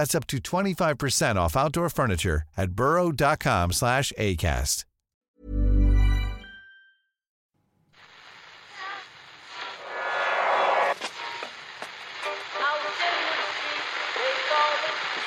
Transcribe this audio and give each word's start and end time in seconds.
That's 0.00 0.14
up 0.14 0.26
to 0.28 0.38
25% 0.38 1.36
off 1.36 1.54
outdoor 1.58 1.90
furniture 1.90 2.42
at 2.56 2.72
burrow.com 2.72 3.72
slash 3.72 4.14
ACAST. 4.16 4.86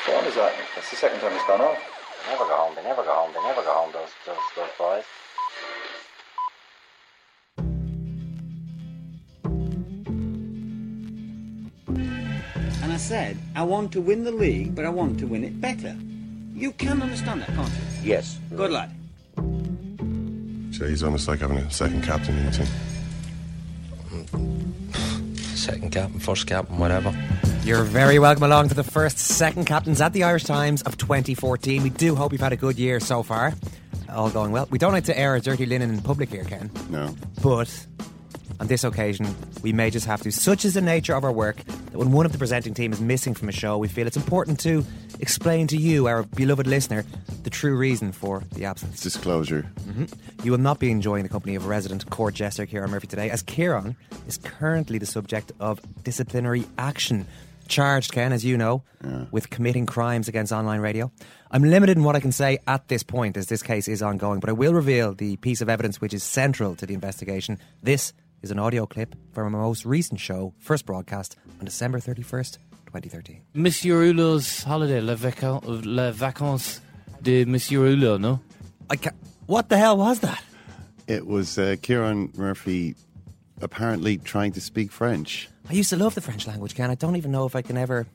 What 0.08 0.24
time 0.24 0.34
that? 0.34 0.54
That's 0.74 0.90
the 0.90 0.96
second 0.96 1.20
time 1.20 1.34
it's 1.34 1.46
gone 1.46 1.62
off. 1.62 1.78
They 2.26 2.32
never 2.32 2.46
go 2.46 2.58
home. 2.58 2.74
They 2.76 2.82
never 2.82 3.04
go 3.04 3.14
home. 3.14 3.32
They 3.32 3.44
never 3.44 3.62
go 3.62 3.74
home. 3.76 3.92
Those 3.94 4.10
those 4.26 4.38
those 4.56 4.70
boys. 4.80 5.04
I 12.94 12.98
said, 12.98 13.38
I 13.56 13.64
want 13.64 13.92
to 13.94 14.02
win 14.02 14.24
the 14.24 14.32
league, 14.32 14.76
but 14.76 14.86
I 14.86 14.90
want 14.90 15.18
to 15.20 15.26
win 15.26 15.44
it 15.44 15.60
better. 15.60 15.96
You 16.54 16.72
can 16.74 17.02
understand 17.02 17.42
that, 17.42 17.48
can't 17.48 17.68
you? 17.68 18.12
Yes. 18.12 18.38
Good 18.56 18.70
lad. 18.70 18.92
So 20.72 20.88
he's 20.88 21.02
almost 21.02 21.28
like 21.28 21.40
having 21.40 21.58
a 21.58 21.72
second 21.72 22.04
captain 22.04 22.38
in 22.38 22.46
the 22.46 22.52
team. 22.52 22.68
Second 25.56 25.92
captain, 25.92 26.20
first 26.20 26.46
captain, 26.46 26.78
whatever. 26.78 27.12
You're 27.64 27.82
very 27.84 28.20
welcome 28.20 28.44
along 28.44 28.70
to 28.70 28.76
the 28.76 28.84
first 28.84 29.18
second 29.18 29.66
captains 29.66 30.00
at 30.00 30.14
the 30.14 30.24
Irish 30.24 30.44
Times 30.44 30.84
of 30.84 30.96
2014. 30.98 31.82
We 31.82 31.90
do 31.90 32.14
hope 32.14 32.32
you've 32.32 32.42
had 32.42 32.54
a 32.54 32.58
good 32.58 32.78
year 32.78 33.00
so 33.00 33.24
far. 33.24 33.56
All 34.08 34.30
going 34.30 34.52
well. 34.52 34.68
We 34.70 34.78
don't 34.78 34.94
like 34.94 35.06
to 35.06 35.18
air 35.18 35.32
our 35.32 35.40
dirty 35.40 35.66
linen 35.66 35.90
in 35.90 36.00
public 36.02 36.30
here, 36.30 36.44
Ken. 36.44 36.70
No. 36.92 37.16
But 37.42 37.88
on 38.60 38.68
this 38.68 38.84
occasion, 38.84 39.36
we 39.62 39.74
may 39.74 39.90
just 39.90 40.06
have 40.06 40.22
to. 40.22 40.32
Such 40.32 40.66
is 40.66 40.74
the 40.74 40.82
nature 40.82 41.16
of 41.16 41.24
our 41.24 41.32
work 41.32 41.58
that 41.58 41.98
when 41.98 42.12
one 42.12 42.26
of 42.26 42.32
the 42.32 42.38
presenting 42.38 42.74
team 42.74 42.94
is 42.94 43.02
missing 43.02 43.34
from 43.34 43.50
a 43.50 43.52
show, 43.52 43.78
we 43.78 43.88
feel 43.88 44.08
it's 44.08 44.18
important 44.18 44.60
to 44.62 44.86
explain 45.20 45.68
to 45.68 45.78
you, 45.78 46.08
our 46.08 46.24
beloved 46.24 46.68
listener, 46.68 47.06
the 47.44 47.50
true 47.50 47.76
reason 47.76 48.12
for 48.12 48.44
the 48.54 48.66
absence. 48.66 49.02
Disclosure. 49.02 49.70
Mm-hmm. 49.82 50.06
You 50.44 50.52
will 50.52 50.60
not 50.60 50.80
be 50.80 50.92
enjoying 50.92 51.24
the 51.24 51.30
company 51.30 51.56
of 51.56 51.66
a 51.66 51.68
resident 51.68 52.10
court 52.10 52.34
jester, 52.34 52.66
Kieran 52.66 52.92
Murphy, 52.92 53.08
today, 53.08 53.30
as 53.30 53.42
Kieran 53.42 53.96
is 54.28 54.38
currently 54.38 54.98
the 54.98 55.06
subject 55.06 55.52
of 55.60 55.80
disciplinary 56.04 56.66
action. 56.78 57.26
Charged, 57.70 58.12
Ken, 58.12 58.34
as 58.34 58.44
you 58.44 58.58
know, 58.58 58.84
with 59.32 59.50
committing 59.50 59.86
crimes 59.86 60.28
against 60.28 60.52
online 60.52 60.82
radio. 60.82 61.12
I'm 61.50 61.64
limited 61.64 61.98
in 61.98 62.04
what 62.04 62.16
I 62.16 62.20
can 62.20 62.34
say 62.34 62.58
at 62.68 62.90
this 62.90 63.04
point, 63.04 63.38
as 63.38 63.48
this 63.48 63.64
case 63.64 63.88
is 63.88 64.02
ongoing, 64.02 64.42
but 64.42 64.50
I 64.50 64.54
will 64.54 64.74
reveal 64.74 65.14
the 65.14 65.38
piece 65.38 65.62
of 65.62 65.70
evidence 65.70 66.02
which 66.02 66.14
is 66.14 66.24
central 66.24 66.76
to 66.76 66.86
the 66.86 66.94
investigation. 66.94 67.60
This 67.82 68.12
is 68.44 68.52
an 68.52 68.60
audio 68.60 68.86
clip 68.86 69.16
from 69.34 69.56
our 69.56 69.62
most 69.62 69.86
recent 69.86 70.20
show, 70.20 70.54
first 70.60 70.86
broadcast 70.86 71.36
on 71.60 71.66
December 71.66 72.00
31st, 72.00 72.58
2013. 72.88 73.42
Monsieur 73.54 74.02
Hulot's 74.04 74.64
holiday, 74.64 75.02
les, 75.02 75.16
vaca- 75.16 75.62
les 75.66 76.12
vacances 76.12 76.82
de 77.22 77.46
Monsieur 77.46 77.80
Hulot, 77.88 78.20
no? 78.20 78.40
I 78.90 78.98
ca 78.98 79.12
what 79.48 79.70
the 79.70 79.78
hell 79.78 79.98
was 79.98 80.20
that? 80.20 80.44
It 81.08 81.26
was 81.26 81.58
uh, 81.58 81.76
Kieran 81.82 82.32
Murphy 82.36 82.96
apparently 83.62 84.18
trying 84.18 84.52
to 84.54 84.62
speak 84.62 84.92
French. 84.92 85.50
I 85.70 85.74
used 85.74 85.90
to 85.92 85.96
love 85.98 86.16
the 86.16 86.22
French 86.22 86.46
language, 86.48 86.76
Ken. 86.76 86.92
I 86.92 86.96
don't 86.96 87.16
even 87.16 87.32
know 87.32 87.46
if 87.46 87.56
I 87.56 87.62
can 87.62 87.78
ever 87.78 88.06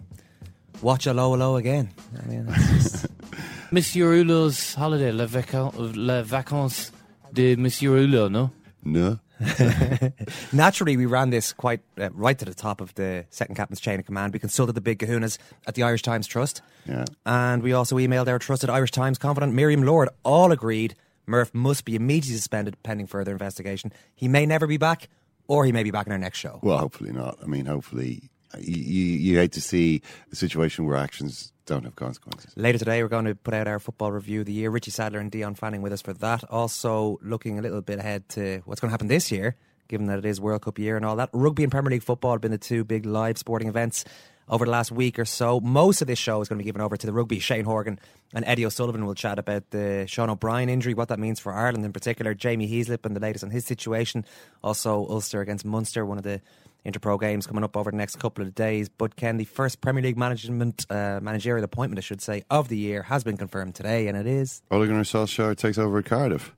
watch 0.82 1.06
a 1.06 1.12
low 1.14 1.34
low 1.34 1.56
again. 1.56 1.90
I 2.22 2.26
mean, 2.28 2.46
it's 2.48 2.92
just- 2.92 3.06
Monsieur 3.72 4.12
Hulot's 4.14 4.74
holiday, 4.74 5.10
les, 5.12 5.26
vaca- 5.26 5.72
les 5.78 6.22
vacances 6.22 6.90
de 7.32 7.56
Monsieur 7.56 7.96
Hulot, 7.96 8.30
no? 8.30 8.50
No. 8.84 9.18
Naturally, 10.52 10.96
we 10.96 11.06
ran 11.06 11.30
this 11.30 11.52
quite 11.52 11.80
uh, 11.98 12.10
right 12.12 12.38
to 12.38 12.44
the 12.44 12.54
top 12.54 12.80
of 12.80 12.94
the 12.94 13.24
second 13.30 13.54
captain's 13.54 13.80
chain 13.80 14.00
of 14.00 14.06
command. 14.06 14.32
We 14.32 14.38
consulted 14.38 14.74
the 14.74 14.80
big 14.80 14.98
kahunas 14.98 15.38
at 15.66 15.74
the 15.74 15.82
Irish 15.82 16.02
Times 16.02 16.26
Trust. 16.26 16.62
Yeah. 16.86 17.04
And 17.24 17.62
we 17.62 17.72
also 17.72 17.96
emailed 17.96 18.28
our 18.28 18.38
trusted 18.38 18.70
Irish 18.70 18.90
Times 18.90 19.18
confidant, 19.18 19.54
Miriam 19.54 19.82
Lord. 19.82 20.08
All 20.24 20.52
agreed 20.52 20.94
Murph 21.26 21.54
must 21.54 21.84
be 21.84 21.94
immediately 21.94 22.36
suspended 22.36 22.82
pending 22.82 23.06
further 23.06 23.32
investigation. 23.32 23.92
He 24.14 24.28
may 24.28 24.46
never 24.46 24.66
be 24.66 24.78
back, 24.78 25.08
or 25.46 25.64
he 25.64 25.72
may 25.72 25.82
be 25.82 25.90
back 25.90 26.06
in 26.06 26.12
our 26.12 26.18
next 26.18 26.38
show. 26.38 26.58
Well, 26.62 26.78
hopefully 26.78 27.12
not. 27.12 27.38
I 27.42 27.46
mean, 27.46 27.66
hopefully. 27.66 28.30
You, 28.58 28.76
you, 28.76 29.38
hate 29.38 29.52
to 29.52 29.60
see 29.60 30.00
a 30.32 30.36
situation 30.36 30.86
where 30.86 30.96
actions 30.96 31.52
don't 31.66 31.84
have 31.84 31.96
consequences. 31.96 32.52
Later 32.56 32.78
today, 32.78 33.02
we're 33.02 33.08
going 33.08 33.26
to 33.26 33.34
put 33.34 33.52
out 33.52 33.68
our 33.68 33.78
football 33.78 34.10
review 34.10 34.40
of 34.40 34.46
the 34.46 34.52
year. 34.52 34.70
Richie 34.70 34.90
Sadlier 34.90 35.20
and 35.20 35.30
Dion 35.30 35.54
Fanning 35.54 35.82
with 35.82 35.92
us 35.92 36.00
for 36.00 36.14
that. 36.14 36.44
Also, 36.44 37.18
looking 37.22 37.58
a 37.58 37.62
little 37.62 37.82
bit 37.82 37.98
ahead 37.98 38.28
to 38.30 38.62
what's 38.64 38.80
going 38.80 38.88
to 38.88 38.92
happen 38.92 39.08
this 39.08 39.30
year, 39.30 39.54
given 39.86 40.06
that 40.06 40.18
it 40.18 40.24
is 40.24 40.40
World 40.40 40.62
Cup 40.62 40.78
year 40.78 40.96
and 40.96 41.04
all 41.04 41.16
that. 41.16 41.28
Rugby 41.32 41.62
and 41.62 41.70
Premier 41.70 41.90
League 41.90 42.02
football 42.02 42.32
have 42.32 42.40
been 42.40 42.50
the 42.50 42.58
two 42.58 42.84
big 42.84 43.04
live 43.04 43.36
sporting 43.36 43.68
events 43.68 44.04
over 44.48 44.64
the 44.64 44.70
last 44.70 44.90
week 44.90 45.18
or 45.18 45.24
so. 45.24 45.60
Most 45.60 46.00
of 46.00 46.06
this 46.06 46.18
show 46.18 46.40
is 46.40 46.48
going 46.48 46.58
to 46.58 46.62
be 46.62 46.66
given 46.66 46.80
over 46.80 46.96
to 46.96 47.06
the 47.06 47.12
rugby. 47.12 47.38
Shane 47.38 47.64
Horgan 47.64 47.98
and 48.32 48.44
Eddie 48.46 48.64
O'Sullivan 48.64 49.04
will 49.04 49.14
chat 49.14 49.38
about 49.38 49.70
the 49.70 50.06
Sean 50.06 50.30
O'Brien 50.30 50.68
injury, 50.68 50.94
what 50.94 51.08
that 51.08 51.18
means 51.18 51.40
for 51.40 51.52
Ireland 51.52 51.84
in 51.84 51.92
particular, 51.92 52.34
Jamie 52.34 52.68
Heaslip 52.68 53.04
and 53.04 53.14
the 53.14 53.20
latest 53.20 53.44
on 53.44 53.50
his 53.50 53.64
situation. 53.64 54.24
Also, 54.62 55.06
Ulster 55.08 55.40
against 55.40 55.64
Munster, 55.64 56.04
one 56.04 56.18
of 56.18 56.24
the 56.24 56.40
Interpro 56.86 57.20
games 57.20 57.46
coming 57.46 57.64
up 57.64 57.76
over 57.76 57.90
the 57.90 57.96
next 57.96 58.16
couple 58.16 58.44
of 58.44 58.54
days. 58.54 58.88
But 58.88 59.16
Ken, 59.16 59.36
the 59.36 59.44
first 59.44 59.80
Premier 59.80 60.02
League 60.02 60.16
management 60.16 60.86
uh, 60.90 61.20
managerial 61.22 61.64
appointment, 61.64 61.98
I 61.98 62.02
should 62.02 62.20
say, 62.20 62.44
of 62.50 62.68
the 62.68 62.76
year 62.76 63.02
has 63.04 63.24
been 63.24 63.36
confirmed 63.36 63.74
today, 63.74 64.08
and 64.08 64.16
it 64.16 64.26
is 64.26 64.62
Ole 64.70 64.86
Gunnar 64.86 65.02
Solskjaer 65.02 65.56
takes 65.56 65.78
over 65.78 65.98
at 65.98 66.04
Cardiff, 66.04 66.54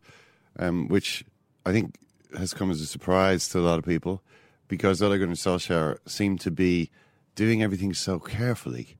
um, 0.58 0.88
which 0.88 1.24
I 1.66 1.72
think 1.72 1.94
has 2.36 2.54
come 2.54 2.70
as 2.70 2.80
a 2.80 2.86
surprise 2.86 3.48
to 3.48 3.58
a 3.58 3.62
lot 3.62 3.78
of 3.78 3.84
people 3.84 4.22
because 4.68 5.02
Ole 5.02 5.18
Gunnar 5.18 5.34
Solskjaer 5.34 5.98
seemed 6.06 6.40
to 6.40 6.50
be 6.50 6.90
doing 7.34 7.62
everything 7.62 7.92
so 7.92 8.18
carefully. 8.18 8.96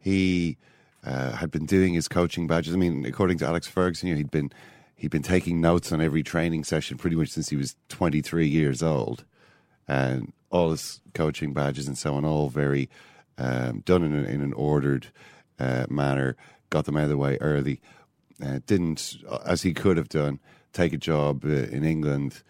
He 0.00 0.56
uh, 1.04 1.32
had 1.32 1.50
been 1.50 1.66
doing 1.66 1.94
his 1.94 2.08
coaching 2.08 2.46
badges. 2.46 2.74
I 2.74 2.76
mean, 2.76 3.04
according 3.04 3.38
to 3.38 3.46
Alex 3.46 3.66
Ferguson, 3.66 4.08
you 4.08 4.14
know, 4.14 4.18
he'd 4.18 4.30
been 4.30 4.52
he'd 4.94 5.10
been 5.10 5.22
taking 5.22 5.60
notes 5.60 5.92
on 5.92 6.00
every 6.00 6.22
training 6.22 6.64
session 6.64 6.96
pretty 6.98 7.16
much 7.16 7.28
since 7.28 7.48
he 7.48 7.56
was 7.56 7.76
23 7.88 8.46
years 8.46 8.82
old, 8.82 9.24
and 9.88 10.32
all 10.50 10.70
his 10.70 11.00
coaching 11.14 11.52
badges 11.52 11.88
and 11.88 11.98
so 11.98 12.14
on, 12.14 12.24
all 12.24 12.48
very 12.48 12.88
um, 13.38 13.80
done 13.80 14.02
in, 14.02 14.14
in 14.24 14.40
an 14.40 14.52
ordered 14.52 15.08
uh, 15.58 15.86
manner. 15.88 16.36
Got 16.70 16.84
them 16.84 16.96
out 16.96 17.04
of 17.04 17.08
the 17.08 17.16
way 17.16 17.38
early. 17.40 17.80
Uh, 18.44 18.60
didn't, 18.66 19.16
as 19.44 19.62
he 19.62 19.72
could 19.74 19.96
have 19.96 20.08
done, 20.08 20.38
take 20.72 20.92
a 20.92 20.98
job 20.98 21.44
uh, 21.44 21.48
in 21.48 21.84
England, 21.84 22.42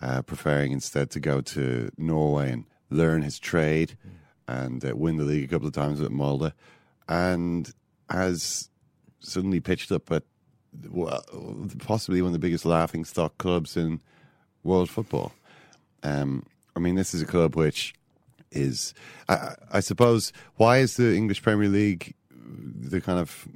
uh, 0.00 0.22
preferring 0.22 0.72
instead 0.72 1.10
to 1.10 1.20
go 1.20 1.40
to 1.40 1.90
Norway 1.98 2.52
and 2.52 2.64
learn 2.90 3.22
his 3.22 3.38
trade 3.38 3.96
and 4.46 4.84
uh, 4.84 4.94
win 4.94 5.16
the 5.16 5.24
league 5.24 5.44
a 5.44 5.48
couple 5.48 5.66
of 5.66 5.74
times 5.74 6.00
with 6.00 6.12
Molde, 6.12 6.52
and 7.08 7.72
has 8.08 8.70
suddenly 9.20 9.60
pitched 9.60 9.90
up 9.90 10.10
at 10.12 10.22
possibly 11.78 12.20
one 12.20 12.28
of 12.28 12.32
the 12.32 12.38
biggest 12.38 12.64
laughing 12.64 13.04
stock 13.04 13.36
clubs 13.38 13.76
in 13.76 14.00
world 14.62 14.90
football. 14.90 15.32
Um, 16.02 16.44
I 16.76 16.80
mean, 16.80 16.94
this 16.94 17.14
is 17.14 17.22
a 17.22 17.26
club 17.26 17.56
which 17.56 17.94
is, 18.50 18.94
I, 19.28 19.54
I 19.72 19.80
suppose, 19.80 20.32
why 20.56 20.78
is 20.78 20.96
the 20.96 21.14
English 21.14 21.42
Premier 21.42 21.68
League 21.68 22.14
the 22.30 23.00
kind 23.00 23.18
of 23.18 23.48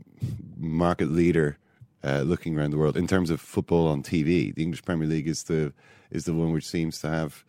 market 0.56 1.10
leader 1.10 1.58
uh, 2.02 2.20
looking 2.20 2.56
around 2.58 2.70
the 2.70 2.78
world 2.78 2.96
in 2.96 3.06
terms 3.06 3.30
of 3.30 3.40
football 3.40 3.86
on 3.86 4.02
TV? 4.02 4.54
The 4.54 4.62
English 4.62 4.84
Premier 4.84 5.08
League 5.08 5.28
is 5.28 5.44
the 5.44 5.72
is 6.10 6.24
the 6.24 6.32
one 6.32 6.52
which 6.52 6.66
seems 6.66 7.00
to 7.00 7.08
have 7.08 7.44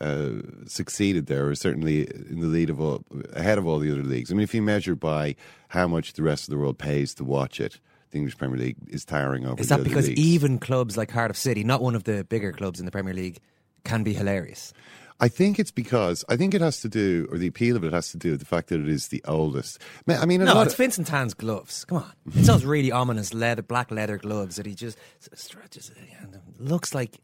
uh, 0.00 0.30
succeeded 0.66 1.26
there, 1.26 1.48
or 1.48 1.54
certainly 1.54 2.02
in 2.02 2.40
the 2.40 2.46
lead 2.46 2.70
of 2.70 2.80
all, 2.80 3.04
ahead 3.32 3.58
of 3.58 3.66
all 3.66 3.78
the 3.78 3.90
other 3.90 4.02
leagues. 4.02 4.30
I 4.30 4.34
mean, 4.34 4.44
if 4.44 4.54
you 4.54 4.62
measure 4.62 4.94
by 4.94 5.34
how 5.68 5.88
much 5.88 6.12
the 6.12 6.22
rest 6.22 6.44
of 6.44 6.50
the 6.50 6.58
world 6.58 6.78
pays 6.78 7.14
to 7.14 7.24
watch 7.24 7.60
it, 7.60 7.80
the 8.10 8.18
English 8.18 8.38
Premier 8.38 8.58
League 8.58 8.76
is 8.88 9.04
towering 9.04 9.46
over. 9.46 9.60
Is 9.60 9.68
that 9.68 9.82
because 9.82 10.08
leagues. 10.08 10.20
even 10.20 10.58
clubs 10.58 10.96
like 10.96 11.08
Cardiff 11.08 11.36
City, 11.36 11.64
not 11.64 11.82
one 11.82 11.94
of 11.94 12.04
the 12.04 12.24
bigger 12.24 12.52
clubs 12.52 12.78
in 12.78 12.86
the 12.86 12.92
Premier 12.92 13.14
League, 13.14 13.40
can 13.84 14.02
be 14.02 14.12
hilarious? 14.12 14.72
I 15.20 15.28
think 15.28 15.58
it's 15.58 15.70
because 15.70 16.24
I 16.28 16.36
think 16.36 16.54
it 16.54 16.60
has 16.60 16.80
to 16.80 16.88
do, 16.88 17.28
or 17.30 17.38
the 17.38 17.46
appeal 17.46 17.76
of 17.76 17.84
it 17.84 17.92
has 17.92 18.10
to 18.10 18.18
do 18.18 18.32
with 18.32 18.40
the 18.40 18.46
fact 18.46 18.68
that 18.68 18.80
it 18.80 18.88
is 18.88 19.08
the 19.08 19.22
oldest. 19.26 19.78
I 20.08 20.26
mean, 20.26 20.42
No, 20.44 20.60
it's 20.62 20.72
of- 20.74 20.78
Vincent 20.78 21.06
Tan's 21.06 21.34
gloves. 21.34 21.84
Come 21.84 21.98
on, 21.98 22.12
it's 22.34 22.46
those 22.48 22.64
really 22.64 22.90
ominous 22.90 23.32
leather, 23.32 23.62
black 23.62 23.90
leather 23.90 24.18
gloves 24.18 24.56
that 24.56 24.66
he 24.66 24.74
just 24.74 24.98
stretches. 25.34 25.92
And 26.20 26.40
looks 26.58 26.94
like, 26.94 27.20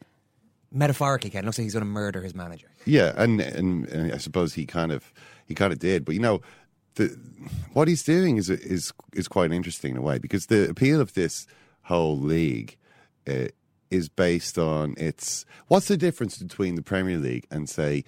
metaphorically, 0.71 1.29
Ken, 1.29 1.45
looks 1.45 1.57
like 1.57 1.63
he's 1.63 1.73
going 1.73 1.81
to 1.85 1.89
murder 1.89 2.21
his 2.21 2.33
manager. 2.33 2.67
Yeah, 2.85 3.13
and, 3.17 3.41
and 3.41 3.85
and 3.89 4.13
I 4.13 4.17
suppose 4.17 4.53
he 4.53 4.65
kind 4.65 4.91
of 4.91 5.13
he 5.45 5.53
kind 5.53 5.73
of 5.73 5.79
did, 5.79 6.05
but 6.05 6.15
you 6.15 6.21
know, 6.21 6.41
the 6.95 7.07
what 7.73 7.87
he's 7.87 8.03
doing 8.03 8.37
is 8.37 8.49
is 8.49 8.93
is 9.13 9.27
quite 9.27 9.51
interesting 9.51 9.91
in 9.91 9.97
a 9.97 10.01
way 10.01 10.17
because 10.17 10.45
the 10.47 10.69
appeal 10.69 11.01
of 11.01 11.13
this 11.13 11.45
whole 11.83 12.17
league 12.17 12.77
uh, 13.27 13.47
is 13.91 14.09
based 14.09 14.57
on 14.57 14.95
its 14.97 15.45
what's 15.67 15.87
the 15.87 15.97
difference 15.97 16.37
between 16.37 16.75
the 16.75 16.81
Premier 16.81 17.17
League 17.17 17.45
and 17.51 17.69
say 17.69 18.03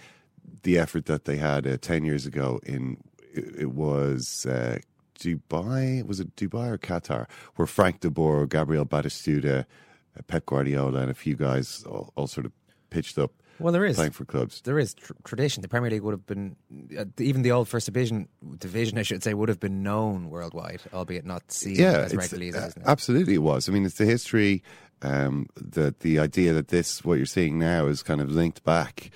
the 0.64 0.80
effort 0.80 1.06
that 1.06 1.26
they 1.26 1.38
had 1.38 1.68
uh, 1.68 1.78
ten 1.78 2.04
years 2.04 2.26
ago 2.26 2.60
in 2.64 2.98
it, 3.34 3.56
it 3.60 3.72
was. 3.72 4.46
Uh, 4.46 4.80
Dubai 5.20 6.06
was 6.06 6.20
it 6.20 6.36
Dubai 6.36 6.72
or 6.72 6.78
Qatar 6.78 7.28
where 7.56 7.68
Frank 7.68 8.02
de 8.02 8.10
Boer, 8.10 8.46
Gabriel 8.46 8.86
Batistuta, 8.86 9.62
uh, 9.62 10.22
Pep 10.28 10.46
Guardiola, 10.48 11.02
and 11.02 11.12
a 11.12 11.14
few 11.14 11.36
guys 11.36 11.84
all, 11.88 12.12
all 12.16 12.28
sort 12.28 12.46
of 12.46 12.52
pitched 12.90 13.18
up 13.18 13.32
Well, 13.60 13.72
there 13.72 13.86
is 13.86 13.96
playing 13.96 14.12
for 14.12 14.26
clubs. 14.26 14.62
There 14.62 14.80
is 14.80 14.94
tr- 14.94 15.14
tradition. 15.24 15.62
The 15.62 15.68
Premier 15.68 15.90
League 15.90 16.02
would 16.02 16.14
have 16.14 16.26
been, 16.26 16.56
uh, 16.98 17.06
even 17.20 17.44
the 17.44 17.52
old 17.52 17.68
First 17.68 17.86
Division 17.86 18.28
division, 18.58 18.98
I 18.98 19.04
should 19.04 19.24
say, 19.24 19.34
would 19.34 19.50
have 19.50 19.60
been 19.60 19.84
known 19.84 20.30
worldwide, 20.30 20.82
albeit 20.94 21.26
not 21.26 21.52
seen 21.52 21.76
yeah, 21.76 22.00
as 22.00 22.16
regularly 22.16 22.50
as 22.50 22.56
it 22.56 22.78
uh, 22.78 22.82
now. 22.82 22.92
absolutely 22.92 23.36
it 23.36 23.44
was. 23.44 23.70
I 23.70 23.72
mean, 23.72 23.86
it's 23.86 23.98
the 23.98 24.06
history 24.06 24.64
um, 25.02 25.48
that 25.56 26.00
the 26.00 26.20
idea 26.20 26.54
that 26.54 26.70
this 26.70 27.04
what 27.04 27.18
you're 27.18 27.26
seeing 27.26 27.60
now 27.60 27.88
is 27.88 28.04
kind 28.04 28.22
of 28.22 28.32
linked 28.32 28.64
back 28.64 29.12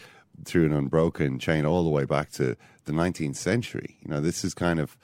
through 0.46 0.66
an 0.66 0.74
unbroken 0.74 1.40
chain 1.40 1.66
all 1.66 1.84
the 1.84 1.90
way 1.90 2.06
back 2.06 2.30
to 2.32 2.56
the 2.86 2.92
19th 2.92 3.36
century. 3.36 3.98
You 4.02 4.12
know, 4.12 4.22
this 4.22 4.44
is 4.46 4.54
kind 4.54 4.80
of, 4.80 4.98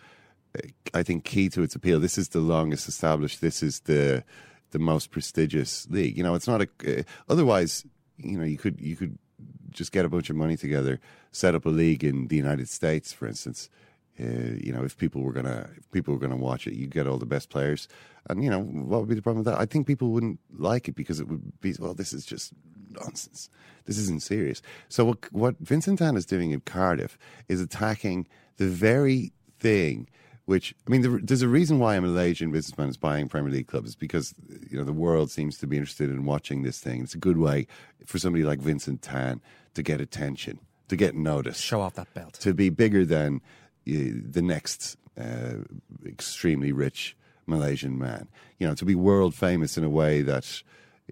uh, 0.57 0.67
I 0.93 1.03
think, 1.03 1.23
key 1.23 1.49
to 1.49 1.63
its 1.63 1.75
appeal. 1.75 1.99
This 1.99 2.17
is 2.17 2.29
the 2.29 2.39
longest 2.39 2.87
established. 2.87 3.41
This 3.41 3.63
is 3.63 3.81
the 3.81 4.23
the 4.71 4.79
most 4.79 5.11
prestigious 5.11 5.87
league. 5.89 6.17
You 6.17 6.23
know, 6.23 6.35
it's 6.35 6.47
not 6.47 6.61
a. 6.61 6.67
Uh, 6.85 7.03
otherwise, 7.29 7.85
you 8.17 8.37
know, 8.37 8.45
you 8.45 8.57
could 8.57 8.79
you 8.79 8.95
could 8.95 9.17
just 9.73 9.91
get 9.91 10.05
a 10.05 10.09
bunch 10.09 10.29
of 10.29 10.35
money 10.35 10.57
together, 10.57 10.99
set 11.31 11.55
up 11.55 11.65
a 11.65 11.69
league 11.69 12.03
in 12.03 12.27
the 12.27 12.35
United 12.35 12.69
States, 12.69 13.13
for 13.13 13.27
instance. 13.27 13.69
Uh, 14.19 14.55
you 14.61 14.71
know, 14.71 14.83
if 14.83 14.97
people 14.97 15.21
were 15.21 15.33
gonna 15.33 15.69
if 15.75 15.89
people 15.91 16.13
were 16.13 16.19
gonna 16.19 16.37
watch 16.37 16.67
it, 16.67 16.73
you 16.73 16.85
get 16.85 17.07
all 17.07 17.17
the 17.17 17.25
best 17.25 17.49
players, 17.49 17.87
and 18.29 18.43
you 18.43 18.49
know 18.49 18.61
what 18.61 18.99
would 18.99 19.09
be 19.09 19.15
the 19.15 19.21
problem 19.21 19.43
with 19.43 19.53
that? 19.53 19.59
I 19.59 19.65
think 19.65 19.87
people 19.87 20.09
wouldn't 20.09 20.39
like 20.55 20.87
it 20.87 20.95
because 20.95 21.19
it 21.19 21.27
would 21.27 21.59
be 21.61 21.73
well, 21.79 21.95
this 21.95 22.13
is 22.13 22.25
just 22.25 22.53
nonsense. 22.91 23.49
This 23.85 23.97
isn't 23.97 24.21
serious. 24.21 24.61
So 24.87 25.05
what 25.05 25.33
what 25.33 25.55
Vincent 25.59 25.99
Tan 25.99 26.15
is 26.15 26.27
doing 26.27 26.51
in 26.51 26.61
Cardiff 26.61 27.17
is 27.47 27.59
attacking 27.59 28.27
the 28.57 28.67
very 28.67 29.33
thing 29.59 30.07
which 30.45 30.75
I 30.85 30.91
mean, 30.91 31.01
there, 31.01 31.19
there's 31.21 31.41
a 31.41 31.47
reason 31.47 31.79
why 31.79 31.95
a 31.95 32.01
Malaysian 32.01 32.51
businessman 32.51 32.89
is 32.89 32.97
buying 32.97 33.29
Premier 33.29 33.51
League 33.51 33.67
clubs 33.67 33.95
because 33.95 34.33
you 34.69 34.77
know 34.77 34.83
the 34.83 34.91
world 34.91 35.31
seems 35.31 35.57
to 35.59 35.67
be 35.67 35.77
interested 35.77 36.09
in 36.09 36.25
watching 36.25 36.63
this 36.63 36.79
thing. 36.79 37.01
It's 37.01 37.15
a 37.15 37.19
good 37.19 37.37
way 37.37 37.67
for 38.05 38.19
somebody 38.19 38.43
like 38.43 38.59
Vincent 38.59 39.01
Tan 39.01 39.41
to 39.73 39.83
get 39.83 40.01
attention, 40.01 40.59
to 40.89 40.95
get 40.95 41.15
noticed, 41.15 41.61
Show 41.61 41.81
off 41.81 41.95
that 41.95 42.13
belt. 42.13 42.33
to 42.35 42.53
be 42.53 42.69
bigger 42.69 43.05
than 43.05 43.41
uh, 43.87 43.91
the 44.31 44.41
next 44.41 44.97
uh, 45.19 45.55
extremely 46.05 46.71
rich 46.71 47.15
Malaysian 47.45 47.97
man. 47.97 48.27
You 48.59 48.67
know, 48.67 48.75
to 48.75 48.85
be 48.85 48.95
world 48.95 49.35
famous 49.35 49.77
in 49.77 49.83
a 49.83 49.89
way 49.89 50.21
that, 50.21 50.61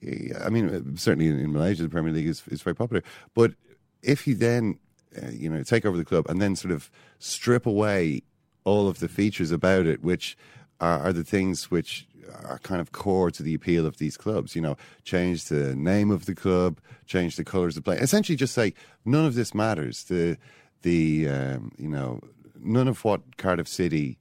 uh, 0.06 0.44
I 0.46 0.50
mean, 0.50 0.70
uh, 0.70 0.98
certainly 0.98 1.28
in, 1.28 1.40
in 1.40 1.52
Malaysia, 1.52 1.84
the 1.84 1.90
Premier 1.90 2.14
League 2.14 2.28
is, 2.28 2.44
is 2.48 2.62
very 2.62 2.76
popular. 2.76 3.04
But 3.34 3.54
if 4.02 4.28
you 4.28 4.36
then, 4.36 4.80
uh, 5.22 5.30
you 5.32 5.50
know, 5.50 5.64
take 5.64 5.86
over 5.86 5.98
the 5.98 6.06
club 6.06 6.26
and 6.30 6.42
then 6.42 6.56
sort 6.56 6.74
of 6.74 6.90
strip 7.20 7.66
away 7.66 8.24
all 8.64 8.88
of 8.88 9.00
the 9.00 9.10
features 9.10 9.52
about 9.52 9.86
it, 9.86 10.04
which 10.04 10.38
are, 10.80 11.00
are 11.00 11.14
the 11.14 11.24
things 11.24 11.70
which 11.70 12.08
are 12.46 12.60
kind 12.60 12.82
of 12.82 12.92
core 12.92 13.32
to 13.32 13.44
the 13.44 13.54
appeal 13.54 13.86
of 13.86 13.98
these 13.98 14.18
clubs. 14.18 14.56
You 14.56 14.62
know, 14.62 14.78
change 15.04 15.46
the 15.46 15.76
name 15.76 16.12
of 16.12 16.26
the 16.26 16.36
club, 16.36 16.80
change 17.06 17.36
the 17.36 17.44
colours 17.44 17.78
of 17.78 17.84
play. 17.84 17.98
Essentially, 17.98 18.36
just 18.36 18.54
say 18.54 18.74
none 19.06 19.26
of 19.26 19.36
this 19.36 19.54
matters. 19.54 20.04
The 20.06 20.38
the 20.82 21.28
um, 21.28 21.72
you 21.78 21.90
know 21.90 22.22
none 22.60 22.88
of 22.88 23.04
what 23.04 23.38
Cardiff 23.38 23.68
City, 23.68 24.18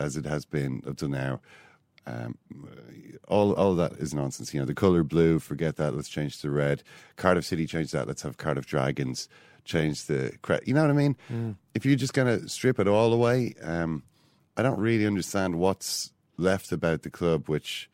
as 0.00 0.16
it 0.16 0.24
has 0.24 0.44
been 0.44 0.82
up 0.86 0.96
to 0.98 1.08
now, 1.08 1.40
um, 2.06 2.36
all 3.28 3.52
all 3.54 3.74
that 3.76 3.92
is 3.92 4.14
nonsense. 4.14 4.52
You 4.52 4.60
know, 4.60 4.66
the 4.66 4.74
colour 4.74 5.02
blue, 5.02 5.38
forget 5.38 5.76
that. 5.76 5.94
Let's 5.94 6.08
change 6.08 6.40
to 6.40 6.50
red. 6.50 6.82
Cardiff 7.16 7.44
City, 7.44 7.66
change 7.66 7.92
that. 7.92 8.06
Let's 8.06 8.22
have 8.22 8.36
Cardiff 8.36 8.66
Dragons. 8.66 9.28
Change 9.64 10.06
the 10.06 10.32
You 10.66 10.74
know 10.74 10.80
what 10.82 10.90
I 10.90 10.94
mean? 10.94 11.16
If 11.74 11.86
you're 11.86 11.94
just 11.94 12.14
going 12.14 12.40
to 12.40 12.48
strip 12.48 12.80
it 12.80 12.88
all 12.88 13.12
away, 13.12 13.54
um, 13.62 14.02
I 14.56 14.62
don't 14.62 14.80
really 14.80 15.06
understand 15.06 15.54
what's 15.54 16.12
left 16.42 16.72
about 16.72 17.02
the 17.02 17.10
club, 17.10 17.48
which 17.48 17.88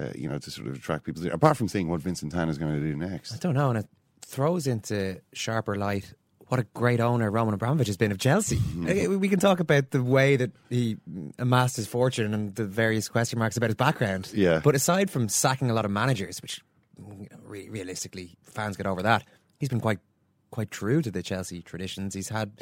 uh, 0.00 0.08
you 0.14 0.28
know 0.28 0.38
to 0.38 0.50
sort 0.50 0.68
of 0.68 0.74
attract 0.76 1.04
people. 1.04 1.26
Apart 1.32 1.56
from 1.56 1.68
seeing 1.68 1.88
what 1.88 2.00
Vincent 2.00 2.32
Tan 2.32 2.48
is 2.48 2.58
going 2.58 2.72
to 2.72 2.80
do 2.80 2.96
next, 2.96 3.32
I 3.32 3.36
don't 3.36 3.54
know, 3.54 3.70
and 3.70 3.78
it 3.78 3.86
throws 4.22 4.66
into 4.66 5.20
sharper 5.32 5.76
light 5.76 6.14
what 6.48 6.60
a 6.60 6.64
great 6.74 7.00
owner 7.00 7.30
Roman 7.30 7.54
Abramovich 7.54 7.86
has 7.86 7.96
been 7.96 8.12
of 8.12 8.18
Chelsea. 8.18 8.60
Uh, 8.84 9.18
we 9.18 9.28
can 9.28 9.40
talk 9.40 9.60
about 9.60 9.90
the 9.90 10.02
way 10.02 10.36
that 10.36 10.52
he 10.68 10.96
amassed 11.38 11.76
his 11.76 11.86
fortune 11.86 12.34
and 12.34 12.54
the 12.54 12.64
various 12.64 13.08
question 13.08 13.38
marks 13.38 13.56
about 13.56 13.70
his 13.70 13.76
background. 13.76 14.30
Yeah. 14.34 14.60
But 14.62 14.74
aside 14.74 15.10
from 15.10 15.28
sacking 15.28 15.70
a 15.70 15.74
lot 15.74 15.84
of 15.84 15.90
managers, 15.90 16.42
which 16.42 16.60
you 16.98 17.28
know, 17.30 17.38
re- 17.44 17.68
realistically 17.68 18.36
fans 18.42 18.76
get 18.76 18.86
over 18.86 19.02
that, 19.02 19.24
he's 19.58 19.68
been 19.68 19.80
quite 19.80 20.00
quite 20.50 20.70
true 20.70 21.02
to 21.02 21.10
the 21.10 21.22
Chelsea 21.22 21.62
traditions. 21.62 22.14
He's 22.14 22.28
had, 22.28 22.52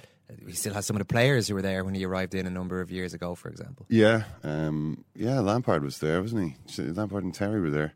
he 0.47 0.53
still 0.53 0.75
has 0.75 0.87
some 0.87 0.97
of 0.97 1.01
the 1.01 1.05
players 1.13 1.47
who 1.49 1.55
were 1.55 1.63
there 1.63 1.85
when 1.85 1.95
he 1.95 2.05
arrived 2.05 2.35
in 2.35 2.47
a 2.47 2.51
number 2.51 2.81
of 2.81 2.91
years 2.91 3.13
ago, 3.15 3.35
for 3.35 3.49
example. 3.49 3.87
Yeah, 3.89 4.25
um, 4.43 5.05
yeah. 5.15 5.41
Lampard 5.41 5.83
was 5.85 5.99
there, 5.99 6.21
wasn't 6.23 6.55
he? 6.77 6.83
Lampard 6.83 7.25
and 7.25 7.35
Terry 7.35 7.61
were 7.61 7.71
there. 7.71 7.93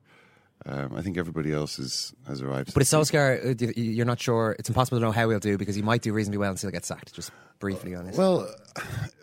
Um, 0.65 0.95
I 0.97 1.03
think 1.03 1.17
everybody 1.17 1.53
else 1.53 1.79
is, 1.79 2.13
has 2.27 2.41
arrived. 2.43 2.75
But 2.75 2.81
it's 2.83 2.93
Solskjaer, 2.93 3.63
uh, 3.63 3.73
you- 3.77 3.91
you're 3.93 4.07
not 4.07 4.21
sure. 4.21 4.57
It's 4.59 4.69
impossible 4.69 4.99
to 4.99 5.05
know 5.05 5.13
how 5.13 5.29
he'll 5.31 5.39
do 5.39 5.57
because 5.57 5.77
he 5.77 5.83
might 5.83 6.03
do 6.03 6.13
reasonably 6.13 6.39
well 6.39 6.51
and 6.51 6.59
still 6.59 6.71
get 6.71 6.85
sacked. 6.85 7.15
Just 7.15 7.31
briefly 7.59 7.95
on 7.95 8.07
this. 8.07 8.17
Well, 8.17 8.49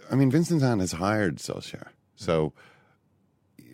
I 0.10 0.16
mean, 0.16 0.32
Vincent 0.32 0.62
Tan 0.62 0.80
has 0.80 0.94
hired 0.94 1.38
Solskjaer. 1.38 1.88
So 2.16 2.54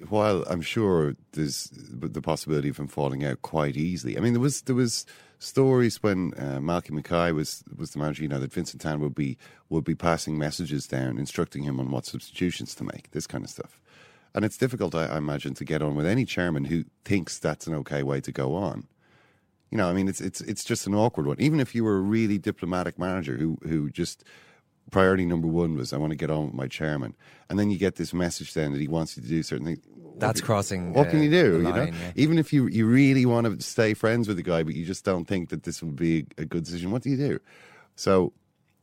while 0.07 0.43
I'm 0.49 0.61
sure 0.61 1.15
there's 1.33 1.69
the 1.73 2.21
possibility 2.21 2.69
of 2.69 2.77
him 2.77 2.87
falling 2.87 3.23
out 3.23 3.41
quite 3.41 3.75
easily, 3.77 4.17
I 4.17 4.21
mean, 4.21 4.33
there 4.33 4.41
was 4.41 4.61
there 4.61 4.75
was 4.75 5.05
stories 5.39 6.03
when 6.03 6.33
uh, 6.37 6.59
Malcolm 6.59 6.95
Mackay 6.95 7.31
was 7.31 7.63
was 7.75 7.91
the 7.91 7.99
manager, 7.99 8.21
you 8.21 8.29
know, 8.29 8.39
that 8.39 8.53
Vincent 8.53 8.81
Tan 8.81 8.99
would 8.99 9.15
be 9.15 9.37
would 9.69 9.83
be 9.83 9.95
passing 9.95 10.37
messages 10.37 10.85
down, 10.85 11.17
instructing 11.17 11.63
him 11.63 11.79
on 11.79 11.89
what 11.89 12.05
substitutions 12.05 12.75
to 12.75 12.83
make, 12.83 13.11
this 13.11 13.25
kind 13.25 13.43
of 13.43 13.49
stuff. 13.49 13.79
And 14.35 14.45
it's 14.45 14.57
difficult, 14.57 14.93
I, 14.93 15.07
I 15.07 15.17
imagine, 15.17 15.55
to 15.55 15.65
get 15.65 15.81
on 15.81 15.95
with 15.95 16.05
any 16.05 16.25
chairman 16.25 16.65
who 16.65 16.85
thinks 17.03 17.39
that's 17.39 17.65
an 17.65 17.73
okay 17.75 18.03
way 18.03 18.21
to 18.21 18.31
go 18.31 18.53
on. 18.55 18.87
You 19.71 19.77
know, 19.77 19.89
I 19.89 19.93
mean, 19.93 20.07
it's 20.07 20.21
it's 20.21 20.41
it's 20.41 20.63
just 20.63 20.85
an 20.87 20.93
awkward 20.93 21.25
one. 21.25 21.37
Even 21.39 21.59
if 21.59 21.73
you 21.73 21.83
were 21.83 21.97
a 21.97 22.01
really 22.01 22.37
diplomatic 22.37 22.99
manager 22.99 23.37
who 23.37 23.57
who 23.63 23.89
just 23.89 24.23
priority 24.91 25.25
number 25.25 25.47
one 25.47 25.75
was 25.75 25.93
I 25.93 25.97
want 25.97 26.11
to 26.11 26.15
get 26.17 26.29
on 26.31 26.45
with 26.47 26.53
my 26.55 26.67
chairman, 26.67 27.15
and 27.49 27.57
then 27.59 27.69
you 27.71 27.77
get 27.77 27.95
this 27.95 28.13
message 28.13 28.53
then 28.53 28.71
that 28.73 28.81
he 28.81 28.87
wants 28.87 29.15
you 29.17 29.23
to 29.23 29.29
do 29.29 29.43
certain 29.43 29.65
things. 29.65 29.79
What 29.95 30.19
That's 30.19 30.39
can- 30.41 30.45
crossing, 30.47 30.93
What 30.93 31.09
can 31.09 31.21
you 31.23 31.29
do? 31.29 31.51
the 31.51 31.57
you 31.69 31.73
know, 31.75 31.83
yeah. 31.83 32.11
even 32.15 32.37
if 32.37 32.51
you 32.53 32.67
you 32.67 32.85
really 32.85 33.25
want 33.25 33.45
to 33.47 33.63
stay 33.65 33.93
friends 33.93 34.27
with 34.27 34.37
the 34.37 34.43
guy, 34.43 34.63
but 34.63 34.75
you 34.75 34.85
just 34.85 35.05
don't 35.05 35.25
think 35.25 35.49
that 35.49 35.63
this 35.63 35.81
would 35.83 35.95
be 35.95 36.25
a 36.37 36.45
good 36.45 36.63
decision. 36.65 36.91
What 36.91 37.03
do 37.03 37.09
you 37.09 37.17
do? 37.17 37.39
So 37.95 38.33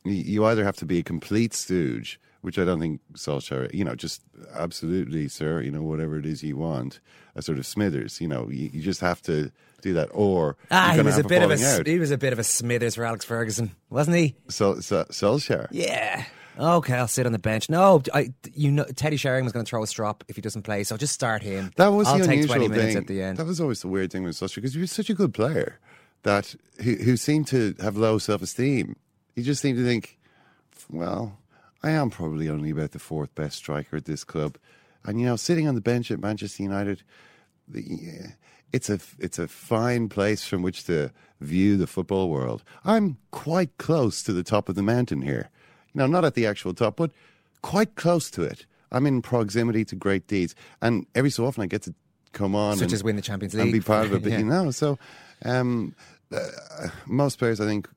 you- 0.05 0.13
you 0.13 0.45
either 0.45 0.65
have 0.65 0.77
to 0.77 0.87
be 0.87 0.99
a 0.99 1.03
complete 1.03 1.53
stooge, 1.55 2.19
which 2.47 2.61
I 2.61 2.65
don't 2.65 2.79
think 2.79 3.01
Solskjaer, 3.15 3.75
you 3.75 3.85
know, 3.85 3.97
just 3.97 4.23
absolutely, 4.55 5.27
sir, 5.27 5.63
you 5.63 5.73
know, 5.73 5.83
whatever 5.83 6.17
it 6.17 6.25
is 6.25 6.45
you 6.45 6.57
want, 6.57 7.01
a 7.35 7.43
sort 7.43 7.59
of 7.59 7.67
Smithers, 7.67 8.21
you 8.21 8.29
know, 8.29 8.49
you, 8.49 8.71
you 8.73 8.83
just 8.83 9.01
have 9.01 9.21
to 9.23 9.51
do 9.83 9.93
that, 9.95 10.11
or 10.13 10.57
ah, 10.71 10.93
he 10.95 11.03
was 11.03 11.19
a 11.19 11.25
bit 11.25 11.43
of 11.43 11.51
a 11.51 11.67
out. 11.67 11.89
he 11.89 11.99
was 11.99 12.13
a 12.13 12.17
bit 12.17 12.33
of 12.33 12.39
a 12.39 12.45
Smithers 12.45 12.95
for 12.95 13.05
Alex 13.05 13.25
Ferguson, 13.25 13.75
wasn't 13.91 14.17
he? 14.17 14.37
Sol, 14.47 14.81
Sol, 14.81 15.07
Solskjaer. 15.07 15.67
Yeah. 15.73 16.25
Okay, 16.57 16.95
I'll 16.95 17.09
sit 17.09 17.27
on 17.27 17.33
the 17.33 17.41
bench. 17.41 17.69
No, 17.69 18.01
I, 18.15 18.33
you 18.55 18.71
know, 18.71 18.85
Teddy 18.85 19.17
Sheringham 19.17 19.45
was 19.45 19.53
going 19.53 19.67
to 19.67 19.69
throw 19.69 19.83
a 19.83 19.87
strop 19.89 20.23
if 20.29 20.37
he 20.37 20.41
doesn't 20.41 20.63
play, 20.63 20.85
so 20.85 20.97
just 20.97 21.15
start 21.15 21.43
him. 21.43 21.73
That 21.75 21.89
was 21.89 22.07
I'll 22.07 22.19
the 22.19 22.27
take 22.27 22.45
unusual 22.45 22.69
thing. 22.69 22.97
at 22.97 23.09
the 23.09 23.23
end. 23.23 23.39
That 23.39 23.47
was 23.47 23.61
always 23.61 23.83
the 23.83 23.89
weird 23.89 24.13
thing 24.13 24.23
with 24.23 24.37
Solskjaer 24.37 24.55
because 24.55 24.75
he 24.75 24.81
was 24.81 24.93
such 24.93 25.11
a 25.11 25.15
good 25.15 25.35
player 25.35 25.81
that 26.23 26.55
who, 26.85 26.95
who 26.95 27.17
seemed 27.17 27.49
to 27.49 27.75
have 27.81 27.97
low 27.97 28.19
self 28.19 28.41
esteem. 28.41 28.95
He 29.35 29.43
just 29.43 29.61
seemed 29.61 29.79
to 29.79 29.85
think, 29.85 30.17
well, 30.89 31.37
I 31.83 31.91
am 31.91 32.11
probably 32.11 32.49
only 32.49 32.71
about 32.71 32.93
the 32.93 32.99
fourth 32.99 33.35
best 33.35 33.57
striker 33.57 33.97
at 33.97 34.05
this 34.07 34.25
club, 34.25 34.57
and 35.05 35.21
you 35.21 35.27
know, 35.27 35.37
sitting 35.37 35.69
on 35.69 35.75
the 35.75 35.81
bench 35.81 36.11
at 36.11 36.21
Manchester 36.21 36.63
United, 36.63 37.03
the, 37.69 38.33
it's 38.73 38.91
a 38.91 38.99
it's 39.19 39.39
a 39.39 39.49
fine 39.49 40.09
place 40.09 40.45
from 40.47 40.63
which 40.63 40.85
to 40.87 41.11
view 41.41 41.77
the 41.77 41.87
football 41.87 42.29
world. 42.29 42.63
I'm 42.85 43.19
quite 43.31 43.77
close 43.79 44.23
to 44.25 44.33
the 44.33 44.43
top 44.43 44.69
of 44.69 44.75
the 44.75 44.83
mountain 44.83 45.23
here. 45.23 45.51
You 45.95 46.01
know, 46.01 46.07
not 46.07 46.25
at 46.25 46.35
the 46.35 46.47
actual 46.47 46.75
top, 46.75 46.97
but 46.97 47.11
quite 47.63 47.95
close 47.95 48.31
to 48.33 48.43
it. 48.43 48.67
I'm 48.93 49.07
in 49.07 49.23
proximity 49.23 49.85
to 49.87 49.97
great 49.97 50.27
deeds, 50.27 50.55
and 50.81 51.07
every 51.15 51.31
so 51.31 51.47
often 51.47 51.63
I 51.63 51.67
get 51.67 51.83
to 51.83 51.95
come 52.33 52.55
on, 52.55 52.77
such 52.77 52.85
and, 52.85 52.93
as 52.95 53.05
win 53.05 53.17
the 53.17 53.23
Champions 53.23 53.55
League, 53.55 53.63
and 53.63 53.73
be 53.73 53.81
part 53.81 54.07
of 54.07 54.13
it. 54.13 54.23
But 54.23 54.33
Yeah. 54.33 54.39
you 54.39 54.45
know, 54.45 54.71
so 54.71 54.99
um, 55.45 55.95
uh, 56.33 56.39
most 57.07 57.39
players, 57.39 57.61
I 57.61 57.67
think, 57.67 57.89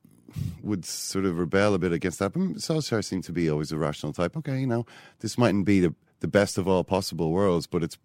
would 0.62 0.84
sort 0.84 1.24
of 1.24 1.38
rebel 1.38 1.74
a 1.74 1.78
bit 1.78 1.92
against 1.92 2.18
that. 2.18 2.32
But 2.32 2.40
Solskjaer 2.40 3.04
seemed 3.04 3.24
to 3.24 3.32
be 3.32 3.50
always 3.50 3.72
a 3.72 3.78
rational 3.78 4.12
type. 4.12 4.36
Okay, 4.36 4.60
you 4.60 4.66
know, 4.66 4.86
this 5.20 5.38
mightn't 5.38 5.64
be 5.64 5.80
the 5.80 5.94
the 6.20 6.28
best 6.28 6.58
of 6.58 6.68
all 6.68 6.84
possible 6.84 7.30
worlds, 7.30 7.66
but 7.66 7.82
it's 7.82 7.98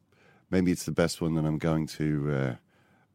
maybe 0.49 0.71
it's 0.71 0.85
the 0.85 0.91
best 0.91 1.21
one 1.21 1.35
that 1.35 1.45
I'm 1.45 1.57
going 1.57 1.87
to 1.87 2.31
uh, 2.31 2.55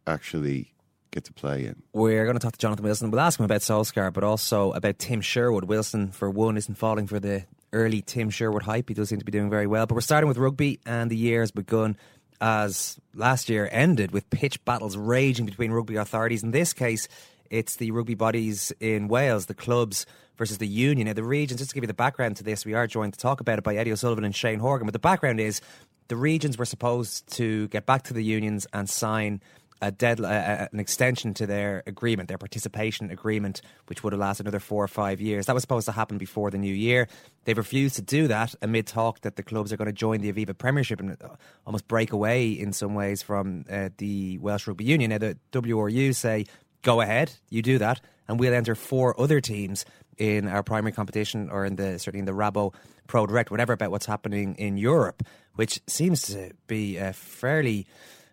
actually 0.06 0.72
get 1.10 1.24
to 1.24 1.32
play 1.32 1.64
in. 1.66 1.82
We're 1.92 2.24
going 2.24 2.36
to 2.36 2.40
talk 2.40 2.52
to 2.52 2.58
Jonathan 2.58 2.84
Wilson. 2.84 3.10
We'll 3.10 3.20
ask 3.20 3.38
him 3.38 3.44
about 3.44 3.62
Solskjaer, 3.62 4.12
but 4.12 4.24
also 4.24 4.72
about 4.72 4.98
Tim 4.98 5.20
Sherwood. 5.20 5.64
Wilson, 5.64 6.12
for 6.12 6.30
one, 6.30 6.56
isn't 6.56 6.76
falling 6.76 7.06
for 7.06 7.18
the 7.18 7.44
early 7.72 8.02
Tim 8.02 8.30
Sherwood 8.30 8.62
hype. 8.62 8.88
He 8.88 8.94
does 8.94 9.08
seem 9.08 9.18
to 9.18 9.24
be 9.24 9.32
doing 9.32 9.50
very 9.50 9.66
well. 9.66 9.86
But 9.86 9.94
we're 9.94 10.02
starting 10.02 10.28
with 10.28 10.38
rugby, 10.38 10.80
and 10.86 11.10
the 11.10 11.16
year 11.16 11.40
has 11.40 11.50
begun 11.50 11.96
as 12.40 12.98
last 13.14 13.48
year 13.48 13.68
ended 13.70 14.12
with 14.12 14.28
pitch 14.30 14.64
battles 14.64 14.96
raging 14.96 15.46
between 15.46 15.72
rugby 15.72 15.96
authorities. 15.96 16.42
In 16.42 16.52
this 16.52 16.72
case, 16.72 17.06
it's 17.50 17.76
the 17.76 17.90
rugby 17.90 18.14
bodies 18.14 18.72
in 18.80 19.08
Wales, 19.08 19.46
the 19.46 19.54
clubs 19.54 20.06
versus 20.36 20.58
the 20.58 20.66
union. 20.66 21.06
Now, 21.06 21.12
the 21.12 21.24
regions, 21.24 21.60
just 21.60 21.70
to 21.70 21.74
give 21.74 21.84
you 21.84 21.88
the 21.88 21.94
background 21.94 22.36
to 22.36 22.44
this, 22.44 22.64
we 22.64 22.74
are 22.74 22.86
joined 22.86 23.12
to 23.14 23.18
talk 23.18 23.40
about 23.40 23.58
it 23.58 23.64
by 23.64 23.76
Eddie 23.76 23.92
O'Sullivan 23.92 24.24
and 24.24 24.34
Shane 24.34 24.60
Horgan. 24.60 24.86
But 24.86 24.92
the 24.92 24.98
background 24.98 25.40
is 25.40 25.60
the 26.08 26.16
regions 26.16 26.56
were 26.56 26.64
supposed 26.64 27.30
to 27.34 27.68
get 27.68 27.86
back 27.86 28.04
to 28.04 28.14
the 28.14 28.24
unions 28.24 28.66
and 28.72 28.88
sign 28.88 29.40
a 29.82 29.90
dead, 29.90 30.20
uh, 30.20 30.68
an 30.72 30.78
extension 30.78 31.32
to 31.34 31.46
their 31.46 31.82
agreement, 31.86 32.28
their 32.28 32.38
participation 32.38 33.10
agreement, 33.10 33.62
which 33.86 34.02
would 34.02 34.12
have 34.12 34.20
lasted 34.20 34.46
another 34.46 34.60
four 34.60 34.84
or 34.84 34.88
five 34.88 35.20
years. 35.20 35.46
That 35.46 35.54
was 35.54 35.62
supposed 35.62 35.86
to 35.86 35.92
happen 35.92 36.18
before 36.18 36.50
the 36.50 36.58
new 36.58 36.74
year. 36.74 37.08
They've 37.44 37.56
refused 37.56 37.96
to 37.96 38.02
do 38.02 38.28
that 38.28 38.54
amid 38.60 38.86
talk 38.86 39.20
that 39.22 39.36
the 39.36 39.42
clubs 39.42 39.72
are 39.72 39.76
going 39.76 39.86
to 39.86 39.92
join 39.92 40.20
the 40.20 40.32
Aviva 40.32 40.56
Premiership 40.56 41.00
and 41.00 41.16
uh, 41.22 41.28
almost 41.66 41.88
break 41.88 42.12
away 42.12 42.50
in 42.50 42.72
some 42.72 42.94
ways 42.94 43.22
from 43.22 43.64
uh, 43.70 43.88
the 43.96 44.38
Welsh 44.38 44.66
Rugby 44.66 44.84
Union. 44.84 45.10
Now, 45.10 45.18
the 45.18 45.38
WRU 45.52 46.14
say, 46.14 46.44
go 46.82 47.00
ahead, 47.00 47.32
you 47.48 47.62
do 47.62 47.78
that, 47.78 48.00
and 48.28 48.38
we'll 48.38 48.54
enter 48.54 48.74
four 48.74 49.18
other 49.20 49.40
teams 49.40 49.84
in 50.16 50.48
our 50.48 50.62
primary 50.62 50.92
competition 50.92 51.48
or 51.50 51.64
in 51.64 51.76
the 51.76 51.98
certainly 51.98 52.20
in 52.20 52.26
the 52.26 52.32
Rabo 52.32 52.74
Pro 53.06 53.26
Direct, 53.26 53.50
whatever 53.50 53.72
about 53.72 53.90
what's 53.90 54.06
happening 54.06 54.54
in 54.56 54.76
Europe, 54.76 55.22
which 55.54 55.80
seems 55.86 56.22
to 56.22 56.52
be 56.66 56.96
a 56.96 57.12
fairly 57.12 57.86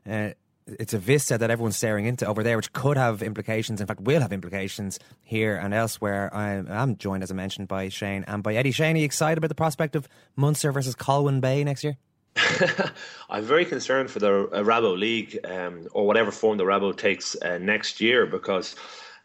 uh, 0.10 0.30
it's 0.68 0.94
a 0.94 1.00
vista 1.00 1.38
that 1.38 1.50
everyone's 1.50 1.78
staring 1.78 2.06
into 2.06 2.26
over 2.28 2.44
there, 2.44 2.58
which 2.58 2.74
could 2.74 2.98
have 2.98 3.24
implications. 3.24 3.80
In 3.80 3.88
fact, 3.88 4.02
will 4.02 4.22
have 4.22 4.34
implications 4.34 5.00
here 5.24 5.56
and 5.56 5.74
elsewhere. 5.74 6.30
I 6.34 6.56
am 6.56 6.98
joined, 6.98 7.24
as 7.24 7.32
I 7.32 7.36
mentioned, 7.36 7.68
by 7.68 7.90
Shane 7.90 8.26
and 8.28 8.44
by 8.44 8.56
Eddie. 8.56 8.72
Shane, 8.72 8.96
are 8.96 9.00
you 9.00 9.06
excited 9.06 9.38
about 9.38 9.48
the 9.50 9.56
prospect 9.56 9.96
of 9.96 10.08
Munster 10.36 10.72
versus 10.72 10.96
Colwyn 10.96 11.40
Bay 11.40 11.64
next 11.64 11.84
year? 11.84 11.98
I'm 13.30 13.44
very 13.44 13.66
concerned 13.66 14.12
for 14.12 14.20
the 14.20 14.50
uh, 14.50 14.64
Rabo 14.64 14.98
League 14.98 15.40
um, 15.44 15.88
or 15.92 16.06
whatever 16.06 16.32
form 16.32 16.58
the 16.58 16.64
Rabo 16.64 16.96
takes 16.96 17.36
uh, 17.42 17.58
next 17.58 18.00
year 18.02 18.26
because 18.26 18.76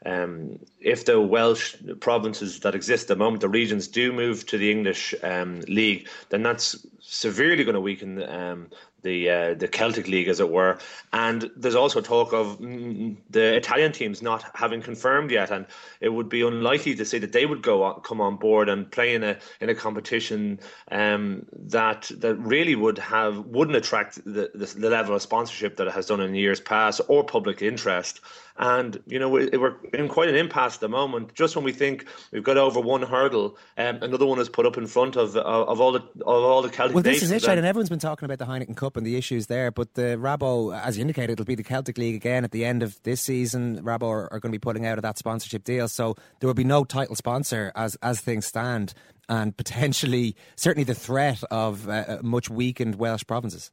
um, 0.04 0.58
if 0.80 1.04
the 1.04 1.20
Welsh 1.20 1.76
provinces 2.00 2.60
that 2.60 2.74
exist 2.74 3.04
at 3.04 3.08
the 3.08 3.16
moment, 3.16 3.40
the 3.40 3.48
regions 3.48 3.86
do 3.86 4.12
move 4.12 4.46
to 4.46 4.58
the 4.58 4.70
English 4.70 5.14
um, 5.22 5.60
league, 5.68 6.08
then 6.30 6.42
that's 6.42 6.84
severely 7.00 7.64
going 7.64 7.74
to 7.74 7.80
weaken 7.80 8.22
um, 8.28 8.68
the 9.02 9.30
uh, 9.30 9.54
the 9.54 9.68
Celtic 9.68 10.08
League, 10.08 10.28
as 10.28 10.40
it 10.40 10.50
were. 10.50 10.78
And 11.12 11.50
there's 11.56 11.74
also 11.74 12.00
talk 12.00 12.32
of 12.32 12.60
mm, 12.60 13.16
the 13.30 13.54
Italian 13.56 13.92
teams 13.92 14.22
not 14.22 14.44
having 14.54 14.82
confirmed 14.82 15.30
yet, 15.30 15.50
and 15.50 15.66
it 16.00 16.08
would 16.08 16.28
be 16.28 16.42
unlikely 16.42 16.94
to 16.96 17.04
say 17.04 17.18
that 17.18 17.32
they 17.32 17.46
would 17.46 17.62
go 17.62 17.82
on, 17.82 18.00
come 18.02 18.20
on 18.20 18.36
board 18.36 18.68
and 18.68 18.90
play 18.90 19.14
in 19.14 19.22
a 19.22 19.38
in 19.60 19.68
a 19.68 19.74
competition 19.74 20.60
um, 20.90 21.46
that 21.54 22.10
that 22.18 22.36
really 22.36 22.74
would 22.74 22.98
have 22.98 23.38
wouldn't 23.46 23.76
attract 23.76 24.24
the, 24.24 24.50
the, 24.54 24.66
the 24.66 24.90
level 24.90 25.14
of 25.14 25.22
sponsorship 25.22 25.76
that 25.76 25.86
it 25.86 25.92
has 25.92 26.06
done 26.06 26.20
in 26.20 26.34
years 26.34 26.60
past 26.60 27.00
or 27.08 27.24
public 27.24 27.62
interest. 27.62 28.20
And 28.56 29.02
you 29.06 29.18
know 29.18 29.28
we, 29.28 29.48
we're 29.48 29.76
in 29.94 30.08
quite 30.08 30.28
an 30.28 30.34
impasse 30.34 30.74
at 30.74 30.80
the 30.80 30.88
moment. 30.88 31.34
Just 31.34 31.56
when 31.56 31.64
we 31.64 31.72
think 31.72 32.06
we've 32.32 32.44
got 32.44 32.56
over 32.56 32.80
one 32.80 33.02
hurdle, 33.02 33.56
um, 33.78 33.98
another 34.02 34.26
one 34.26 34.38
is 34.38 34.48
put 34.48 34.66
up 34.66 34.76
in 34.76 34.86
front 34.86 35.16
of 35.16 35.36
of, 35.36 35.68
of 35.68 35.80
all 35.80 35.92
the 35.92 36.00
of 36.00 36.44
all 36.44 36.62
the 36.62 36.68
Celtic. 36.68 36.94
Well, 36.94 37.02
this 37.02 37.22
is 37.22 37.30
it, 37.30 37.42
Shane, 37.42 37.58
and 37.58 37.66
everyone's 37.66 37.88
been 37.88 37.98
talking 37.98 38.26
about 38.26 38.38
the 38.38 38.44
Heineken 38.44 38.76
Cup 38.76 38.96
and 38.96 39.06
the 39.06 39.16
issues 39.16 39.46
there. 39.46 39.70
But 39.70 39.94
the 39.94 40.18
Rabo, 40.18 40.78
as 40.78 40.96
you 40.96 41.02
indicated, 41.02 41.32
it'll 41.32 41.44
be 41.44 41.54
the 41.54 41.62
Celtic 41.62 41.96
League 41.98 42.14
again 42.14 42.44
at 42.44 42.50
the 42.50 42.64
end 42.64 42.82
of 42.82 43.02
this 43.02 43.20
season. 43.20 43.82
Rabo 43.82 44.02
are, 44.02 44.32
are 44.32 44.40
going 44.40 44.52
to 44.52 44.58
be 44.58 44.58
pulling 44.58 44.86
out 44.86 44.98
of 44.98 45.02
that 45.02 45.18
sponsorship 45.18 45.64
deal, 45.64 45.88
so 45.88 46.14
there 46.40 46.46
will 46.46 46.54
be 46.54 46.64
no 46.64 46.84
title 46.84 47.16
sponsor 47.16 47.72
as 47.74 47.96
as 48.02 48.20
things 48.20 48.46
stand, 48.46 48.94
and 49.28 49.56
potentially, 49.56 50.36
certainly, 50.56 50.84
the 50.84 50.94
threat 50.94 51.42
of 51.50 51.88
uh, 51.88 52.18
much 52.22 52.50
weakened 52.50 52.96
Welsh 52.96 53.24
provinces. 53.26 53.70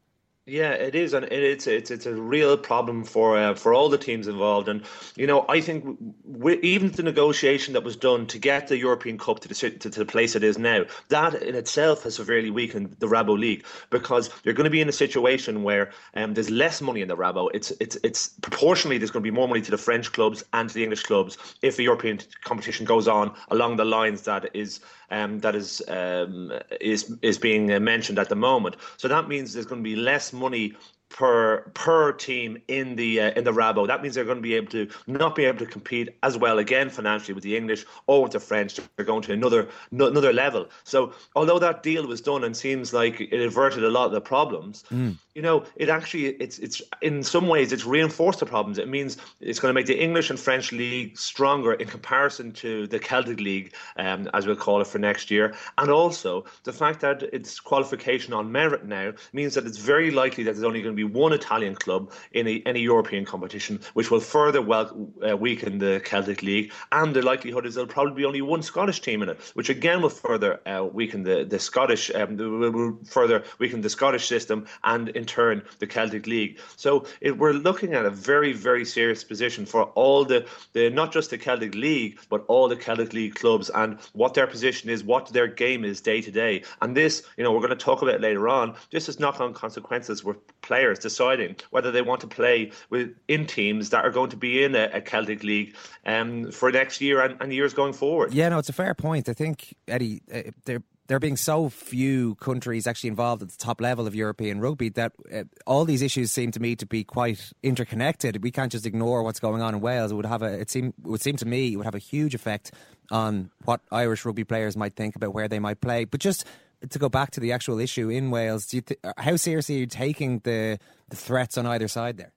Yeah, 0.49 0.71
it 0.71 0.95
is, 0.95 1.13
and 1.13 1.25
it's 1.25 1.67
it's 1.67 1.91
it's 1.91 2.07
a 2.07 2.15
real 2.15 2.57
problem 2.57 3.03
for 3.03 3.37
uh, 3.37 3.53
for 3.53 3.71
all 3.71 3.87
the 3.87 3.99
teams 3.99 4.27
involved. 4.27 4.67
And 4.67 4.83
you 5.15 5.27
know, 5.27 5.45
I 5.47 5.61
think 5.61 5.85
we, 6.25 6.57
even 6.61 6.91
the 6.91 7.03
negotiation 7.03 7.75
that 7.75 7.83
was 7.83 7.95
done 7.95 8.25
to 8.27 8.39
get 8.39 8.67
the 8.67 8.77
European 8.77 9.19
Cup 9.19 9.41
to 9.41 9.47
the 9.47 9.53
to, 9.53 9.69
to 9.69 9.89
the 9.89 10.05
place 10.05 10.35
it 10.35 10.43
is 10.43 10.57
now, 10.57 10.85
that 11.09 11.35
in 11.43 11.53
itself 11.53 12.01
has 12.01 12.15
severely 12.15 12.49
weakened 12.49 12.95
the 12.97 13.05
Rabo 13.07 13.37
League 13.37 13.63
because 13.91 14.31
you're 14.43 14.55
going 14.55 14.63
to 14.63 14.71
be 14.71 14.81
in 14.81 14.89
a 14.89 14.93
situation 14.93 15.61
where 15.61 15.91
um, 16.15 16.33
there's 16.33 16.49
less 16.49 16.81
money 16.81 17.01
in 17.01 17.09
the 17.09 17.17
Rabo. 17.17 17.49
It's 17.53 17.69
it's 17.79 17.97
it's 18.01 18.29
proportionally 18.41 18.97
there's 18.97 19.11
going 19.11 19.23
to 19.23 19.31
be 19.31 19.35
more 19.35 19.47
money 19.47 19.61
to 19.61 19.71
the 19.71 19.77
French 19.77 20.11
clubs 20.11 20.43
and 20.53 20.67
to 20.67 20.73
the 20.73 20.83
English 20.83 21.03
clubs 21.03 21.37
if 21.61 21.77
the 21.77 21.83
European 21.83 22.21
competition 22.43 22.87
goes 22.87 23.07
on 23.07 23.35
along 23.49 23.75
the 23.75 23.85
lines 23.85 24.23
that 24.23 24.49
is 24.55 24.79
um, 25.11 25.39
that 25.39 25.55
is 25.55 25.81
um, 25.87 26.53
is 26.79 27.15
is 27.21 27.37
being 27.37 27.67
mentioned 27.83 28.19
at 28.19 28.29
the 28.29 28.35
moment. 28.35 28.75
So 28.97 29.07
that 29.07 29.27
means 29.27 29.53
there's 29.53 29.65
going 29.65 29.83
to 29.83 29.89
be 29.89 29.95
less 29.95 30.33
money 30.33 30.75
per 31.09 31.61
per 31.73 32.13
team 32.13 32.61
in 32.67 32.95
the 32.95 33.19
uh, 33.19 33.31
in 33.31 33.43
the 33.43 33.51
Rabo. 33.51 33.87
That 33.87 34.01
means 34.01 34.15
they're 34.15 34.23
going 34.23 34.37
to 34.37 34.41
be 34.41 34.53
able 34.53 34.71
to 34.71 34.87
not 35.07 35.35
be 35.35 35.45
able 35.45 35.59
to 35.59 35.65
compete 35.65 36.09
as 36.23 36.37
well 36.37 36.59
again 36.59 36.89
financially 36.89 37.33
with 37.33 37.43
the 37.43 37.57
English 37.57 37.85
or 38.07 38.23
with 38.23 38.31
the 38.31 38.39
French. 38.39 38.79
They're 38.95 39.05
going 39.05 39.23
to 39.23 39.33
another 39.33 39.67
no, 39.91 40.07
another 40.07 40.31
level. 40.31 40.67
So 40.83 41.13
although 41.35 41.59
that 41.59 41.83
deal 41.83 42.07
was 42.07 42.21
done 42.21 42.43
and 42.43 42.55
seems 42.55 42.93
like 42.93 43.19
it 43.19 43.41
averted 43.41 43.83
a 43.83 43.89
lot 43.89 44.05
of 44.05 44.11
the 44.11 44.21
problems, 44.21 44.83
Mm. 44.91 45.17
You 45.39 45.43
know, 45.43 45.63
it 45.77 45.87
actually 45.87 46.25
it's 46.25 46.59
it's 46.59 46.81
in 47.01 47.23
some 47.23 47.47
ways 47.47 47.71
it's 47.71 47.85
reinforced 47.85 48.41
the 48.41 48.45
problems. 48.45 48.77
It 48.77 48.89
means 48.89 49.15
it's 49.39 49.57
going 49.57 49.69
to 49.69 49.73
make 49.73 49.85
the 49.85 49.97
English 49.97 50.29
and 50.29 50.37
French 50.37 50.73
league 50.73 51.17
stronger 51.17 51.71
in 51.75 51.87
comparison 51.87 52.51
to 52.63 52.87
the 52.87 52.99
Celtic 52.99 53.39
League, 53.39 53.73
um, 53.95 54.29
as 54.33 54.45
we'll 54.45 54.57
call 54.57 54.81
it 54.81 54.87
for 54.87 54.99
next 54.99 55.31
year, 55.31 55.55
and 55.77 55.89
also 55.89 56.43
the 56.65 56.73
fact 56.73 56.99
that 56.99 57.23
it's 57.31 57.61
qualification 57.61 58.33
on 58.33 58.51
merit 58.51 58.83
now 58.83 59.13
means 59.31 59.53
that 59.53 59.65
it's 59.65 59.77
very 59.77 60.11
likely 60.11 60.43
that 60.43 60.55
there's 60.55 60.65
only 60.65 60.81
going 60.81 60.93
to 60.93 61.07
be 61.07 61.09
one 61.19 61.31
Italian 61.31 61.75
club 61.75 62.11
in 62.33 62.45
a, 62.45 62.61
any 62.65 62.81
European 62.81 63.23
competition, 63.23 63.79
which 63.93 64.11
will 64.11 64.19
further 64.19 64.61
well, 64.61 65.09
uh, 65.25 65.37
weaken 65.37 65.77
the 65.77 66.01
Celtic 66.03 66.43
League, 66.43 66.73
and 66.91 67.15
the 67.15 67.21
likelihood 67.21 67.65
is 67.65 67.75
there'll 67.75 67.87
probably 67.87 68.13
be 68.13 68.25
only 68.25 68.41
one 68.41 68.61
Scottish 68.61 68.99
team 68.99 69.23
in 69.23 69.29
it, 69.29 69.39
which 69.53 69.69
again 69.69 70.01
will 70.01 70.09
further 70.09 70.59
uh, 70.65 70.83
weaken 70.83 71.23
the 71.23 71.45
the 71.45 71.59
Scottish, 71.59 72.11
um, 72.13 72.35
will 72.35 72.99
further 73.05 73.45
weaken 73.57 73.79
the 73.79 73.89
Scottish 73.89 74.27
system, 74.27 74.67
and 74.83 75.07
in 75.07 75.28
turn 75.29 75.61
the 75.79 75.87
Celtic 75.87 76.25
League. 76.27 76.59
So 76.75 77.05
it, 77.21 77.37
we're 77.37 77.53
looking 77.67 77.93
at 77.93 78.05
a 78.05 78.09
very 78.31 78.53
very 78.53 78.85
serious 78.85 79.23
position 79.23 79.65
for 79.65 79.83
all 79.95 80.25
the 80.25 80.39
the 80.73 80.89
not 80.89 81.13
just 81.13 81.29
the 81.29 81.37
Celtic 81.37 81.75
League, 81.75 82.19
but 82.29 82.43
all 82.47 82.67
the 82.67 82.75
Celtic 82.75 83.13
League 83.13 83.35
clubs 83.35 83.69
and 83.81 83.97
what 84.13 84.33
their 84.33 84.47
position 84.47 84.89
is, 84.89 85.03
what 85.03 85.27
their 85.37 85.47
game 85.47 85.85
is 85.85 86.01
day 86.01 86.21
to 86.21 86.31
day. 86.31 86.63
And 86.81 86.95
this, 86.95 87.23
you 87.37 87.43
know, 87.43 87.51
we're 87.51 87.65
going 87.67 87.79
to 87.79 87.85
talk 87.85 88.01
about 88.01 88.21
later 88.21 88.47
on. 88.47 88.75
This 88.91 89.09
is 89.09 89.19
knock-on 89.19 89.53
consequences 89.53 90.23
with 90.23 90.37
players 90.61 90.99
deciding 90.99 91.55
whether 91.71 91.91
they 91.91 92.01
want 92.01 92.21
to 92.21 92.27
play 92.27 92.71
with 92.89 93.15
in 93.27 93.45
teams 93.45 93.89
that 93.89 94.05
are 94.05 94.11
going 94.11 94.29
to 94.29 94.37
be 94.37 94.63
in 94.63 94.75
a, 94.75 94.89
a 94.93 95.01
Celtic 95.01 95.43
League 95.43 95.75
um, 96.05 96.51
for 96.51 96.71
next 96.71 97.01
year 97.01 97.21
and, 97.21 97.37
and 97.41 97.53
years 97.53 97.73
going 97.73 97.93
forward. 97.93 98.33
Yeah, 98.33 98.49
no, 98.49 98.59
it's 98.59 98.69
a 98.69 98.73
fair 98.73 98.93
point. 98.93 99.29
I 99.29 99.33
think 99.33 99.75
Eddie, 99.87 100.21
uh, 100.33 100.51
there 100.65 100.81
there 101.09 101.19
being 101.19 101.35
so 101.35 101.69
few 101.69 102.35
countries 102.35 102.85
actually 102.85 103.09
involved 103.09 103.41
at 103.41 103.49
the 103.49 103.57
top 103.57 103.81
level 103.81 104.05
of 104.05 104.13
European 104.13 104.61
rugby 104.61 104.89
that 104.89 105.11
uh, 105.33 105.43
all 105.65 105.83
these 105.83 106.03
issues 106.03 106.31
seem 106.31 106.51
to 106.51 106.59
me 106.59 106.75
to 106.75 106.85
be 106.85 107.03
quite 107.03 107.51
interconnected. 107.63 108.43
We 108.43 108.51
can't 108.51 108.71
just 108.71 108.85
ignore 108.85 109.23
what's 109.23 109.39
going 109.39 109.63
on 109.63 109.73
in 109.73 109.81
Wales. 109.81 110.11
It 110.11 110.15
would 110.15 110.27
have 110.27 110.43
a 110.43 110.59
it 110.59 110.69
seem 110.69 110.93
it 111.03 111.09
would 111.09 111.21
seem 111.21 111.35
to 111.37 111.47
me 111.47 111.73
it 111.73 111.77
would 111.77 111.85
have 111.85 111.95
a 111.95 111.99
huge 111.99 112.35
effect 112.35 112.71
on 113.09 113.49
what 113.65 113.81
Irish 113.91 114.23
rugby 114.23 114.43
players 114.43 114.77
might 114.77 114.95
think 114.95 115.15
about 115.15 115.33
where 115.33 115.47
they 115.47 115.57
might 115.57 115.81
play. 115.81 116.05
But 116.05 116.19
just 116.19 116.45
to 116.87 116.99
go 116.99 117.09
back 117.09 117.31
to 117.31 117.39
the 117.39 117.53
actual 117.53 117.79
issue 117.79 118.09
in 118.09 118.29
Wales, 118.29 118.67
th- 118.67 118.85
how 119.17 119.35
seriously 119.35 119.77
are 119.77 119.79
you 119.79 119.87
taking 119.87 120.39
the 120.43 120.77
the 121.09 121.15
threats 121.15 121.57
on 121.57 121.65
either 121.65 121.87
side 121.87 122.17
there? 122.17 122.33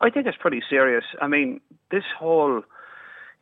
I 0.00 0.10
think 0.10 0.26
it's 0.26 0.36
pretty 0.36 0.62
serious. 0.68 1.04
I 1.20 1.28
mean, 1.28 1.60
this 1.92 2.02
whole 2.18 2.64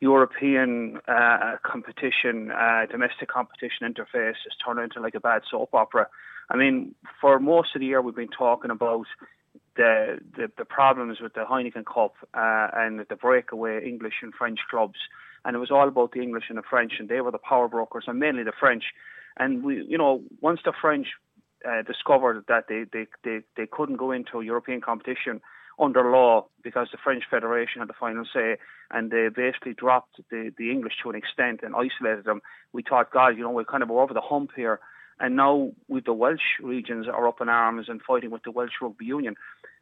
European 0.01 0.99
uh, 1.07 1.57
competition, 1.63 2.51
uh, 2.51 2.87
domestic 2.89 3.29
competition 3.29 3.87
interface 3.87 4.39
has 4.43 4.53
turned 4.65 4.79
into 4.79 4.99
like 4.99 5.15
a 5.15 5.19
bad 5.19 5.43
soap 5.49 5.73
opera. 5.73 6.07
I 6.49 6.57
mean, 6.57 6.95
for 7.21 7.39
most 7.39 7.75
of 7.75 7.81
the 7.81 7.85
year, 7.85 8.01
we've 8.01 8.15
been 8.15 8.27
talking 8.27 8.71
about 8.71 9.05
the 9.77 10.17
the, 10.35 10.51
the 10.57 10.65
problems 10.65 11.19
with 11.21 11.35
the 11.35 11.45
Heineken 11.49 11.85
Cup 11.85 12.15
uh, 12.33 12.67
and 12.73 13.05
the 13.07 13.15
breakaway 13.15 13.87
English 13.87 14.15
and 14.23 14.33
French 14.33 14.59
clubs, 14.71 14.99
and 15.45 15.55
it 15.55 15.59
was 15.59 15.69
all 15.69 15.87
about 15.87 16.13
the 16.13 16.21
English 16.21 16.45
and 16.49 16.57
the 16.57 16.63
French, 16.67 16.93
and 16.99 17.07
they 17.07 17.21
were 17.21 17.31
the 17.31 17.37
power 17.37 17.67
brokers, 17.67 18.05
and 18.07 18.19
mainly 18.19 18.43
the 18.43 18.59
French. 18.59 18.85
And 19.37 19.63
we, 19.63 19.85
you 19.87 19.99
know, 19.99 20.23
once 20.41 20.61
the 20.65 20.73
French 20.81 21.07
uh, 21.63 21.83
discovered 21.83 22.43
that 22.47 22.65
they, 22.67 22.85
they, 22.91 23.05
they, 23.23 23.41
they 23.55 23.67
couldn't 23.67 23.97
go 23.97 24.11
into 24.11 24.41
European 24.41 24.81
competition 24.81 25.41
under 25.81 26.09
law 26.11 26.45
because 26.63 26.87
the 26.91 26.97
French 27.03 27.23
Federation 27.29 27.79
had 27.79 27.89
the 27.89 27.93
final 27.99 28.23
say, 28.31 28.57
and 28.91 29.11
they 29.11 29.27
basically 29.33 29.73
dropped 29.73 30.21
the, 30.29 30.53
the 30.57 30.71
English 30.71 30.93
to 31.01 31.09
an 31.09 31.15
extent 31.15 31.61
and 31.63 31.75
isolated 31.75 32.25
them. 32.25 32.41
We 32.71 32.83
thought, 32.83 33.11
God, 33.11 33.35
you 33.37 33.43
know, 33.43 33.51
we're 33.51 33.65
kind 33.65 33.83
of 33.83 33.89
over 33.91 34.13
the 34.13 34.21
hump 34.21 34.51
here, 34.55 34.79
and 35.19 35.35
now 35.35 35.71
with 35.87 36.05
the 36.05 36.13
Welsh 36.13 36.59
regions 36.61 37.07
are 37.07 37.27
up 37.27 37.41
in 37.41 37.49
arms 37.49 37.87
and 37.89 38.01
fighting 38.01 38.29
with 38.29 38.43
the 38.43 38.51
Welsh 38.51 38.73
Rugby 38.81 39.05
Union, 39.05 39.35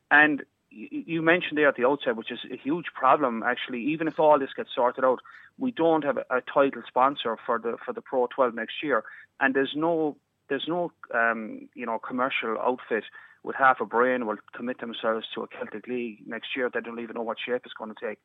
and 0.10 0.44
you 0.72 1.22
mentioned 1.22 1.58
there 1.58 1.68
at 1.68 1.76
the 1.76 1.86
outset, 1.86 2.16
which 2.16 2.32
is 2.32 2.40
a 2.52 2.56
huge 2.56 2.86
problem 2.94 3.44
actually. 3.44 3.82
Even 3.82 4.08
if 4.08 4.20
all 4.20 4.38
this 4.38 4.54
gets 4.56 4.70
sorted 4.76 5.04
out, 5.04 5.20
we 5.58 5.72
don't 5.72 6.04
have 6.04 6.18
a, 6.18 6.42
title 6.42 6.84
sponsor 6.88 7.38
for 7.46 7.60
the 7.60 7.76
for 7.84 7.94
the 7.94 8.02
Pro 8.02 8.28
12 8.28 8.54
next 8.54 8.76
year, 8.84 9.04
and 9.40 9.56
there's 9.56 9.74
no 9.76 10.16
there's 10.50 10.66
no 10.68 10.92
um, 11.14 11.70
you 11.76 11.86
know 11.86 12.00
commercial 12.00 12.58
outfit 12.60 13.04
with 13.44 13.56
half 13.56 13.80
a 13.80 13.86
brain 13.86 14.26
will 14.26 14.38
commit 14.54 14.80
themselves 14.80 15.26
to 15.34 15.44
a 15.44 15.48
Celtic 15.48 15.88
league 15.88 16.28
next 16.28 16.50
year. 16.56 16.70
They 16.74 16.82
don't 16.82 17.00
even 17.00 17.16
know 17.16 17.24
what 17.24 17.38
shape 17.44 17.62
it's 17.64 17.74
going 17.74 17.94
to 17.94 18.08
take. 18.08 18.20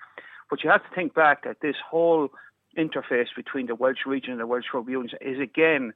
But 0.50 0.64
you 0.64 0.70
have 0.70 0.82
to 0.82 0.94
think 0.94 1.14
back 1.14 1.44
that 1.44 1.58
this 1.62 1.76
whole 1.88 2.30
interface 2.76 3.28
between 3.36 3.66
the 3.66 3.76
Welsh 3.76 4.06
region 4.06 4.32
and 4.32 4.40
the 4.40 4.46
Welsh 4.46 4.64
rugby 4.74 4.92
unions 4.92 5.12
is 5.20 5.38
again 5.38 5.92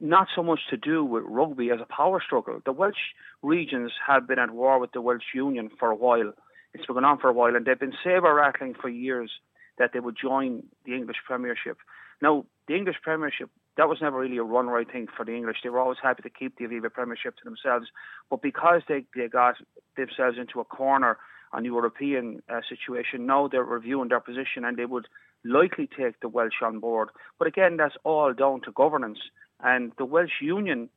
not 0.00 0.26
so 0.34 0.42
much 0.42 0.58
to 0.68 0.76
do 0.76 1.04
with 1.04 1.22
rugby 1.26 1.70
as 1.70 1.78
a 1.80 1.86
power 1.86 2.20
struggle. 2.24 2.60
The 2.64 2.72
Welsh 2.72 2.96
regions 3.40 3.92
have 4.04 4.26
been 4.26 4.40
at 4.40 4.50
war 4.50 4.80
with 4.80 4.90
the 4.90 5.00
Welsh 5.00 5.22
Union 5.32 5.70
for 5.78 5.90
a 5.90 5.94
while. 5.94 6.32
It's 6.74 6.84
been 6.86 6.94
going 6.94 7.04
on 7.04 7.18
for 7.18 7.28
a 7.28 7.32
while, 7.32 7.54
and 7.54 7.64
they've 7.64 7.78
been 7.78 7.94
saber 8.02 8.34
rattling 8.34 8.74
for 8.74 8.88
years 8.88 9.30
that 9.78 9.92
they 9.92 10.00
would 10.00 10.16
join 10.20 10.64
the 10.84 10.94
English 10.94 11.18
Premiership. 11.24 11.78
Now, 12.20 12.46
the 12.66 12.74
English 12.74 12.96
Premiership, 13.02 13.50
that 13.76 13.88
was 13.88 13.98
never 14.00 14.18
really 14.18 14.36
a 14.36 14.42
run 14.42 14.66
right 14.66 14.90
thing 14.90 15.06
for 15.16 15.24
the 15.24 15.34
English. 15.34 15.58
They 15.62 15.70
were 15.70 15.80
always 15.80 15.98
happy 16.02 16.22
to 16.22 16.30
keep 16.30 16.58
the 16.58 16.64
Aviva 16.64 16.92
Premiership 16.92 17.36
to 17.36 17.44
themselves. 17.44 17.86
But 18.30 18.42
because 18.42 18.82
they, 18.88 19.04
they 19.16 19.28
got 19.28 19.56
themselves 19.96 20.36
into 20.38 20.60
a 20.60 20.64
corner 20.64 21.18
on 21.52 21.62
the 21.62 21.68
European 21.68 22.42
uh, 22.48 22.60
situation, 22.68 23.26
now 23.26 23.48
they're 23.48 23.64
reviewing 23.64 24.08
their 24.08 24.20
position 24.20 24.64
and 24.64 24.76
they 24.76 24.84
would 24.84 25.06
likely 25.44 25.88
take 25.88 26.20
the 26.20 26.28
Welsh 26.28 26.62
on 26.62 26.80
board. 26.80 27.08
But 27.38 27.48
again, 27.48 27.76
that's 27.76 27.96
all 28.04 28.32
down 28.32 28.60
to 28.62 28.72
governance. 28.72 29.18
And 29.60 29.92
the 29.96 30.04
Welsh 30.04 30.40
Union 30.40 30.88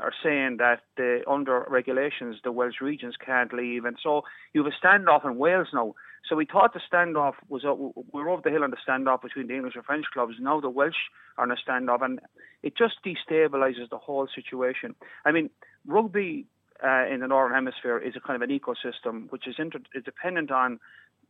are 0.00 0.12
saying 0.22 0.56
that 0.58 0.80
the, 0.96 1.22
under 1.28 1.64
regulations 1.68 2.36
the 2.42 2.52
Welsh 2.52 2.80
regions 2.80 3.14
can't 3.24 3.52
leave, 3.52 3.84
and 3.84 3.96
so 4.02 4.22
you 4.52 4.64
have 4.64 4.72
a 4.72 4.86
standoff 4.86 5.24
in 5.24 5.36
Wales 5.38 5.68
now. 5.72 5.94
So 6.28 6.34
we 6.34 6.44
thought 6.44 6.74
the 6.74 6.80
standoff 6.92 7.34
was 7.48 7.64
uh, 7.64 7.74
we're 8.12 8.28
over 8.28 8.42
the 8.42 8.50
hill 8.50 8.64
on 8.64 8.70
the 8.70 8.76
standoff 8.86 9.22
between 9.22 9.46
the 9.46 9.54
English 9.54 9.76
and 9.76 9.84
French 9.84 10.06
clubs. 10.12 10.34
Now 10.40 10.60
the 10.60 10.70
Welsh 10.70 10.94
are 11.38 11.44
in 11.44 11.50
a 11.50 11.56
standoff, 11.56 12.02
and 12.02 12.20
it 12.62 12.76
just 12.76 12.94
destabilises 13.04 13.88
the 13.90 13.98
whole 13.98 14.26
situation. 14.34 14.94
I 15.24 15.32
mean, 15.32 15.50
rugby 15.86 16.46
uh, 16.84 17.06
in 17.06 17.20
the 17.20 17.28
Northern 17.28 17.54
Hemisphere 17.54 17.98
is 17.98 18.14
a 18.16 18.20
kind 18.20 18.40
of 18.40 18.48
an 18.48 18.58
ecosystem 18.58 19.30
which 19.30 19.46
is, 19.46 19.54
inter- 19.58 19.80
is 19.94 20.04
dependent 20.04 20.50
on 20.50 20.78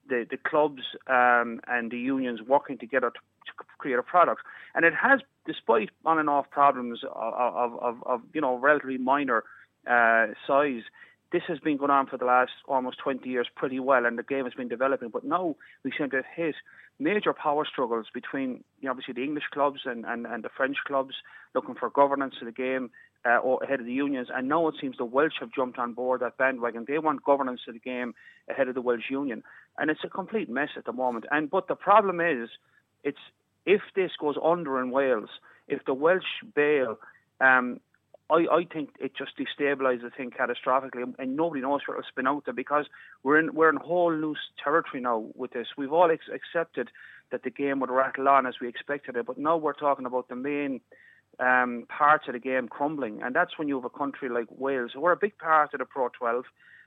the, 0.08 0.26
the 0.28 0.36
clubs 0.36 0.82
um, 1.08 1.60
and 1.66 1.90
the 1.90 1.98
unions 1.98 2.40
working 2.42 2.78
together 2.78 3.10
to, 3.10 3.18
to, 3.46 3.52
create 3.78 3.98
a 3.98 4.02
product. 4.02 4.42
And 4.74 4.84
it 4.84 4.94
has, 4.94 5.20
despite 5.46 5.90
on 6.04 6.18
and 6.18 6.30
off 6.30 6.48
problems 6.50 7.00
of, 7.04 7.34
of, 7.34 7.78
of, 7.80 8.02
of 8.06 8.20
you 8.32 8.40
know, 8.40 8.56
relatively 8.56 8.98
minor 8.98 9.44
uh, 9.86 10.28
size, 10.46 10.82
this 11.32 11.42
has 11.48 11.58
been 11.58 11.76
going 11.76 11.90
on 11.90 12.06
for 12.06 12.16
the 12.16 12.24
last 12.24 12.52
almost 12.68 12.98
20 12.98 13.28
years 13.28 13.48
pretty 13.54 13.80
well, 13.80 14.06
and 14.06 14.18
the 14.18 14.22
game 14.22 14.44
has 14.44 14.54
been 14.54 14.68
developing. 14.68 15.08
But 15.08 15.24
now 15.24 15.56
we 15.82 15.92
seem 15.96 16.10
to 16.10 16.22
hit 16.34 16.54
major 16.98 17.32
power 17.32 17.64
struggles 17.70 18.06
between, 18.14 18.64
you 18.80 18.86
know, 18.86 18.90
obviously, 18.90 19.14
the 19.14 19.24
English 19.24 19.44
clubs 19.52 19.80
and, 19.84 20.04
and, 20.06 20.26
and 20.26 20.44
the 20.44 20.48
French 20.56 20.76
clubs 20.86 21.14
looking 21.54 21.74
for 21.74 21.90
governance 21.90 22.34
of 22.40 22.46
the 22.46 22.52
game 22.52 22.90
uh, 23.24 23.40
ahead 23.62 23.80
of 23.80 23.86
the 23.86 23.92
unions. 23.92 24.28
And 24.32 24.48
now 24.48 24.68
it 24.68 24.76
seems 24.80 24.96
the 24.96 25.04
Welsh 25.04 25.34
have 25.40 25.52
jumped 25.52 25.78
on 25.78 25.94
board 25.94 26.20
that 26.20 26.38
bandwagon. 26.38 26.84
They 26.86 26.98
want 26.98 27.24
governance 27.24 27.62
of 27.66 27.74
the 27.74 27.80
game 27.80 28.14
ahead 28.48 28.68
of 28.68 28.74
the 28.74 28.80
Welsh 28.80 29.10
Union, 29.10 29.42
and 29.78 29.90
it's 29.90 30.04
a 30.04 30.08
complete 30.08 30.48
mess 30.48 30.70
at 30.76 30.84
the 30.84 30.92
moment. 30.92 31.26
And 31.30 31.50
but 31.50 31.68
the 31.68 31.74
problem 31.74 32.20
is, 32.20 32.48
it's 33.02 33.18
if 33.64 33.82
this 33.94 34.12
goes 34.18 34.36
under 34.42 34.80
in 34.80 34.90
Wales, 34.90 35.28
if 35.66 35.84
the 35.84 35.94
Welsh 35.94 36.22
bail, 36.54 36.98
um, 37.40 37.80
I, 38.28 38.46
I 38.50 38.66
think 38.70 38.90
it 38.98 39.12
just 39.16 39.32
destabilises 39.38 40.02
the 40.02 40.10
thing 40.10 40.30
catastrophically, 40.30 41.14
and 41.18 41.36
nobody 41.36 41.60
knows 41.62 41.82
where 41.86 41.96
it'll 41.96 42.08
spin 42.08 42.26
out 42.26 42.44
there 42.44 42.54
because 42.54 42.86
we're 43.22 43.38
in 43.38 43.54
we're 43.54 43.68
in 43.68 43.76
whole 43.76 44.10
new 44.10 44.34
territory 44.62 45.00
now 45.00 45.26
with 45.34 45.52
this. 45.52 45.68
We've 45.76 45.92
all 45.92 46.10
ex- 46.10 46.24
accepted 46.32 46.90
that 47.30 47.44
the 47.44 47.50
game 47.50 47.80
would 47.80 47.90
rattle 47.90 48.28
on 48.28 48.46
as 48.46 48.54
we 48.60 48.68
expected 48.68 49.16
it, 49.16 49.26
but 49.26 49.38
now 49.38 49.56
we're 49.56 49.72
talking 49.72 50.06
about 50.06 50.28
the 50.28 50.36
main 50.36 50.80
um, 51.38 51.86
parts 51.88 52.24
of 52.26 52.34
the 52.34 52.40
game 52.40 52.68
crumbling, 52.68 53.22
and 53.22 53.34
that's 53.34 53.58
when 53.58 53.68
you 53.68 53.76
have 53.76 53.84
a 53.84 53.90
country 53.90 54.28
like 54.28 54.46
Wales, 54.50 54.90
who 54.94 55.04
are 55.06 55.12
a 55.12 55.16
big 55.16 55.38
part 55.38 55.72
of 55.72 55.78
the 55.78 55.84
Pro 55.84 56.08
12, 56.08 56.44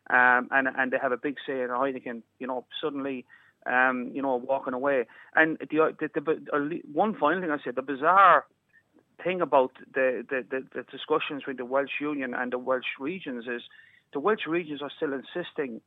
um, 0.10 0.50
and 0.52 0.68
and 0.78 0.92
they 0.92 0.98
have 1.02 1.14
a 1.14 1.18
big 1.18 1.36
say 1.46 1.62
in 1.62 1.70
Heineken. 1.70 2.22
You 2.40 2.48
know, 2.48 2.66
suddenly, 2.82 3.26
um, 3.66 4.12
you 4.14 4.22
know, 4.22 4.36
walking 4.36 4.74
away. 4.74 5.06
And 5.36 5.58
the, 5.60 5.96
the, 6.00 6.10
the, 6.14 6.82
one 6.92 7.16
final 7.16 7.42
thing 7.42 7.52
I 7.52 7.58
said, 7.64 7.76
the 7.76 7.82
bizarre 7.82 8.46
thing 9.24 9.42
about 9.42 9.72
the, 9.94 10.26
the, 10.30 10.46
the, 10.50 10.66
the 10.74 10.84
discussions 10.84 11.44
with 11.48 11.58
the 11.58 11.66
Welsh 11.66 12.00
Union 12.02 12.34
and 12.34 12.52
the 12.52 12.58
Welsh 12.58 12.98
regions 13.00 13.46
is 13.48 13.64
the 14.14 14.20
Welsh 14.20 14.48
regions 14.48 14.82
are 14.82 14.92
still 14.96 15.14
insisting 15.14 15.82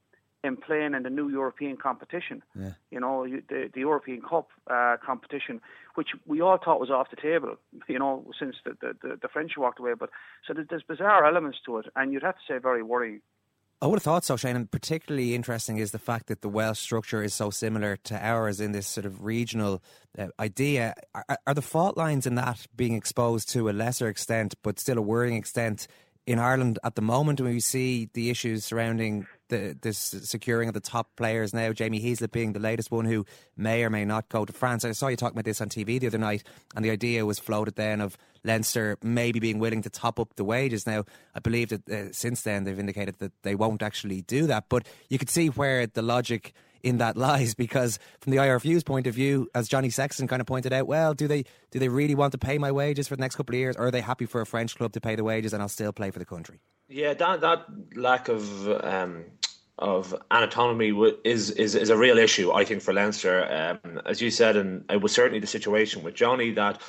in 0.45 0.57
playing 0.57 0.95
in 0.95 1.05
the 1.05 1.11
new 1.11 1.29
European 1.29 1.77
competition. 1.77 2.43
Yeah. 2.59 2.71
You 2.91 3.01
know, 3.01 3.27
the, 3.27 3.71
the 3.73 3.81
European 3.81 4.23
Cup 4.23 4.49
uh, 4.69 4.97
competition, 5.05 5.61
which 5.95 6.09
we 6.27 6.41
all 6.41 6.59
thought 6.59 6.81
was 6.81 6.91
off 6.91 7.11
the 7.11 7.17
table. 7.17 7.57
You 7.89 7.99
know, 7.99 8.25
since 8.39 8.57
the 8.65 8.77
the, 8.81 9.19
the 9.23 9.29
French 9.29 9.53
walked 9.57 9.79
away. 9.79 9.93
But 9.99 10.11
so 10.47 10.55
there's 10.55 10.83
bizarre 10.83 11.25
elements 11.25 11.59
to 11.67 11.79
it, 11.79 11.87
and 11.95 12.13
you'd 12.13 12.25
have 12.25 12.35
to 12.35 12.41
say 12.49 12.59
very 12.59 12.83
worrying. 12.83 13.21
I 13.83 13.87
would 13.87 13.97
have 13.97 14.05
thought 14.05 14.25
so, 14.25 14.37
Shane. 14.37 14.55
And 14.55 14.71
particularly 14.71 15.35
interesting 15.35 15.79
is 15.79 15.91
the 15.91 15.99
fact 15.99 16.29
that 16.29 16.41
the 16.41 16.49
Welsh 16.49 16.79
structure 16.79 17.21
is 17.21 17.35
so 17.35 17.51
similar 17.51 17.97
to 18.05 18.17
ours 18.25 18.61
in 18.61 18.71
this 18.71 18.87
sort 18.87 19.05
of 19.05 19.25
regional 19.25 19.83
uh, 20.17 20.29
idea. 20.39 20.95
Are, 21.17 21.25
are, 21.49 21.53
the 21.55 21.63
fault 21.63 21.97
lines 21.97 22.25
in 22.25 22.37
that 22.37 22.65
being 22.77 22.95
exposed 22.95 23.49
to 23.51 23.69
a 23.69 23.73
lesser 23.73 24.07
extent, 24.07 24.55
but 24.63 24.79
still 24.79 24.99
a 24.99 25.03
worrying 25.03 25.37
extent 25.37 25.89
in 26.27 26.39
Ireland 26.39 26.79
at 26.85 26.95
the 26.95 27.03
moment 27.03 27.41
when 27.41 27.53
we 27.53 27.61
see 27.61 28.09
the 28.15 28.31
issues 28.31 28.65
surrounding 28.65 29.27
the, 29.49 29.77
this 29.81 29.99
securing 29.99 30.69
of 30.69 30.75
the 30.75 30.81
top 30.81 31.17
players 31.17 31.53
now, 31.53 31.73
Jamie 31.73 32.01
Heaslip 32.01 32.31
being 32.31 32.53
the 32.53 32.61
latest 32.61 32.91
one 32.91 33.05
who 33.05 33.27
may 33.57 33.85
or 33.85 33.91
may 33.91 34.05
not 34.05 34.29
go 34.29 34.45
to 34.45 34.53
France. 34.53 34.85
I 34.85 34.93
saw 34.93 35.09
you 35.09 35.17
talking 35.17 35.35
about 35.35 35.45
this 35.45 35.61
on 35.61 35.69
TV 35.69 35.99
the 35.99 36.07
other 36.07 36.19
night, 36.19 36.45
and 36.77 36.85
the 36.85 36.91
idea 36.91 37.27
was 37.27 37.39
floated 37.39 37.75
then 37.75 38.01
of 38.01 38.17
Leinster 38.45 38.99
maybe 39.03 39.41
being 39.41 39.59
willing 39.59 39.83
to 39.83 39.91
top 39.91 40.21
up 40.21 40.35
the 40.37 40.45
wages. 40.45 40.87
Now, 40.87 41.05
I 41.35 41.41
believe 41.41 41.71
that 41.71 41.89
uh, 41.89 42.13
since 42.13 42.43
then 42.43 42.65
they've 42.65 42.79
indicated 42.79 43.19
that 43.19 43.33
they 43.43 43.55
won't 43.55 43.83
actually 43.83 44.23
do 44.23 44.47
that, 44.47 44.67
but 44.69 44.87
you 45.09 45.19
could 45.19 45.31
see 45.31 45.49
where 45.49 45.87
the 45.87 46.03
logic 46.03 46.55
in 46.83 46.99
that 46.99 47.17
lies 47.17 47.55
because 47.55 47.99
from 48.21 48.33
the 48.33 48.39
IRFU's 48.39 48.85
point 48.85 49.07
of 49.07 49.15
view, 49.15 49.49
as 49.55 49.69
Johnny 49.69 49.91
Sexton 49.91 50.27
kind 50.27 50.41
of 50.41 50.47
pointed 50.47 50.73
out, 50.73 50.87
well, 50.87 51.15
do 51.15 51.27
they 51.29 51.45
do 51.71 51.79
they 51.79 51.89
really 51.89 52.15
want 52.15 52.33
to 52.33 52.39
pay 52.39 52.59
my 52.59 52.73
wages 52.73 53.09
for 53.09 53.17
the 53.17 53.21
next 53.21 53.37
couple 53.37 53.55
of 53.55 53.59
years, 53.59 53.77
or 53.77 53.87
are 53.87 53.91
they 53.91 54.01
happy 54.01 54.27
for 54.27 54.41
a 54.41 54.47
French 54.47 54.77
club 54.77 54.93
to 54.93 55.01
pay 55.01 55.15
the 55.15 55.25
wages 55.25 55.53
and 55.53 55.63
I'll 55.63 55.69
still 55.69 55.93
play 55.93 56.11
for 56.11 56.19
the 56.19 56.25
country? 56.25 56.61
Yeah, 56.89 57.15
that 57.15 57.41
that 57.41 57.67
lack 57.97 58.29
of 58.29 58.85
um, 58.85 59.25
of 59.79 60.15
anatomy 60.31 60.93
is, 61.25 61.51
is 61.51 61.75
is 61.75 61.91
a 61.91 61.97
real 61.97 62.19
issue, 62.19 62.53
I 62.53 62.65
think, 62.65 62.83
for 62.83 62.93
Leinster. 62.93 63.81
Um, 63.85 64.01
as 64.07 64.21
you 64.21 64.31
said, 64.31 64.57
and 64.57 64.85
it 64.91 65.01
was 65.01 65.13
certainly 65.13 65.41
the 65.41 65.47
situation 65.47 66.03
with 66.03 66.15
Johnny 66.15 66.51
that 66.53 66.81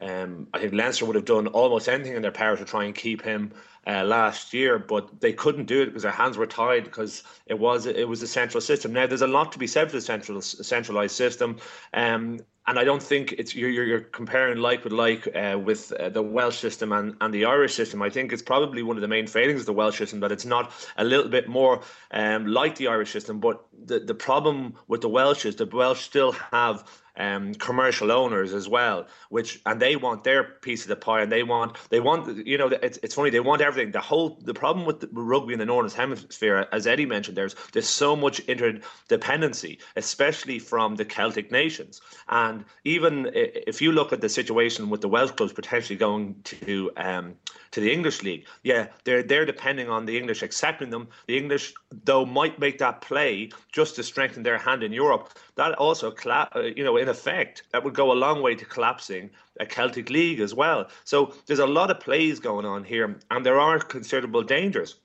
um, 0.00 0.48
I 0.54 0.60
think 0.60 0.74
Leinster 0.74 1.06
would 1.06 1.16
have 1.16 1.24
done 1.24 1.48
almost 1.48 1.88
anything 1.88 2.14
in 2.14 2.22
their 2.22 2.32
power 2.32 2.56
to 2.56 2.64
try 2.64 2.84
and 2.84 2.94
keep 2.94 3.22
him 3.22 3.52
uh, 3.86 4.04
last 4.04 4.52
year, 4.52 4.78
but 4.78 5.20
they 5.20 5.32
couldn't 5.32 5.66
do 5.66 5.82
it 5.82 5.86
because 5.86 6.02
their 6.02 6.12
hands 6.12 6.36
were 6.36 6.46
tied 6.46 6.84
because 6.84 7.22
it 7.46 7.58
was 7.58 7.86
it 7.86 8.08
was 8.08 8.22
a 8.22 8.26
central 8.26 8.60
system. 8.60 8.92
Now 8.92 9.06
there's 9.06 9.22
a 9.22 9.26
lot 9.26 9.52
to 9.52 9.58
be 9.58 9.66
said 9.66 9.90
for 9.90 9.96
the 9.96 10.02
central 10.02 10.40
centralized 10.42 11.14
system, 11.14 11.58
um, 11.94 12.40
and 12.68 12.78
I 12.78 12.84
don't 12.84 13.02
think 13.02 13.32
it's 13.32 13.54
you're, 13.54 13.70
you're 13.70 14.00
comparing 14.00 14.58
like 14.58 14.84
with 14.84 14.92
like 14.92 15.26
uh, 15.34 15.58
with 15.58 15.90
uh, 15.92 16.10
the 16.10 16.22
Welsh 16.22 16.58
system 16.58 16.92
and, 16.92 17.16
and 17.22 17.32
the 17.32 17.46
Irish 17.46 17.74
system. 17.74 18.02
I 18.02 18.10
think 18.10 18.30
it's 18.30 18.42
probably 18.42 18.82
one 18.82 18.96
of 18.96 19.00
the 19.00 19.08
main 19.08 19.26
failings 19.26 19.60
of 19.60 19.66
the 19.66 19.72
Welsh 19.72 19.96
system 19.96 20.20
that 20.20 20.32
it's 20.32 20.44
not 20.44 20.70
a 20.98 21.04
little 21.04 21.30
bit 21.30 21.48
more 21.48 21.80
um, 22.10 22.46
like 22.46 22.76
the 22.76 22.88
Irish 22.88 23.10
system. 23.10 23.40
But 23.40 23.64
the 23.86 24.00
the 24.00 24.14
problem 24.14 24.74
with 24.86 25.00
the 25.00 25.08
Welsh 25.08 25.46
is 25.46 25.56
the 25.56 25.66
Welsh 25.66 26.02
still 26.02 26.32
have 26.32 26.84
um, 27.18 27.54
commercial 27.54 28.10
owners 28.12 28.54
as 28.54 28.68
well, 28.68 29.06
which 29.28 29.60
and 29.66 29.80
they 29.80 29.96
want 29.96 30.24
their 30.24 30.44
piece 30.44 30.82
of 30.82 30.88
the 30.88 30.96
pie, 30.96 31.22
and 31.22 31.32
they 31.32 31.42
want 31.42 31.76
they 31.90 32.00
want 32.00 32.46
you 32.46 32.56
know 32.56 32.68
it's, 32.68 32.98
it's 33.02 33.14
funny 33.14 33.30
they 33.30 33.40
want 33.40 33.60
everything. 33.60 33.92
The 33.92 34.00
whole 34.00 34.38
the 34.42 34.54
problem 34.54 34.86
with 34.86 35.00
the 35.00 35.08
rugby 35.12 35.52
in 35.52 35.58
the 35.58 35.66
northern 35.66 35.90
hemisphere, 35.90 36.66
as 36.72 36.86
Eddie 36.86 37.06
mentioned, 37.06 37.36
there's 37.36 37.56
there's 37.72 37.88
so 37.88 38.14
much 38.14 38.40
interdependency, 38.46 39.78
especially 39.96 40.58
from 40.58 40.94
the 40.94 41.04
Celtic 41.04 41.50
nations, 41.50 42.00
and 42.28 42.64
even 42.84 43.30
if 43.34 43.82
you 43.82 43.92
look 43.92 44.12
at 44.12 44.20
the 44.20 44.28
situation 44.28 44.88
with 44.88 45.00
the 45.00 45.08
Welsh 45.08 45.32
clubs 45.32 45.52
potentially 45.52 45.96
going 45.96 46.36
to 46.44 46.90
um, 46.96 47.34
to 47.72 47.80
the 47.80 47.92
English 47.92 48.22
league, 48.22 48.46
yeah, 48.62 48.86
they're 49.04 49.24
they're 49.24 49.44
depending 49.44 49.88
on 49.88 50.06
the 50.06 50.16
English 50.16 50.42
accepting 50.42 50.90
them. 50.90 51.08
The 51.26 51.36
English 51.36 51.74
though 52.04 52.24
might 52.24 52.58
make 52.58 52.78
that 52.78 53.00
play 53.00 53.50
just 53.72 53.96
to 53.96 54.02
strengthen 54.02 54.44
their 54.44 54.58
hand 54.58 54.82
in 54.82 54.92
Europe. 54.92 55.36
That 55.56 55.74
also, 55.74 56.14
uh, 56.26 56.60
you 56.76 56.84
know, 56.84 56.96
in 56.96 57.07
in 57.08 57.14
effect, 57.14 57.62
that 57.72 57.82
would 57.82 57.94
go 57.94 58.12
a 58.12 58.22
long 58.24 58.42
way 58.42 58.54
to 58.54 58.64
collapsing 58.64 59.30
a 59.58 59.66
Celtic 59.66 60.10
League 60.10 60.40
as 60.40 60.54
well. 60.54 60.88
So 61.04 61.34
there's 61.46 61.58
a 61.58 61.66
lot 61.66 61.90
of 61.90 62.00
plays 62.00 62.38
going 62.38 62.66
on 62.66 62.84
here, 62.84 63.18
and 63.30 63.46
there 63.46 63.58
are 63.58 63.78
considerable 63.78 64.42
dangers. 64.42 64.96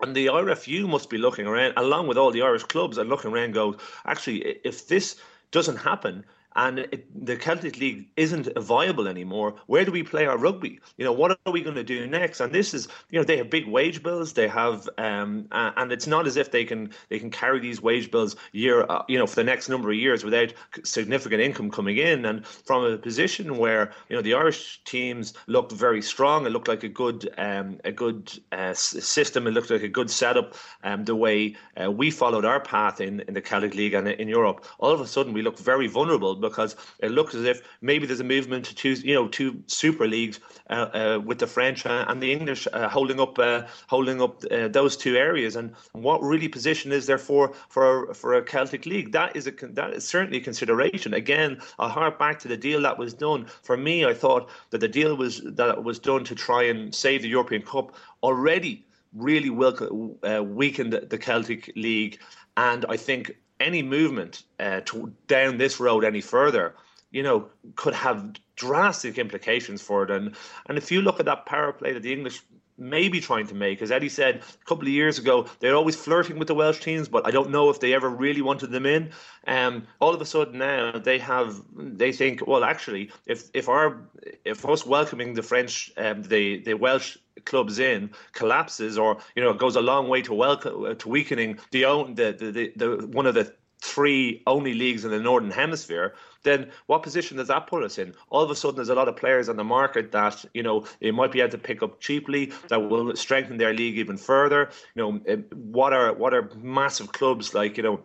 And 0.00 0.14
the 0.14 0.26
IRFU 0.26 0.88
must 0.88 1.10
be 1.10 1.18
looking 1.18 1.46
around, 1.46 1.74
along 1.76 2.06
with 2.06 2.16
all 2.16 2.30
the 2.30 2.42
Irish 2.42 2.62
clubs, 2.62 2.98
and 2.98 3.10
looking 3.10 3.32
around, 3.32 3.52
go, 3.52 3.76
actually, 4.06 4.58
if 4.64 4.86
this 4.86 5.16
doesn't 5.50 5.76
happen, 5.76 6.24
and 6.56 6.80
it, 6.80 7.26
the 7.26 7.36
Celtic 7.36 7.78
League 7.78 8.08
isn't 8.16 8.48
viable 8.58 9.06
anymore. 9.06 9.54
Where 9.66 9.84
do 9.84 9.92
we 9.92 10.02
play 10.02 10.26
our 10.26 10.36
rugby? 10.36 10.80
You 10.96 11.04
know, 11.04 11.12
what 11.12 11.38
are 11.46 11.52
we 11.52 11.62
going 11.62 11.76
to 11.76 11.84
do 11.84 12.06
next? 12.06 12.40
And 12.40 12.52
this 12.52 12.74
is, 12.74 12.88
you 13.10 13.18
know, 13.18 13.24
they 13.24 13.36
have 13.36 13.50
big 13.50 13.68
wage 13.68 14.02
bills. 14.02 14.32
They 14.32 14.48
have, 14.48 14.88
um, 14.98 15.46
and 15.52 15.92
it's 15.92 16.06
not 16.06 16.26
as 16.26 16.36
if 16.36 16.50
they 16.50 16.64
can 16.64 16.90
they 17.08 17.18
can 17.18 17.30
carry 17.30 17.60
these 17.60 17.80
wage 17.80 18.10
bills 18.10 18.36
year, 18.52 18.84
uh, 18.88 19.02
you 19.08 19.18
know, 19.18 19.26
for 19.26 19.36
the 19.36 19.44
next 19.44 19.68
number 19.68 19.90
of 19.90 19.96
years 19.96 20.24
without 20.24 20.52
significant 20.84 21.40
income 21.40 21.70
coming 21.70 21.98
in. 21.98 22.24
And 22.24 22.44
from 22.46 22.84
a 22.84 22.98
position 22.98 23.56
where 23.56 23.92
you 24.08 24.16
know 24.16 24.22
the 24.22 24.34
Irish 24.34 24.82
teams 24.84 25.34
looked 25.46 25.72
very 25.72 26.02
strong, 26.02 26.46
it 26.46 26.50
looked 26.50 26.68
like 26.68 26.82
a 26.82 26.88
good 26.88 27.32
um, 27.38 27.78
a 27.84 27.92
good 27.92 28.32
uh, 28.52 28.74
system. 28.74 29.46
It 29.46 29.52
looked 29.52 29.70
like 29.70 29.82
a 29.82 29.88
good 29.88 30.10
setup. 30.10 30.54
Um, 30.82 31.04
the 31.04 31.16
way 31.16 31.56
uh, 31.82 31.90
we 31.90 32.10
followed 32.10 32.44
our 32.44 32.60
path 32.60 33.00
in 33.00 33.20
in 33.20 33.34
the 33.34 33.40
Celtic 33.40 33.74
League 33.74 33.94
and 33.94 34.08
in 34.08 34.28
Europe, 34.28 34.64
all 34.78 34.90
of 34.90 35.00
a 35.00 35.06
sudden 35.06 35.32
we 35.32 35.42
looked 35.42 35.60
very 35.60 35.86
vulnerable 35.86 36.39
because 36.40 36.76
it 37.00 37.10
looks 37.10 37.34
as 37.34 37.44
if 37.44 37.62
maybe 37.80 38.06
there's 38.06 38.20
a 38.20 38.24
movement 38.24 38.64
to 38.66 38.74
two, 38.74 38.92
you 38.92 39.14
know, 39.14 39.28
two 39.28 39.62
super 39.66 40.06
leagues 40.06 40.40
uh, 40.68 40.72
uh, 40.72 41.20
with 41.24 41.38
the 41.38 41.46
French 41.46 41.86
and 41.86 42.22
the 42.22 42.32
English 42.32 42.66
uh, 42.72 42.88
holding 42.88 43.20
up, 43.20 43.38
uh, 43.38 43.62
holding 43.88 44.20
up 44.20 44.42
uh, 44.50 44.68
those 44.68 44.96
two 44.96 45.16
areas. 45.16 45.56
And 45.56 45.74
what 45.92 46.22
really 46.22 46.48
position 46.48 46.92
is 46.92 47.06
there 47.06 47.18
for 47.18 47.52
for 47.68 48.12
for 48.14 48.34
a 48.34 48.42
Celtic 48.42 48.86
league? 48.86 49.12
That 49.12 49.36
is 49.36 49.46
a 49.46 49.52
that 49.52 49.94
is 49.94 50.06
certainly 50.06 50.38
a 50.38 50.42
consideration. 50.42 51.14
Again, 51.14 51.60
I'll 51.78 51.88
hark 51.88 52.18
back 52.18 52.38
to 52.40 52.48
the 52.48 52.56
deal 52.56 52.82
that 52.82 52.98
was 52.98 53.14
done. 53.14 53.46
For 53.62 53.76
me, 53.76 54.04
I 54.04 54.14
thought 54.14 54.50
that 54.70 54.80
the 54.80 54.88
deal 54.88 55.16
was 55.16 55.42
that 55.44 55.84
was 55.84 55.98
done 55.98 56.24
to 56.24 56.34
try 56.34 56.64
and 56.64 56.94
save 56.94 57.22
the 57.22 57.28
European 57.28 57.62
Cup 57.62 57.94
already 58.22 58.86
really 59.12 59.50
weakened 59.50 60.92
the 60.92 61.18
Celtic 61.18 61.72
League, 61.74 62.18
and 62.56 62.84
I 62.88 62.96
think 62.96 63.36
any 63.60 63.82
movement 63.82 64.42
uh, 64.58 64.80
to, 64.86 65.12
down 65.28 65.58
this 65.58 65.78
road 65.78 66.04
any 66.04 66.20
further, 66.20 66.74
you 67.10 67.22
know, 67.22 67.48
could 67.76 67.94
have 67.94 68.34
drastic 68.56 69.18
implications 69.18 69.82
for 69.82 70.02
it. 70.04 70.10
And 70.10 70.34
and 70.66 70.78
if 70.78 70.90
you 70.90 71.02
look 71.02 71.20
at 71.20 71.26
that 71.26 71.46
power 71.46 71.72
play 71.72 71.92
that 71.92 72.02
the 72.02 72.12
English 72.12 72.42
may 72.80 73.08
be 73.08 73.20
trying 73.20 73.46
to 73.46 73.54
make, 73.54 73.82
as 73.82 73.92
Eddie 73.92 74.08
said 74.08 74.36
a 74.36 74.64
couple 74.64 74.84
of 74.84 74.92
years 74.92 75.18
ago, 75.18 75.46
they're 75.60 75.76
always 75.76 75.96
flirting 75.96 76.38
with 76.38 76.48
the 76.48 76.54
Welsh 76.54 76.80
teams, 76.80 77.08
but 77.08 77.26
I 77.26 77.30
don't 77.30 77.50
know 77.50 77.68
if 77.68 77.78
they 77.78 77.92
ever 77.92 78.08
really 78.08 78.40
wanted 78.40 78.70
them 78.70 78.86
in. 78.86 79.10
Um, 79.46 79.86
all 80.00 80.14
of 80.14 80.20
a 80.20 80.24
sudden 80.24 80.58
now 80.58 80.92
they 80.92 81.18
have 81.18 81.60
they 81.76 82.12
think, 82.12 82.46
well, 82.46 82.64
actually, 82.64 83.10
if 83.26 83.50
if 83.54 83.68
our 83.68 84.00
if 84.44 84.64
us 84.66 84.86
welcoming 84.86 85.34
the 85.34 85.42
French, 85.42 85.92
um, 85.96 86.22
the 86.22 86.62
the 86.62 86.74
Welsh 86.74 87.18
clubs 87.44 87.78
in 87.78 88.10
collapses 88.32 88.98
or 88.98 89.18
you 89.34 89.42
know 89.42 89.52
goes 89.52 89.76
a 89.76 89.80
long 89.80 90.08
way 90.08 90.22
to 90.22 90.34
welcome 90.34 90.96
to 90.96 91.08
weakening 91.08 91.58
the 91.70 91.84
own 91.84 92.14
the, 92.14 92.32
the, 92.32 92.72
the, 92.76 93.06
one 93.08 93.26
of 93.26 93.34
the 93.34 93.52
three 93.80 94.42
only 94.46 94.74
leagues 94.74 95.04
in 95.04 95.10
the 95.10 95.18
northern 95.18 95.50
hemisphere 95.50 96.14
then 96.42 96.70
what 96.86 97.02
position 97.02 97.36
does 97.36 97.48
that 97.48 97.66
put 97.66 97.84
us 97.84 97.98
in? 97.98 98.14
All 98.30 98.42
of 98.42 98.50
a 98.50 98.54
sudden 98.54 98.76
there's 98.76 98.88
a 98.88 98.94
lot 98.94 99.08
of 99.08 99.16
players 99.16 99.48
on 99.48 99.56
the 99.56 99.64
market 99.64 100.12
that 100.12 100.44
you 100.54 100.62
know 100.62 100.86
they 101.00 101.10
might 101.10 101.32
be 101.32 101.40
able 101.40 101.50
to 101.50 101.58
pick 101.58 101.82
up 101.82 102.00
cheaply 102.00 102.52
that 102.68 102.88
will 102.88 103.14
strengthen 103.16 103.58
their 103.58 103.74
league 103.74 103.98
even 103.98 104.16
further. 104.16 104.70
You 104.94 105.02
know 105.02 105.20
eh, 105.26 105.36
what 105.52 105.92
are 105.92 106.12
what 106.12 106.32
are 106.32 106.50
massive 106.56 107.12
clubs 107.12 107.54
like 107.54 107.76
you 107.76 107.82
know 107.82 108.00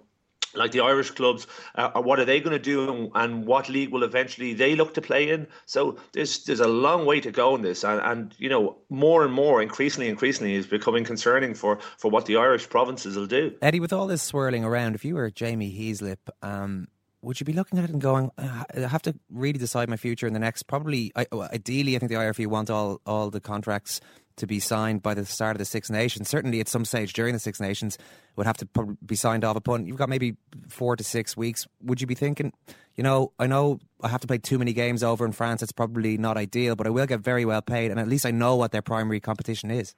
like 0.55 0.71
the 0.71 0.81
Irish 0.81 1.11
clubs, 1.11 1.47
uh, 1.75 2.01
what 2.01 2.19
are 2.19 2.25
they 2.25 2.39
going 2.39 2.55
to 2.55 2.63
do, 2.63 2.91
and, 2.91 3.11
and, 3.15 3.45
what 3.45 3.69
league 3.69 3.91
will 3.91 4.03
eventually 4.03 4.53
they 4.53 4.75
look 4.75 4.93
to 4.95 5.01
play 5.01 5.29
in? 5.29 5.47
So 5.65 5.97
there's 6.13 6.43
there's 6.45 6.59
a 6.59 6.67
long 6.67 7.05
way 7.05 7.19
to 7.21 7.31
go 7.31 7.55
in 7.55 7.61
this, 7.61 7.83
and, 7.83 8.01
and 8.01 8.33
you 8.37 8.49
know 8.49 8.77
more 8.89 9.23
and 9.23 9.33
more, 9.33 9.61
increasingly, 9.61 10.09
increasingly, 10.09 10.55
is 10.55 10.67
becoming 10.67 11.03
concerning 11.03 11.53
for 11.53 11.79
for 11.97 12.09
what 12.09 12.25
the 12.25 12.37
Irish 12.37 12.69
provinces 12.69 13.15
will 13.15 13.27
do. 13.27 13.53
Eddie, 13.61 13.79
with 13.79 13.93
all 13.93 14.07
this 14.07 14.21
swirling 14.21 14.63
around, 14.63 14.95
if 14.95 15.05
you 15.05 15.15
were 15.15 15.29
Jamie 15.29 15.71
Heaslip, 15.71 16.17
um, 16.41 16.87
would 17.25 17.39
you 17.39 17.45
be 17.45 17.53
looking 17.53 17.79
at 17.79 17.85
it 17.85 17.89
and 17.89 17.99
going, 17.99 18.31
uh, 18.37 18.63
I 18.75 18.81
have 18.81 19.01
to 19.03 19.15
really 19.31 19.57
decide 19.57 19.89
my 19.89 19.97
future 19.97 20.27
in 20.27 20.33
the 20.33 20.39
next? 20.39 20.63
Probably, 20.63 21.11
uh, 21.15 21.25
ideally, 21.51 21.95
I 21.95 21.99
think 21.99 22.11
the 22.11 22.17
IRFU 22.17 22.47
want 22.47 22.69
all 22.69 23.01
all 23.05 23.29
the 23.31 23.41
contracts 23.41 23.99
to 24.37 24.45
be 24.45 24.59
signed 24.59 25.01
by 25.01 25.13
the 25.13 25.25
start 25.25 25.55
of 25.55 25.59
the 25.59 25.65
Six 25.65 25.89
Nations. 25.89 26.29
Certainly, 26.29 26.59
at 26.59 26.67
some 26.67 26.85
stage 26.85 27.13
during 27.13 27.33
the 27.33 27.39
Six 27.39 27.59
Nations, 27.59 27.97
would 28.35 28.45
have 28.45 28.57
to 28.57 28.67
be 29.05 29.15
signed 29.15 29.43
off 29.43 29.55
upon. 29.55 29.87
You've 29.87 29.97
got 29.97 30.09
maybe 30.09 30.35
four 30.67 30.95
to 30.95 31.03
six 31.03 31.35
weeks. 31.35 31.67
Would 31.81 31.99
you 31.99 32.07
be 32.07 32.15
thinking, 32.15 32.53
you 32.95 33.03
know, 33.03 33.31
I 33.39 33.47
know 33.47 33.79
I 34.01 34.09
have 34.09 34.21
to 34.21 34.27
play 34.27 34.37
too 34.37 34.59
many 34.59 34.73
games 34.73 35.03
over 35.03 35.25
in 35.25 35.31
France. 35.31 35.63
It's 35.63 35.71
probably 35.71 36.17
not 36.17 36.37
ideal, 36.37 36.75
but 36.75 36.85
I 36.85 36.91
will 36.91 37.07
get 37.07 37.21
very 37.21 37.45
well 37.45 37.61
paid, 37.61 37.91
and 37.91 37.99
at 37.99 38.07
least 38.07 38.25
I 38.25 38.31
know 38.31 38.55
what 38.55 38.71
their 38.71 38.83
primary 38.83 39.19
competition 39.19 39.71
is. 39.71 39.95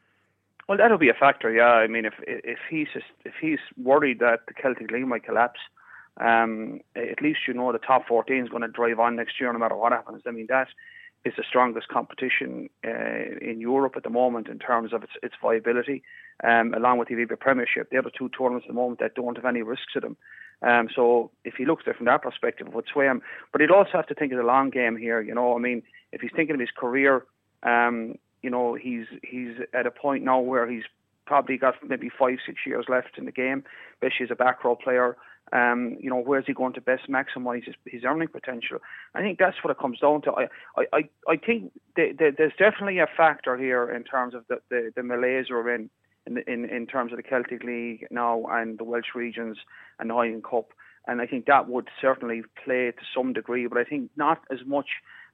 Well, 0.70 0.78
that'll 0.78 0.98
be 0.98 1.10
a 1.10 1.13
factor. 1.13 1.52
Yeah, 1.52 1.74
I 1.74 1.88
mean, 1.88 2.06
if 2.06 2.13
if 2.26 2.60
he's 2.70 2.88
just, 2.94 3.06
if 3.26 3.34
he's 3.42 3.60
worried 3.76 4.20
that 4.20 4.42
the 4.48 4.54
Celtic 4.54 4.92
League 4.92 5.08
might 5.08 5.24
collapse, 5.24 5.60
um, 6.19 6.82
at 6.95 7.21
least 7.21 7.39
you 7.47 7.53
know 7.53 7.71
the 7.71 7.80
top 7.80 8.08
14 8.08 8.43
is 8.43 8.49
going 8.49 8.62
to 8.62 8.67
drive 8.67 8.99
on 8.99 9.15
next 9.15 9.39
year, 9.39 9.51
no 9.51 9.60
matter 9.60 9.75
what 9.75 9.91
happens. 9.91 10.23
I 10.25 10.32
mean, 10.32 10.47
that 10.49 10.67
is 11.25 11.34
the 11.38 11.43
strongest 11.47 11.88
competition 11.89 12.69
uh, 12.86 13.38
in 13.41 13.60
Europe 13.60 13.93
at 13.95 14.03
the 14.03 14.10
moment 14.10 14.47
in 14.47 14.60
terms 14.60 14.93
of 14.93 15.03
its, 15.03 15.13
its 15.21 15.36
viability, 15.41 16.03
um, 16.43 16.73
along 16.73 16.99
with 16.99 17.10
the 17.10 17.15
Liga 17.15 17.38
Premiership. 17.38 17.89
The 17.89 17.97
other 17.97 18.12
two 18.15 18.30
tournaments 18.30 18.65
at 18.65 18.69
the 18.69 18.73
moment 18.73 18.99
that 18.99 19.15
don't 19.15 19.36
have 19.36 19.45
any 19.45 19.62
risks 19.62 19.93
to 19.93 19.99
them. 19.99 20.17
Um, 20.62 20.88
so 20.93 21.30
if 21.43 21.56
he 21.56 21.65
looks 21.65 21.84
at 21.86 21.91
it 21.91 21.97
from 21.97 22.08
that 22.08 22.23
perspective, 22.23 22.67
it 22.67 22.73
would 22.73 22.88
sway 22.91 23.06
him. 23.06 23.21
But 23.51 23.62
he'd 23.62 23.71
also 23.71 23.91
have 23.93 24.08
to 24.08 24.15
think 24.15 24.32
of 24.32 24.39
the 24.39 24.43
long 24.43 24.69
game 24.69 24.97
here. 24.97 25.21
You 25.21 25.36
know, 25.36 25.56
I 25.56 25.60
mean, 25.60 25.84
if 26.12 26.21
he's 26.21 26.32
thinking 26.36 26.56
of 26.56 26.60
his 26.60 26.71
career, 26.75 27.25
um, 27.63 28.15
you 28.41 28.49
know, 28.49 28.73
he's 28.73 29.06
he's 29.23 29.56
at 29.73 29.86
a 29.86 29.91
point 29.91 30.23
now 30.23 30.39
where 30.39 30.69
he's 30.69 30.84
probably 31.25 31.58
got 31.58 31.75
maybe 31.88 32.10
five, 32.10 32.38
six 32.45 32.60
years 32.65 32.86
left 32.88 33.17
in 33.17 33.25
the 33.25 33.32
game, 33.32 33.63
especially 33.95 34.25
as 34.25 34.32
a 34.32 34.36
back 34.36 34.63
row 34.63 34.75
player. 34.75 35.17
Um, 35.53 35.97
you 35.99 36.10
know, 36.10 36.17
where's 36.17 36.45
he 36.45 36.53
going 36.53 36.73
to 36.73 36.81
best 36.81 37.10
maximise 37.10 37.65
his, 37.65 37.75
his 37.86 38.03
earning 38.03 38.27
potential? 38.27 38.79
I 39.15 39.21
think 39.21 39.39
that's 39.39 39.63
what 39.63 39.71
it 39.71 39.79
comes 39.79 39.99
down 39.99 40.21
to. 40.23 40.31
I, 40.33 40.47
I, 40.93 41.10
I 41.27 41.38
think 41.38 41.71
the, 41.95 42.12
the, 42.17 42.31
there's 42.38 42.53
definitely 42.60 42.99
a 42.99 43.07
factor 43.15 43.57
here 43.57 43.89
in 43.89 44.03
terms 44.03 44.33
of 44.33 44.45
the, 44.49 44.60
the, 44.69 44.91
the 44.95 45.03
malaise 45.03 45.45
we're 45.49 45.73
in, 45.73 45.89
in, 46.25 46.39
in, 46.47 46.65
in 46.65 46.86
terms 46.86 47.13
of 47.13 47.17
the 47.17 47.23
Celtic 47.23 47.63
League 47.63 48.05
now 48.12 48.43
and 48.49 48.77
the 48.77 48.83
Welsh 48.83 49.15
regions 49.15 49.57
and 49.99 50.10
the 50.10 50.13
Heineken 50.13 50.43
Cup. 50.43 50.73
And 51.07 51.21
I 51.21 51.25
think 51.25 51.45
that 51.45 51.69
would 51.69 51.88
certainly 52.01 52.41
play 52.63 52.91
to 52.91 53.03
some 53.15 53.31
degree, 53.31 53.67
but 53.67 53.77
I 53.77 53.86
think 53.86 54.12
not 54.17 54.41
as 54.51 54.60
much 54.65 54.88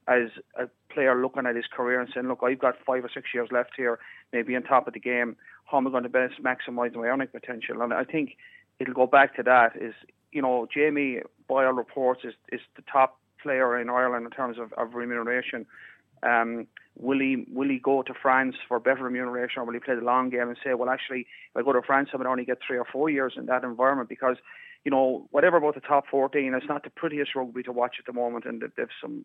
as 0.06 0.28
a 0.56 0.68
player 0.92 1.20
looking 1.20 1.46
at 1.46 1.56
his 1.56 1.66
career 1.66 2.00
and 2.00 2.10
saying, 2.12 2.28
look, 2.28 2.40
I've 2.44 2.58
got 2.58 2.74
five 2.86 3.04
or 3.04 3.10
six 3.12 3.28
years 3.34 3.48
left 3.50 3.72
here, 3.76 3.98
maybe 4.32 4.54
on 4.54 4.62
top 4.62 4.86
of 4.86 4.94
the 4.94 5.00
game. 5.00 5.36
How 5.64 5.78
am 5.78 5.88
I 5.88 5.90
going 5.90 6.02
to 6.02 6.08
best 6.08 6.34
maximise 6.42 6.94
my 6.94 7.06
earning 7.06 7.28
potential? 7.28 7.82
And 7.82 7.92
I 7.92 8.04
think 8.04 8.36
it'll 8.78 8.94
go 8.94 9.06
back 9.06 9.36
to 9.36 9.42
that 9.42 9.76
is, 9.76 9.94
you 10.32 10.42
know, 10.42 10.66
Jamie 10.72 11.20
Boyle 11.48 11.72
reports 11.72 12.22
is, 12.24 12.34
is 12.50 12.60
the 12.76 12.82
top 12.90 13.18
player 13.42 13.78
in 13.78 13.90
Ireland 13.90 14.24
in 14.24 14.30
terms 14.30 14.58
of, 14.58 14.72
of 14.74 14.94
remuneration. 14.94 15.66
Um, 16.22 16.66
will 16.96 17.18
he 17.18 17.44
will 17.52 17.68
he 17.68 17.78
go 17.78 18.02
to 18.02 18.14
France 18.14 18.56
for 18.66 18.80
better 18.80 19.04
remuneration, 19.04 19.60
or 19.60 19.66
will 19.66 19.74
he 19.74 19.80
play 19.80 19.94
the 19.94 20.00
long 20.00 20.30
game 20.30 20.48
and 20.48 20.56
say, 20.64 20.74
well, 20.74 20.88
actually, 20.88 21.20
if 21.20 21.56
I 21.56 21.62
go 21.62 21.72
to 21.72 21.82
France, 21.82 22.10
I 22.12 22.16
would 22.16 22.26
only 22.26 22.44
get 22.44 22.58
three 22.66 22.78
or 22.78 22.86
four 22.90 23.10
years 23.10 23.34
in 23.36 23.46
that 23.46 23.62
environment 23.62 24.08
because, 24.08 24.36
you 24.84 24.90
know, 24.90 25.26
whatever 25.30 25.58
about 25.58 25.74
the 25.74 25.80
top 25.80 26.04
14, 26.10 26.54
it's 26.54 26.66
not 26.66 26.82
the 26.82 26.90
prettiest 26.90 27.34
rugby 27.34 27.62
to 27.64 27.72
watch 27.72 27.96
at 27.98 28.06
the 28.06 28.12
moment, 28.12 28.46
and 28.46 28.62
they've 28.76 28.88
some 29.00 29.24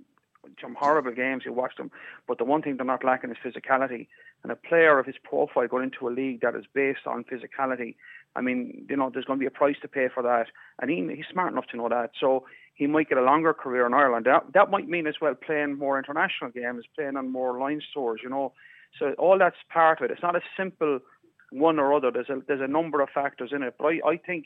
some 0.62 0.76
horrible 0.76 1.12
games. 1.12 1.44
You 1.46 1.54
watch 1.54 1.76
them, 1.78 1.92
but 2.28 2.38
the 2.38 2.46
one 2.46 2.62
thing 2.62 2.78
they're 2.78 2.86
not 2.86 3.04
lacking 3.04 3.32
is 3.32 3.38
physicality. 3.44 4.08
And 4.44 4.52
a 4.52 4.56
player 4.56 4.98
of 5.00 5.06
his 5.06 5.16
profile 5.24 5.68
going 5.68 5.84
into 5.84 6.08
a 6.08 6.12
league 6.12 6.42
that 6.42 6.56
is 6.56 6.66
based 6.74 7.06
on 7.06 7.26
physicality 7.26 7.96
I 8.36 8.42
mean, 8.42 8.86
you 8.90 8.96
know, 8.96 9.10
there's 9.12 9.26
going 9.26 9.40
to 9.40 9.44
be 9.44 9.48
a 9.48 9.52
price 9.52 9.76
to 9.82 9.88
pay 9.88 10.08
for 10.14 10.24
that, 10.24 10.48
and 10.82 10.90
he, 10.90 11.16
he's 11.16 11.26
smart 11.32 11.52
enough 11.52 11.68
to 11.72 11.78
know 11.78 11.90
that. 11.90 12.12
So 12.20 12.46
he 12.76 12.88
might 12.88 13.10
get 13.10 13.18
a 13.18 13.24
longer 13.24 13.54
career 13.54 13.86
in 13.86 13.94
Ireland. 13.94 14.26
That 14.26 14.54
that 14.54 14.70
might 14.70 14.88
mean 14.88 15.08
as 15.08 15.16
well 15.22 15.36
playing 15.36 15.78
more 15.78 15.98
international 15.98 16.52
games, 16.52 16.86
playing 16.96 17.18
on 17.18 17.32
more 17.32 17.60
Lions 17.60 17.86
tours. 17.94 18.22
You 18.24 18.30
know, 18.30 18.54
so 18.98 19.14
all 19.18 19.38
that's 19.38 19.58
part 19.70 20.00
of 20.00 20.06
it. 20.06 20.12
It's 20.12 20.22
not 20.22 20.36
a 20.36 20.42
simple 20.56 21.00
one 21.52 21.80
or 21.80 21.94
other. 21.94 22.12
There's 22.12 22.30
a 22.30 22.42
there's 22.48 22.62
a 22.62 22.68
number 22.68 23.02
of 23.02 23.10
factors 23.10 23.52
in 23.54 23.64
it. 23.64 23.76
But 23.78 23.86
I, 23.86 24.00
I 24.08 24.18
think 24.18 24.46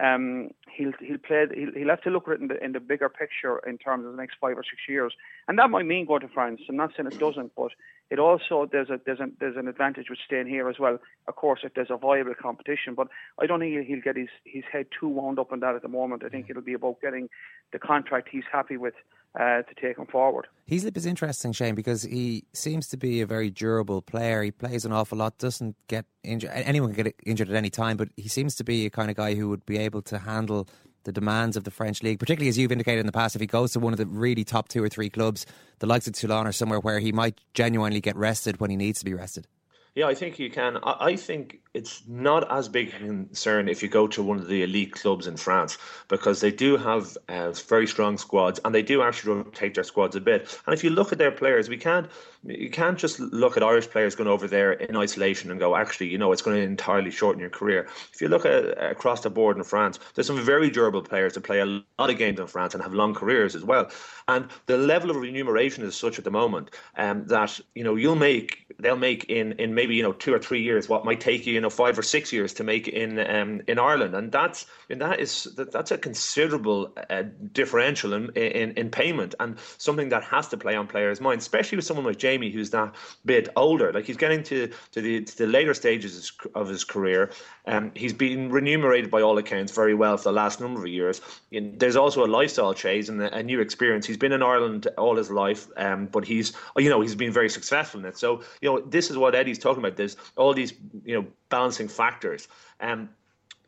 um, 0.00 0.50
he'll 0.74 0.92
he'll 1.00 1.18
play 1.18 1.46
he'll, 1.54 1.72
he'll 1.72 1.88
have 1.88 2.02
to 2.02 2.10
look 2.10 2.26
at 2.28 2.34
it 2.34 2.40
in 2.40 2.48
the 2.48 2.64
in 2.64 2.72
the 2.72 2.80
bigger 2.80 3.08
picture 3.08 3.58
in 3.66 3.76
terms 3.78 4.06
of 4.06 4.12
the 4.12 4.16
next 4.16 4.36
five 4.40 4.56
or 4.56 4.64
six 4.64 4.82
years, 4.88 5.12
and 5.48 5.58
that 5.58 5.70
might 5.70 5.86
mean 5.86 6.06
going 6.06 6.22
to 6.22 6.28
France. 6.28 6.60
I'm 6.68 6.76
not 6.76 6.92
saying 6.96 7.08
it 7.08 7.18
doesn't, 7.18 7.52
but 7.54 7.72
it 8.10 8.18
also 8.18 8.68
there's 8.70 8.88
a 8.88 8.98
there's 9.04 9.20
a 9.20 9.28
there's 9.38 9.56
an 9.56 9.68
advantage 9.68 10.06
with 10.08 10.18
staying 10.24 10.46
here 10.46 10.68
as 10.68 10.78
well. 10.78 10.98
Of 11.28 11.36
course, 11.36 11.60
if 11.62 11.74
there's 11.74 11.90
a 11.90 11.96
viable 11.96 12.34
competition, 12.40 12.94
but 12.94 13.08
I 13.38 13.46
don't 13.46 13.60
think 13.60 13.86
he'll 13.86 14.00
get 14.00 14.16
his 14.16 14.28
his 14.44 14.64
head 14.70 14.86
too 14.98 15.08
wound 15.08 15.38
up 15.38 15.52
in 15.52 15.60
that 15.60 15.74
at 15.74 15.82
the 15.82 15.88
moment. 15.88 16.22
I 16.24 16.30
think 16.30 16.48
it'll 16.48 16.62
be 16.62 16.74
about 16.74 17.00
getting 17.02 17.28
the 17.72 17.78
contract 17.78 18.28
he's 18.32 18.44
happy 18.50 18.78
with 18.78 18.94
uh, 19.38 19.62
to 19.62 19.74
take 19.80 19.98
him 19.98 20.06
forward. 20.06 20.46
Heaslip 20.70 20.96
is 20.96 21.06
interesting, 21.06 21.52
Shane, 21.52 21.74
because 21.74 22.02
he 22.02 22.44
seems 22.52 22.88
to 22.88 22.96
be 22.96 23.20
a 23.20 23.26
very 23.26 23.50
durable 23.50 24.02
player. 24.02 24.42
He 24.42 24.50
plays 24.50 24.84
an 24.84 24.92
awful 24.92 25.18
lot, 25.18 25.38
doesn't 25.38 25.76
get 25.88 26.04
injured. 26.22 26.50
Anyone 26.52 26.94
can 26.94 27.04
get 27.04 27.14
injured 27.24 27.50
at 27.50 27.56
any 27.56 27.70
time, 27.70 27.96
but 27.96 28.08
he 28.16 28.28
seems 28.28 28.54
to 28.56 28.64
be 28.64 28.86
a 28.86 28.90
kind 28.90 29.10
of 29.10 29.16
guy 29.16 29.34
who 29.34 29.48
would 29.48 29.64
be 29.66 29.78
able 29.78 30.02
to 30.02 30.18
handle 30.18 30.68
the 31.04 31.12
demands 31.12 31.56
of 31.56 31.64
the 31.64 31.70
French 31.70 32.02
league, 32.02 32.18
particularly 32.18 32.48
as 32.48 32.56
you've 32.56 32.72
indicated 32.72 33.00
in 33.00 33.06
the 33.06 33.12
past. 33.12 33.34
If 33.34 33.40
he 33.40 33.46
goes 33.46 33.72
to 33.72 33.80
one 33.80 33.92
of 33.92 33.98
the 33.98 34.06
really 34.06 34.44
top 34.44 34.68
two 34.68 34.82
or 34.82 34.88
three 34.88 35.10
clubs, 35.10 35.46
the 35.80 35.86
likes 35.86 36.06
of 36.06 36.14
Toulon 36.14 36.46
or 36.46 36.52
somewhere 36.52 36.78
where 36.78 37.00
he 37.00 37.10
might 37.12 37.40
genuinely 37.54 38.00
get 38.00 38.16
rested 38.16 38.60
when 38.60 38.70
he 38.70 38.76
needs 38.76 39.00
to 39.00 39.04
be 39.04 39.14
rested. 39.14 39.46
Yeah, 39.94 40.06
I 40.06 40.14
think 40.14 40.38
you 40.38 40.50
can. 40.50 40.78
I 40.82 41.16
think 41.16 41.60
it's 41.74 42.02
not 42.06 42.50
as 42.50 42.68
big 42.68 42.94
a 42.94 42.98
concern 42.98 43.68
if 43.68 43.82
you 43.82 43.88
go 43.88 44.06
to 44.06 44.22
one 44.22 44.38
of 44.38 44.46
the 44.46 44.62
elite 44.62 44.92
clubs 44.92 45.26
in 45.26 45.36
France 45.36 45.76
because 46.08 46.40
they 46.40 46.50
do 46.50 46.78
have 46.78 47.16
uh, 47.28 47.52
very 47.52 47.86
strong 47.86 48.16
squads 48.18 48.58
and 48.64 48.74
they 48.74 48.82
do 48.82 49.02
actually 49.02 49.34
rotate 49.34 49.74
their 49.74 49.84
squads 49.84 50.16
a 50.16 50.20
bit. 50.20 50.58
And 50.66 50.74
if 50.74 50.82
you 50.82 50.90
look 50.90 51.12
at 51.12 51.18
their 51.18 51.30
players, 51.30 51.68
we 51.68 51.76
can't 51.76 52.08
you 52.44 52.70
can't 52.70 52.98
just 52.98 53.20
look 53.20 53.56
at 53.56 53.62
Irish 53.62 53.88
players 53.88 54.16
going 54.16 54.28
over 54.28 54.48
there 54.48 54.72
in 54.72 54.96
isolation 54.96 55.50
and 55.50 55.60
go, 55.60 55.76
actually, 55.76 56.08
you 56.08 56.18
know, 56.18 56.32
it's 56.32 56.42
going 56.42 56.56
to 56.56 56.62
entirely 56.62 57.10
shorten 57.10 57.40
your 57.40 57.50
career. 57.50 57.86
If 58.12 58.20
you 58.20 58.28
look 58.28 58.44
at 58.44 58.82
across 58.82 59.20
the 59.20 59.30
board 59.30 59.56
in 59.56 59.62
France, 59.62 60.00
there's 60.14 60.26
some 60.26 60.40
very 60.40 60.68
durable 60.68 61.02
players 61.02 61.34
that 61.34 61.42
play 61.42 61.60
a 61.60 61.66
lot 61.66 62.10
of 62.10 62.18
games 62.18 62.40
in 62.40 62.46
France 62.48 62.74
and 62.74 62.82
have 62.82 62.92
long 62.92 63.14
careers 63.14 63.54
as 63.54 63.62
well. 63.62 63.90
And 64.26 64.48
the 64.66 64.76
level 64.76 65.10
of 65.10 65.16
remuneration 65.16 65.84
is 65.84 65.94
such 65.94 66.18
at 66.18 66.24
the 66.24 66.30
moment 66.30 66.70
um, 66.96 67.26
that 67.26 67.60
you 67.74 67.84
know 67.84 67.94
you'll 67.94 68.16
make 68.16 68.66
they'll 68.78 68.96
make 68.96 69.24
in 69.28 69.52
in 69.52 69.74
maybe 69.82 69.96
you 69.96 70.02
know 70.02 70.12
two 70.12 70.32
or 70.32 70.38
three 70.38 70.62
years 70.62 70.88
what 70.88 71.04
might 71.04 71.20
take 71.20 71.44
you 71.44 71.54
you 71.54 71.60
know 71.60 71.70
five 71.70 71.98
or 71.98 72.02
six 72.02 72.32
years 72.32 72.52
to 72.54 72.62
make 72.62 72.86
in 72.86 73.18
um, 73.18 73.60
in 73.66 73.78
Ireland, 73.80 74.14
and 74.14 74.30
that's 74.30 74.66
and 74.88 75.00
that 75.00 75.18
is 75.18 75.44
that, 75.56 75.72
that's 75.72 75.90
a 75.90 75.98
considerable 75.98 76.92
uh, 77.10 77.24
differential 77.52 78.12
in, 78.12 78.30
in 78.30 78.70
in 78.72 78.90
payment 78.90 79.34
and 79.40 79.58
something 79.78 80.08
that 80.10 80.22
has 80.22 80.46
to 80.48 80.56
play 80.56 80.76
on 80.76 80.86
players' 80.86 81.20
minds, 81.20 81.44
especially 81.44 81.76
with 81.76 81.84
someone 81.84 82.06
like 82.06 82.18
Jamie 82.18 82.50
who's 82.50 82.70
that 82.70 82.94
bit 83.24 83.48
older. 83.56 83.92
Like 83.92 84.04
he's 84.04 84.16
getting 84.16 84.44
to 84.44 84.70
to 84.92 85.00
the 85.00 85.24
to 85.24 85.38
the 85.38 85.46
later 85.48 85.74
stages 85.74 86.32
of 86.54 86.68
his 86.68 86.84
career. 86.84 87.30
Um, 87.66 87.92
he's 87.94 88.12
been 88.12 88.50
remunerated 88.50 89.10
by 89.10 89.22
all 89.22 89.38
accounts 89.38 89.72
very 89.72 89.94
well 89.94 90.16
for 90.16 90.24
the 90.24 90.32
last 90.32 90.60
number 90.60 90.80
of 90.80 90.88
years. 90.88 91.20
And 91.52 91.78
there's 91.78 91.96
also 91.96 92.24
a 92.24 92.30
lifestyle 92.38 92.74
change 92.74 93.08
and 93.08 93.22
a, 93.22 93.36
a 93.36 93.42
new 93.42 93.60
experience. 93.60 94.04
He's 94.06 94.16
been 94.16 94.32
in 94.32 94.42
Ireland 94.42 94.88
all 94.98 95.16
his 95.16 95.30
life, 95.30 95.68
um, 95.76 96.06
but 96.06 96.24
he's 96.24 96.52
you 96.76 96.90
know 96.90 97.00
he's 97.00 97.14
been 97.14 97.32
very 97.32 97.48
successful 97.48 98.00
in 98.00 98.06
it. 98.06 98.18
So 98.18 98.42
you 98.60 98.68
know 98.68 98.80
this 98.80 99.10
is 99.10 99.16
what 99.16 99.34
Eddie's 99.34 99.58
talking 99.58 99.71
about. 99.78 99.96
There's 99.96 100.16
all 100.36 100.54
these 100.54 100.72
you 101.04 101.20
know 101.20 101.26
balancing 101.48 101.88
factors. 101.88 102.48
Um, 102.80 103.10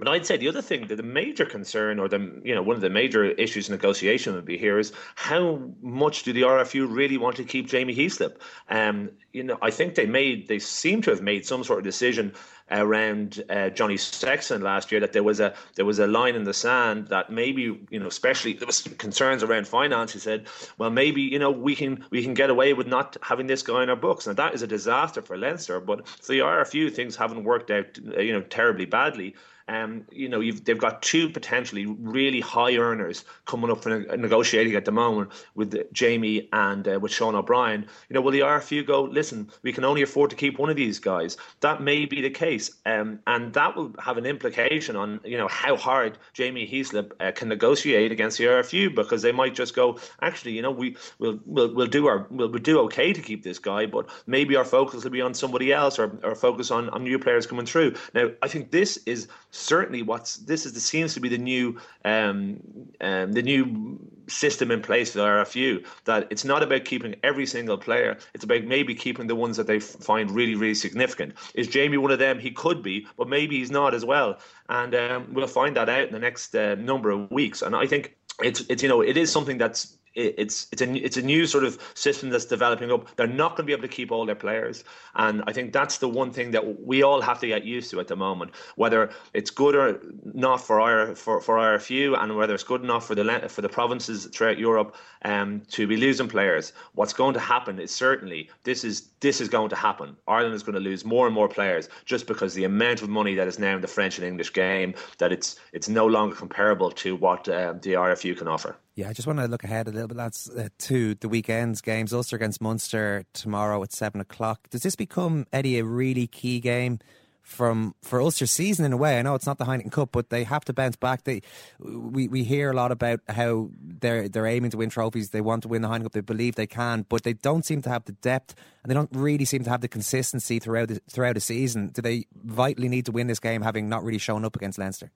but 0.05 0.13
I'd 0.13 0.27
say 0.27 0.37
the 0.37 0.49
other 0.49 0.63
thing, 0.63 0.87
that 0.89 0.97
the 0.97 1.03
major 1.03 1.45
concern, 1.47 1.99
or 1.99 2.09
the 2.09 2.41
you 2.45 2.55
know 2.55 2.63
one 2.63 2.77
of 2.77 2.83
the 2.83 2.91
major 2.91 3.25
issues 3.25 3.69
in 3.69 3.73
negotiation 3.73 4.35
would 4.35 4.45
be 4.45 4.59
here 4.59 4.79
is 4.79 4.93
how 5.15 5.61
much 5.83 6.23
do 6.25 6.33
the 6.33 6.43
RFU 6.43 6.87
really 6.91 7.17
want 7.17 7.37
to 7.37 7.45
keep 7.45 7.67
Jamie 7.67 7.95
Heaslip? 7.95 8.37
Um, 8.69 9.11
you 9.33 9.43
know, 9.43 9.59
I 9.63 9.71
think 9.71 9.95
they 9.95 10.07
made, 10.07 10.47
they 10.47 10.59
seem 10.59 11.03
to 11.03 11.11
have 11.11 11.23
made 11.23 11.45
some 11.45 11.65
sort 11.65 11.79
of 11.79 11.85
decision 11.85 12.33
around 12.71 13.43
uh, 13.51 13.69
Johnny 13.71 13.97
Sexton 13.97 14.63
last 14.63 14.91
year 14.91 15.01
that 15.01 15.13
there 15.13 15.23
was 15.23 15.41
a 15.41 15.55
there 15.75 15.85
was 15.85 15.99
a 15.99 16.07
line 16.07 16.35
in 16.35 16.45
the 16.45 16.55
sand 16.55 17.09
that 17.09 17.31
maybe 17.31 17.63
you 17.91 17.99
know, 17.99 18.07
especially 18.07 18.53
there 18.53 18.67
was 18.67 18.83
concerns 18.99 19.43
around 19.43 19.67
finance. 19.67 20.13
He 20.13 20.19
said, 20.19 20.47
well, 20.79 20.91
maybe 20.91 21.23
you 21.23 21.39
know 21.39 21.51
we 21.51 21.75
can 21.75 22.05
we 22.11 22.23
can 22.23 22.35
get 22.35 22.51
away 22.51 22.75
with 22.75 22.87
not 22.87 23.17
having 23.23 23.47
this 23.47 23.63
guy 23.63 23.83
in 23.83 23.91
our 23.91 23.97
books, 23.97 24.27
and 24.27 24.37
that 24.37 24.55
is 24.55 24.63
a 24.63 24.67
disaster 24.67 25.23
for 25.23 25.37
Leinster. 25.37 25.81
But 25.81 26.07
for 26.07 26.33
the 26.33 26.41
RFU, 26.41 26.93
things 26.93 27.17
haven't 27.17 27.45
worked 27.45 27.71
out, 27.71 27.99
you 28.19 28.33
know, 28.33 28.43
terribly 28.43 28.85
badly. 28.85 29.35
Um, 29.69 30.05
you 30.11 30.29
know, 30.29 30.41
they've 30.41 30.79
got 30.79 31.03
two 31.03 31.31
potentially 31.31 31.87
really 31.87 32.41
high 32.41 32.77
earners 32.77 33.25
coming 33.47 33.71
up 33.71 33.83
for 33.83 34.01
negotiating 34.17 34.75
at 34.75 34.85
the 34.85 34.93
moment 34.93 35.31
with 35.55 35.93
Jamie 35.93 36.49
and 36.53 36.87
uh, 36.87 36.99
with 37.01 37.13
Sean 37.13 37.35
O'Brien. 37.35 37.87
You 38.09 38.15
know, 38.15 38.21
will 38.21 38.33
the 38.33 38.41
RFU 38.41 38.87
go? 38.87 39.03
Listen, 39.03 39.51
we 39.63 39.73
can 39.73 39.85
only 39.85 40.03
afford 40.03 40.31
to 40.31 40.37
keep 40.37 40.59
one 40.59 40.71
of 40.71 40.77
these 40.77 40.99
guys. 40.99 41.37
That 41.61 41.83
may 41.83 42.05
be 42.05 42.21
the 42.21 42.31
case, 42.31 42.71
um, 42.85 43.21
and 43.27 43.53
that 43.55 43.77
will 43.77 43.95
have 43.99 44.19
an 44.19 44.27
implication 44.27 44.97
on 44.97 45.21
you 45.25 45.39
know 45.39 45.49
how 45.49 45.77
hard 45.77 46.19
Jamie 46.33 46.69
Heaslip 46.69 47.13
uh, 47.21 47.33
can 47.33 47.49
negotiate 47.49 48.13
against 48.13 48.39
the 48.39 48.45
RFU 48.45 48.95
because 48.95 49.23
they 49.23 49.33
might 49.33 49.55
just 49.55 49.75
go, 49.75 49.99
actually, 50.21 50.53
you 50.53 50.63
know, 50.63 50.71
we 50.71 50.97
will 51.19 51.41
we'll, 51.47 51.73
we'll 51.75 51.87
do 51.87 52.07
our 52.07 52.27
we'll, 52.31 52.49
we'll 52.49 52.63
do 52.63 52.79
okay 52.81 53.13
to 53.13 53.21
keep 53.21 53.43
this 53.43 53.59
guy, 53.59 53.87
but 53.87 54.09
maybe 54.27 54.57
our 54.57 54.65
focus 54.65 55.05
will 55.05 55.11
be 55.11 55.21
on 55.21 55.35
somebody 55.35 55.73
else 55.73 55.99
or, 55.99 56.19
or 56.23 56.35
focus 56.35 56.71
on, 56.71 56.89
on 56.91 57.03
new 57.05 57.19
players 57.19 57.47
coming 57.47 57.67
through. 57.67 57.95
Now, 58.15 58.31
I 58.43 58.49
think 58.49 58.71
this 58.71 58.99
is 59.07 59.29
certainly 59.55 60.03
what's 60.03 60.37
this 60.37 60.67
is 60.67 60.73
the 60.73 60.81
seems 60.81 61.15
to 61.15 61.21
be 61.21 61.29
the 61.29 61.39
new 61.39 61.81
um, 62.05 62.61
um, 63.01 63.33
the 63.33 63.43
new 63.43 63.99
system 64.27 64.71
in 64.71 64.83
place. 64.83 65.13
For 65.13 65.19
the 65.19 65.25
RFU 65.25 65.87
that 66.05 66.27
it's 66.31 66.45
not 66.45 66.63
about 66.63 66.85
keeping 66.85 67.15
every 67.23 67.47
single 67.47 67.79
player. 67.79 68.19
It's 68.35 68.45
about 68.45 68.65
maybe 68.65 68.95
keeping 68.95 69.27
the 69.27 69.37
ones 69.37 69.57
that 69.57 69.67
they 69.67 69.81
find 69.81 70.31
really 70.31 70.55
really 70.55 70.75
significant. 70.75 71.35
Is 71.55 71.69
Jamie 71.69 71.99
one 71.99 72.11
of 72.11 72.19
them? 72.19 72.39
He 72.39 72.51
could 72.51 72.83
be 72.83 73.07
but 73.17 73.29
maybe 73.29 73.59
he's 73.59 73.71
not 73.71 73.95
as 73.95 74.05
well. 74.05 74.39
And 74.69 74.95
um, 74.95 75.29
we'll 75.33 75.47
find 75.47 75.77
that 75.77 75.89
out 75.89 76.09
in 76.09 76.13
the 76.13 76.19
next 76.19 76.55
uh, 76.55 76.75
number 76.75 77.11
of 77.11 77.31
weeks. 77.31 77.63
And 77.63 77.77
I 77.77 77.87
think 77.87 78.17
it's 78.43 78.61
it's 78.69 78.83
you 78.83 78.89
know 78.89 79.01
it 79.01 79.17
is 79.17 79.31
something 79.31 79.59
that's 79.59 79.97
it's 80.15 80.69
it's 80.71 80.83
a 80.83 80.93
it's 81.05 81.17
a 81.17 81.23
new 81.23 81.47
sort 81.47 81.65
of 81.65 81.79
system 81.95 82.31
that's 82.31 82.45
developing 82.45 82.91
up. 82.93 83.15
They're 83.17 83.27
not 83.27 83.51
going 83.51 83.59
to 83.59 83.63
be 83.65 83.73
able 83.73 83.83
to 83.83 83.89
keep 83.89 84.13
all 84.13 84.25
their 84.25 84.35
players, 84.35 84.85
and 85.17 85.43
I 85.47 85.53
think 85.53 85.73
that's 85.73 85.99
the 85.99 86.09
one 86.09 86.31
thing 86.31 86.53
that 86.53 86.85
we 86.87 87.03
all 87.03 87.21
have 87.21 87.41
to 87.41 87.47
get 87.47 87.65
used 87.65 87.91
to 87.91 88.01
at 88.01 88.09
the 88.09 88.17
moment. 88.17 88.53
Whether 88.77 89.11
it's 89.33 89.51
good 89.51 89.75
or 89.75 90.01
not 90.33 90.61
for 90.61 90.81
our 90.81 91.15
for, 91.17 91.41
for 91.41 91.57
RFU, 91.57 92.17
and 92.23 92.37
whether 92.37 92.55
it's 92.55 92.63
good 92.63 92.83
enough 92.83 93.07
for 93.07 93.15
the 93.15 93.47
for 93.49 93.63
the 93.63 93.69
provinces 93.69 94.27
throughout 94.27 94.59
Europe 94.59 94.95
um, 95.25 95.63
to 95.71 95.87
be 95.87 95.97
losing 95.97 96.29
players, 96.29 96.73
what's 96.95 97.13
going 97.13 97.35
to 97.35 97.41
happen 97.41 97.81
is 97.81 97.91
certainly 97.93 98.49
this 98.63 98.85
is 98.85 99.09
this 99.21 99.41
is 99.41 99.49
going 99.49 99.71
to 99.71 99.77
happen. 99.77 100.17
Ireland 100.29 100.55
is 100.55 100.63
going 100.63 100.75
to 100.75 100.81
lose 100.81 101.05
more 101.05 101.27
and 101.27 101.35
more 101.35 101.49
players 101.49 101.89
just 102.05 102.27
because 102.27 102.55
the 102.55 102.65
amount 102.65 103.03
of 103.03 103.09
money 103.09 103.35
that 103.35 103.49
is 103.49 103.59
now 103.59 103.75
in 103.75 103.81
the 103.81 103.89
French 103.89 104.19
and 104.19 104.27
English 104.27 104.53
game 104.53 104.95
that 105.19 105.33
it's 105.33 105.57
it's 105.73 105.89
no 105.89 106.07
longer 106.07 106.37
comparable 106.37 106.91
to 106.93 107.17
what 107.17 107.49
um, 107.49 107.81
the 107.81 107.95
RFU 107.95 108.37
can 108.39 108.47
offer. 108.47 108.77
Yeah, 108.97 109.09
I 109.09 109.13
just 109.13 109.27
want 109.27 109.41
to 109.41 109.47
look 109.47 109.65
ahead 109.65 109.89
a 109.89 109.91
little 109.91 110.07
bit, 110.07 110.17
lads, 110.17 110.49
uh, 110.49 110.69
to 110.79 111.17
the 111.17 111.29
weekend's 111.29 111.81
games. 111.81 112.13
Ulster 112.13 112.37
against 112.37 112.61
Munster 112.61 113.25
tomorrow 113.33 113.83
at 113.83 113.93
seven 113.93 114.21
o'clock. 114.21 114.71
Does 114.71 114.83
this 114.83 114.95
become 114.95 115.47
Eddie 115.53 115.81
a 115.81 115.85
really 115.85 116.29
key 116.29 116.61
game 116.61 117.01
from 117.43 117.97
for 118.03 118.21
Ulster 118.21 118.47
season 118.47 118.85
in 118.85 118.93
a 118.93 118.97
way? 118.97 119.19
I 119.19 119.23
know 119.23 119.35
it's 119.35 119.47
not 119.47 119.59
the 119.59 119.65
Heineken 119.65 119.91
Cup, 119.91 120.11
but 120.13 120.31
they 120.31 120.45
have 120.45 120.65
to 120.67 120.73
bounce 120.73 120.95
back. 120.95 121.25
They 121.25 121.43
we, 121.81 122.29
we 122.29 122.45
hear 122.45 122.71
a 122.71 122.73
lot 122.73 122.93
about 122.93 123.19
how 123.29 123.71
they're 123.83 124.29
they're 124.29 124.47
aiming 124.47 124.71
to 124.71 124.77
win 124.77 124.91
trophies. 124.91 125.31
They 125.31 125.41
want 125.41 125.63
to 125.65 125.69
win 125.69 125.83
the 125.83 125.89
Heineken 125.89 126.05
Cup. 126.05 126.13
They 126.13 126.21
believe 126.21 126.55
they 126.55 126.69
can, 126.69 127.05
but 127.09 127.25
they 127.25 127.33
don't 127.33 127.67
seem 127.67 127.83
to 127.83 127.91
have 127.91 128.05
the 128.05 128.13
depth 128.13 128.55
and 128.85 128.91
they 128.91 128.95
don't 128.95 129.11
really 129.13 129.45
seem 129.45 129.65
to 129.65 129.71
have 129.71 129.81
the 129.81 129.89
consistency 129.89 130.61
throughout 130.61 130.87
the, 130.87 131.01
throughout 131.11 131.35
the 131.35 131.41
season. 131.41 131.89
Do 131.89 132.01
they 132.01 132.27
vitally 132.33 132.89
need 132.89 133.07
to 133.07 133.13
win 133.13 133.27
this 133.27 133.41
game, 133.41 133.63
having 133.63 133.89
not 133.89 134.05
really 134.05 134.19
shown 134.19 134.45
up 134.45 134.55
against 134.55 134.79
Leinster? 134.79 135.11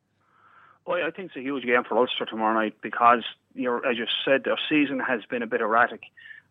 Well, 0.89 1.05
I 1.07 1.11
think 1.11 1.27
it's 1.27 1.37
a 1.37 1.43
huge 1.43 1.67
game 1.67 1.85
for 1.87 1.99
Ulster 1.99 2.25
tomorrow 2.25 2.59
night 2.59 2.77
because, 2.81 3.23
you 3.55 3.77
as 3.77 3.99
you 3.99 4.07
said, 4.25 4.45
their 4.45 4.59
season 4.71 5.01
has 5.01 5.21
been 5.29 5.43
a 5.43 5.47
bit 5.47 5.61
erratic. 5.61 6.01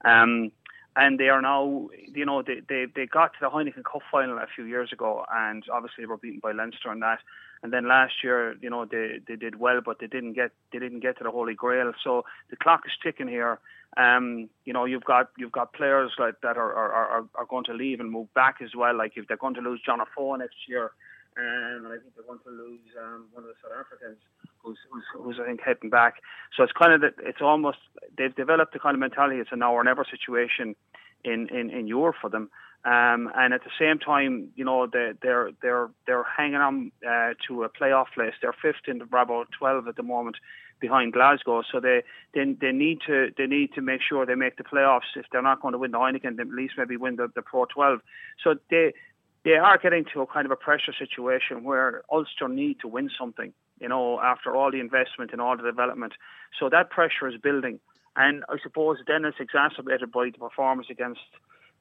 Um, 0.05 0.51
and 0.95 1.19
they 1.19 1.29
are 1.29 1.41
now, 1.41 1.89
you 2.13 2.23
know, 2.23 2.43
they, 2.43 2.61
they, 2.69 2.85
they 2.95 3.07
got 3.07 3.33
to 3.33 3.39
the 3.41 3.49
Heineken 3.49 3.83
Cup 3.83 4.03
final 4.11 4.37
a 4.37 4.45
few 4.53 4.65
years 4.65 4.93
ago, 4.93 5.25
and 5.33 5.63
obviously 5.73 6.05
were 6.05 6.17
beaten 6.17 6.39
by 6.39 6.51
Leinster 6.51 6.91
on 6.91 6.99
that. 6.99 7.17
And 7.63 7.73
then 7.73 7.87
last 7.87 8.13
year, 8.23 8.55
you 8.61 8.69
know, 8.69 8.85
they, 8.85 9.17
they 9.27 9.37
did 9.37 9.59
well, 9.59 9.81
but 9.83 9.97
they 9.99 10.05
didn't 10.05 10.33
get 10.33 10.51
they 10.71 10.77
didn't 10.77 10.99
get 10.99 11.17
to 11.17 11.23
the 11.23 11.31
Holy 11.31 11.55
Grail. 11.55 11.91
So 12.03 12.23
the 12.51 12.57
clock 12.57 12.81
is 12.85 12.91
ticking 13.01 13.27
here. 13.27 13.57
Um, 13.97 14.49
you 14.65 14.73
know, 14.73 14.85
you've 14.85 15.03
got 15.03 15.31
you've 15.39 15.51
got 15.51 15.73
players 15.73 16.11
like 16.19 16.41
that 16.43 16.57
are, 16.57 16.73
are, 16.73 16.91
are, 16.93 17.25
are 17.33 17.45
going 17.49 17.65
to 17.65 17.73
leave 17.73 17.99
and 17.99 18.11
move 18.11 18.31
back 18.35 18.57
as 18.63 18.75
well. 18.77 18.95
Like 18.95 19.13
if 19.15 19.27
they're 19.27 19.37
going 19.37 19.55
to 19.55 19.61
lose 19.61 19.81
John 19.83 19.99
Afoa 19.99 20.37
next 20.37 20.57
year, 20.67 20.91
um, 21.37 21.85
and 21.85 21.87
I 21.87 21.97
think 22.01 22.15
they're 22.15 22.25
going 22.25 22.39
to 22.43 22.49
lose 22.49 22.89
um, 22.99 23.25
one 23.31 23.43
of 23.43 23.49
the 23.49 23.55
South 23.61 23.77
Africans 23.79 24.17
who's, 24.63 24.77
who's, 24.91 25.03
who's 25.13 25.37
I 25.41 25.45
think 25.45 25.61
heading 25.61 25.89
back. 25.89 26.15
So 26.55 26.63
it's 26.63 26.73
kind 26.73 26.93
of 26.93 27.01
the, 27.01 27.11
it's 27.21 27.41
almost 27.41 27.77
they've 28.17 28.35
developed 28.35 28.73
the 28.73 28.79
kind 28.79 28.95
of 28.95 28.99
mentality. 28.99 29.39
It's 29.39 29.51
a 29.51 29.55
now 29.55 29.73
or 29.73 29.83
never 29.83 30.05
situation 30.09 30.75
in 31.23 31.47
in 31.49 31.69
in 31.69 31.87
Europe 31.87 32.15
for 32.21 32.29
them. 32.29 32.49
Um, 32.85 33.29
and 33.35 33.53
at 33.53 33.61
the 33.63 33.71
same 33.77 33.99
time, 33.99 34.49
you 34.55 34.63
know, 34.63 34.87
they, 34.87 35.11
they're 35.21 35.51
they're 35.61 35.89
they're 36.05 36.23
hanging 36.23 36.55
on 36.55 36.91
uh, 37.05 37.33
to 37.47 37.63
a 37.63 37.69
playoff 37.69 38.07
place. 38.13 38.33
They're 38.41 38.55
fifth 38.59 38.87
in 38.87 38.99
the 38.99 39.05
Pro 39.05 39.45
12 39.59 39.87
at 39.87 39.95
the 39.95 40.03
moment, 40.03 40.37
behind 40.79 41.13
Glasgow. 41.13 41.63
So 41.69 41.79
they, 41.79 42.03
they 42.33 42.45
they 42.59 42.71
need 42.71 42.99
to 43.07 43.29
they 43.37 43.45
need 43.45 43.73
to 43.73 43.81
make 43.81 44.01
sure 44.07 44.25
they 44.25 44.35
make 44.35 44.57
the 44.57 44.63
playoffs. 44.63 45.15
If 45.15 45.25
they're 45.31 45.41
not 45.41 45.61
going 45.61 45.73
to 45.73 45.77
win 45.77 45.91
the 45.91 45.97
Heineken, 45.97 46.37
then 46.37 46.47
at 46.47 46.53
least 46.53 46.75
maybe 46.77 46.97
win 46.97 47.15
the, 47.17 47.29
the 47.35 47.41
Pro 47.41 47.65
12. 47.65 47.99
So 48.43 48.55
they 48.69 48.93
they 49.47 49.53
are 49.53 49.77
getting 49.77 50.03
to 50.13 50.21
a 50.21 50.27
kind 50.27 50.45
of 50.45 50.51
a 50.51 50.57
pressure 50.57 50.91
situation 50.99 51.63
where 51.63 52.03
Ulster 52.11 52.49
need 52.49 52.81
to 52.81 52.87
win 52.89 53.09
something, 53.17 53.53
you 53.79 53.87
know, 53.87 54.19
after 54.19 54.53
all 54.53 54.71
the 54.71 54.81
investment 54.81 55.31
and 55.31 55.39
all 55.39 55.55
the 55.55 55.63
development. 55.63 56.13
So 56.59 56.67
that 56.69 56.89
pressure 56.89 57.29
is 57.29 57.39
building. 57.41 57.79
And 58.17 58.43
I 58.49 58.57
suppose 58.61 58.97
then 59.07 59.23
it's 59.23 59.37
exacerbated 59.39 60.11
by 60.11 60.31
the 60.33 60.37
performance 60.37 60.87
against 60.91 61.21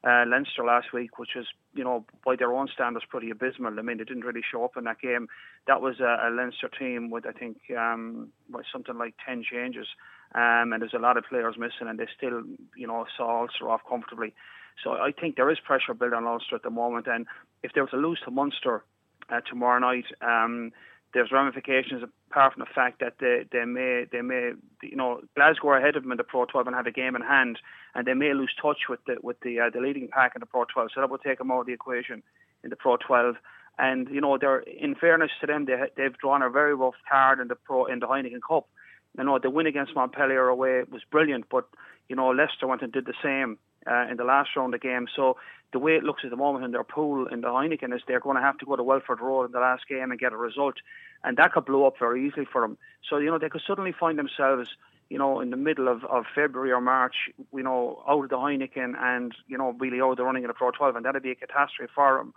uh, 0.07 0.22
Leinster 0.29 0.64
last 0.64 0.92
week, 0.92 1.18
which 1.18 1.31
was, 1.35 1.46
you 1.74 1.83
know, 1.83 2.07
by 2.24 2.37
their 2.37 2.52
own 2.52 2.68
standards, 2.72 3.05
pretty 3.11 3.31
abysmal. 3.31 3.76
I 3.76 3.83
mean, 3.83 3.98
they 3.98 4.05
didn't 4.05 4.24
really 4.24 4.42
show 4.48 4.64
up 4.64 4.76
in 4.76 4.85
that 4.85 5.00
game. 5.00 5.26
That 5.66 5.81
was 5.81 5.98
a, 5.98 6.29
a 6.29 6.31
Leinster 6.31 6.68
team 6.68 7.11
with, 7.11 7.26
I 7.26 7.33
think, 7.33 7.57
um, 7.76 8.29
something 8.72 8.96
like 8.96 9.14
10 9.26 9.42
changes. 9.42 9.88
Um, 10.37 10.72
and 10.72 10.83
there's 10.83 10.94
a 10.94 11.00
lot 11.00 11.16
of 11.16 11.24
players 11.24 11.57
missing, 11.59 11.88
and 11.88 11.98
they 11.98 12.07
still, 12.16 12.42
you 12.76 12.87
know, 12.87 13.07
saw 13.16 13.40
Ulster 13.42 13.68
off 13.68 13.81
comfortably. 13.88 14.35
So 14.83 14.92
I 14.92 15.12
think 15.12 15.37
there 15.37 15.50
is 15.50 15.59
pressure 15.61 15.94
built 15.94 16.12
on 16.12 16.26
Ulster 16.26 16.57
at 16.57 16.62
the 16.62 16.70
moment, 16.70 17.07
and 17.07 17.26
if 17.62 17.73
they 17.73 17.81
were 17.81 17.88
to 17.88 17.97
lose 17.97 18.21
to 18.25 18.31
Munster 18.31 18.85
uh, 19.31 19.40
tomorrow 19.40 19.79
night, 19.79 20.07
um, 20.21 20.73
there's 21.14 21.33
ramifications 21.33 22.03
apart 22.31 22.53
from 22.53 22.61
the 22.61 22.75
fact 22.75 23.01
that 23.01 23.14
they, 23.21 23.45
they 23.51 23.64
may 23.64 24.05
they 24.11 24.21
may 24.21 24.53
you 24.83 24.97
know 24.97 25.23
Glasgow 25.35 25.69
are 25.69 25.79
ahead 25.79 25.97
of 25.97 26.03
them 26.03 26.12
in 26.12 26.19
the 26.19 26.25
Pro 26.25 26.45
12 26.45 26.66
and 26.66 26.77
have 26.77 26.87
a 26.87 26.90
game 26.90 27.16
in 27.16 27.23
hand, 27.23 27.59
and 27.95 28.07
they 28.07 28.14
may 28.14 28.35
lose 28.35 28.53
touch 28.61 28.88
with 28.88 29.01
the 29.07 29.16
with 29.23 29.40
the 29.40 29.61
uh, 29.61 29.71
the 29.71 29.81
leading 29.81 30.09
pack 30.09 30.33
in 30.35 30.40
the 30.40 30.47
Pro 30.47 30.64
12. 30.64 30.90
So 30.95 31.01
that 31.01 31.11
would 31.11 31.23
take 31.23 31.38
them 31.38 31.51
out 31.51 31.61
of 31.61 31.66
the 31.66 31.73
equation 31.73 32.23
in 32.62 32.71
the 32.71 32.77
Pro 32.77 32.97
12. 32.97 33.37
And 33.79 34.09
you 34.11 34.21
know, 34.21 34.37
they're 34.38 34.61
in 34.61 34.95
fairness 34.95 35.31
to 35.40 35.47
them, 35.47 35.64
they 35.64 35.77
they've 35.97 36.16
drawn 36.19 36.42
a 36.42 36.51
very 36.51 36.75
rough 36.75 36.95
card 37.09 37.40
in 37.40 37.49
the 37.49 37.55
Pro 37.57 37.87
in 37.87 38.01
the 38.01 38.07
Heineken 38.07 38.40
Cup. 38.47 38.69
You 39.16 39.25
know, 39.25 39.38
the 39.38 39.49
win 39.49 39.66
against 39.66 39.95
Montpellier 39.95 40.49
away 40.49 40.83
was 40.90 41.03
brilliant, 41.11 41.49
but 41.51 41.66
you 42.09 42.16
know 42.16 42.29
Leicester 42.29 42.66
went 42.66 42.83
and 42.83 42.92
did 42.92 43.07
the 43.07 43.14
same 43.23 43.59
uh, 43.90 44.07
in 44.11 44.16
the 44.16 44.25
last 44.25 44.51
round 44.57 44.75
of 44.75 44.81
the 44.81 44.87
game. 44.87 45.07
So 45.14 45.37
the 45.72 45.79
way 45.79 45.96
it 45.96 46.05
looks 46.05 46.22
at 46.25 46.31
the 46.31 46.37
moment 46.37 46.64
in 46.64 46.70
their 46.70 46.85
pool 46.85 47.27
in 47.27 47.40
the 47.40 47.49
Heineken 47.49 47.94
is 47.94 48.03
they're 48.07 48.20
going 48.20 48.37
to 48.37 48.42
have 48.42 48.59
to 48.59 48.66
go 48.66 48.77
to 48.77 48.83
Welford 48.83 49.20
Road 49.20 49.46
in 49.46 49.53
the 49.53 49.61
last 49.61 49.88
game 49.88 50.11
and 50.11 50.20
get 50.20 50.33
a 50.33 50.37
result, 50.37 50.77
and 51.25 51.37
that 51.37 51.53
could 51.53 51.64
blow 51.64 51.87
up 51.87 51.99
very 51.99 52.27
easily 52.27 52.46
for 52.51 52.61
them. 52.62 52.79
So 53.09 53.18
you 53.18 53.31
know 53.31 53.38
they 53.38 53.49
could 53.49 53.62
suddenly 53.66 53.92
find 53.92 54.18
themselves, 54.18 54.70
you 55.11 55.18
know, 55.18 55.40
in 55.40 55.51
the 55.51 55.57
middle 55.57 55.88
of, 55.88 56.05
of 56.05 56.25
February 56.35 56.72
or 56.72 56.81
March, 56.81 57.14
you 57.53 57.62
know, 57.62 58.03
out 58.09 58.25
of 58.25 58.31
the 58.31 58.37
Heineken 58.37 58.94
and 58.99 59.35
you 59.49 59.59
know 59.59 59.72
really 59.79 60.01
out 60.01 60.12
of 60.12 60.16
the 60.16 60.25
running 60.25 60.44
in 60.44 60.49
the 60.49 60.55
Pro 60.55 60.70
12, 60.70 60.96
and 60.96 61.05
that'd 61.05 61.22
be 61.22 61.33
a 61.33 61.35
catastrophe 61.35 61.90
for 61.94 62.18
them. 62.18 62.33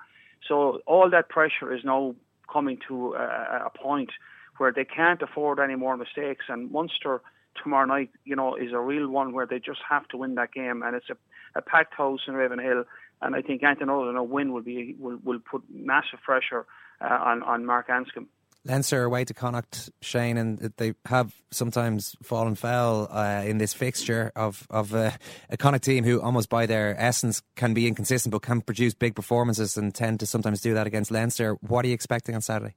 So 0.47 0.81
all 0.85 1.09
that 1.09 1.29
pressure 1.29 1.73
is 1.73 1.83
now 1.83 2.15
coming 2.51 2.79
to 2.88 3.13
a, 3.13 3.67
a 3.67 3.71
point 3.77 4.09
where 4.57 4.71
they 4.71 4.85
can't 4.85 5.21
afford 5.21 5.59
any 5.59 5.75
more 5.75 5.95
mistakes, 5.95 6.45
and 6.49 6.71
Munster 6.71 7.21
tomorrow 7.62 7.85
night, 7.85 8.09
you 8.25 8.35
know, 8.35 8.55
is 8.55 8.71
a 8.73 8.79
real 8.79 9.07
one 9.09 9.33
where 9.33 9.45
they 9.45 9.59
just 9.59 9.79
have 9.88 10.07
to 10.09 10.17
win 10.17 10.35
that 10.35 10.51
game, 10.53 10.83
and 10.83 10.95
it's 10.95 11.09
a, 11.09 11.17
a 11.55 11.62
packed 11.62 11.93
house 11.93 12.21
in 12.27 12.33
Ravenhill, 12.33 12.85
and 13.21 13.35
I 13.35 13.41
think 13.41 13.63
Anton 13.63 13.89
O'Loughlin 13.89 14.15
a 14.15 14.23
win 14.23 14.53
will 14.53 14.62
be 14.62 14.95
will, 14.99 15.19
will 15.23 15.39
put 15.39 15.63
massive 15.69 16.21
pressure 16.23 16.65
uh, 17.01 17.07
on 17.07 17.43
on 17.43 17.65
Mark 17.65 17.88
Anscombe. 17.88 18.27
Leinster 18.65 19.05
away 19.05 19.23
to 19.23 19.33
Connacht, 19.33 19.89
Shane, 20.01 20.38
and 20.38 20.59
they 20.75 20.93
have 21.05 21.33
sometimes 21.49 22.15
fallen 22.21 22.55
foul 22.55 23.07
uh, 23.09 23.43
in 23.45 23.57
this 23.57 23.73
fixture 23.73 24.31
of 24.35 24.67
of 24.69 24.93
uh, 24.93 25.12
a 25.49 25.57
Connacht 25.57 25.85
team 25.85 26.03
who, 26.03 26.21
almost 26.21 26.49
by 26.49 26.65
their 26.65 26.95
essence, 26.99 27.41
can 27.55 27.73
be 27.73 27.88
inconsistent 27.88 28.31
but 28.31 28.41
can 28.41 28.62
produce 28.62 28.93
big 28.93 29.15
performances 29.15 29.77
and 29.77 29.95
tend 29.95 30.19
to 30.19 30.25
sometimes 30.25 30.59
do 30.59 30.73
that 30.73 30.88
against 30.88 31.09
Leinster. 31.09 31.53
What 31.62 31.85
are 31.85 31.88
you 31.88 31.93
expecting 31.93 32.35
on 32.35 32.41
Saturday? 32.41 32.75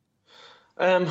Um, 0.79 1.09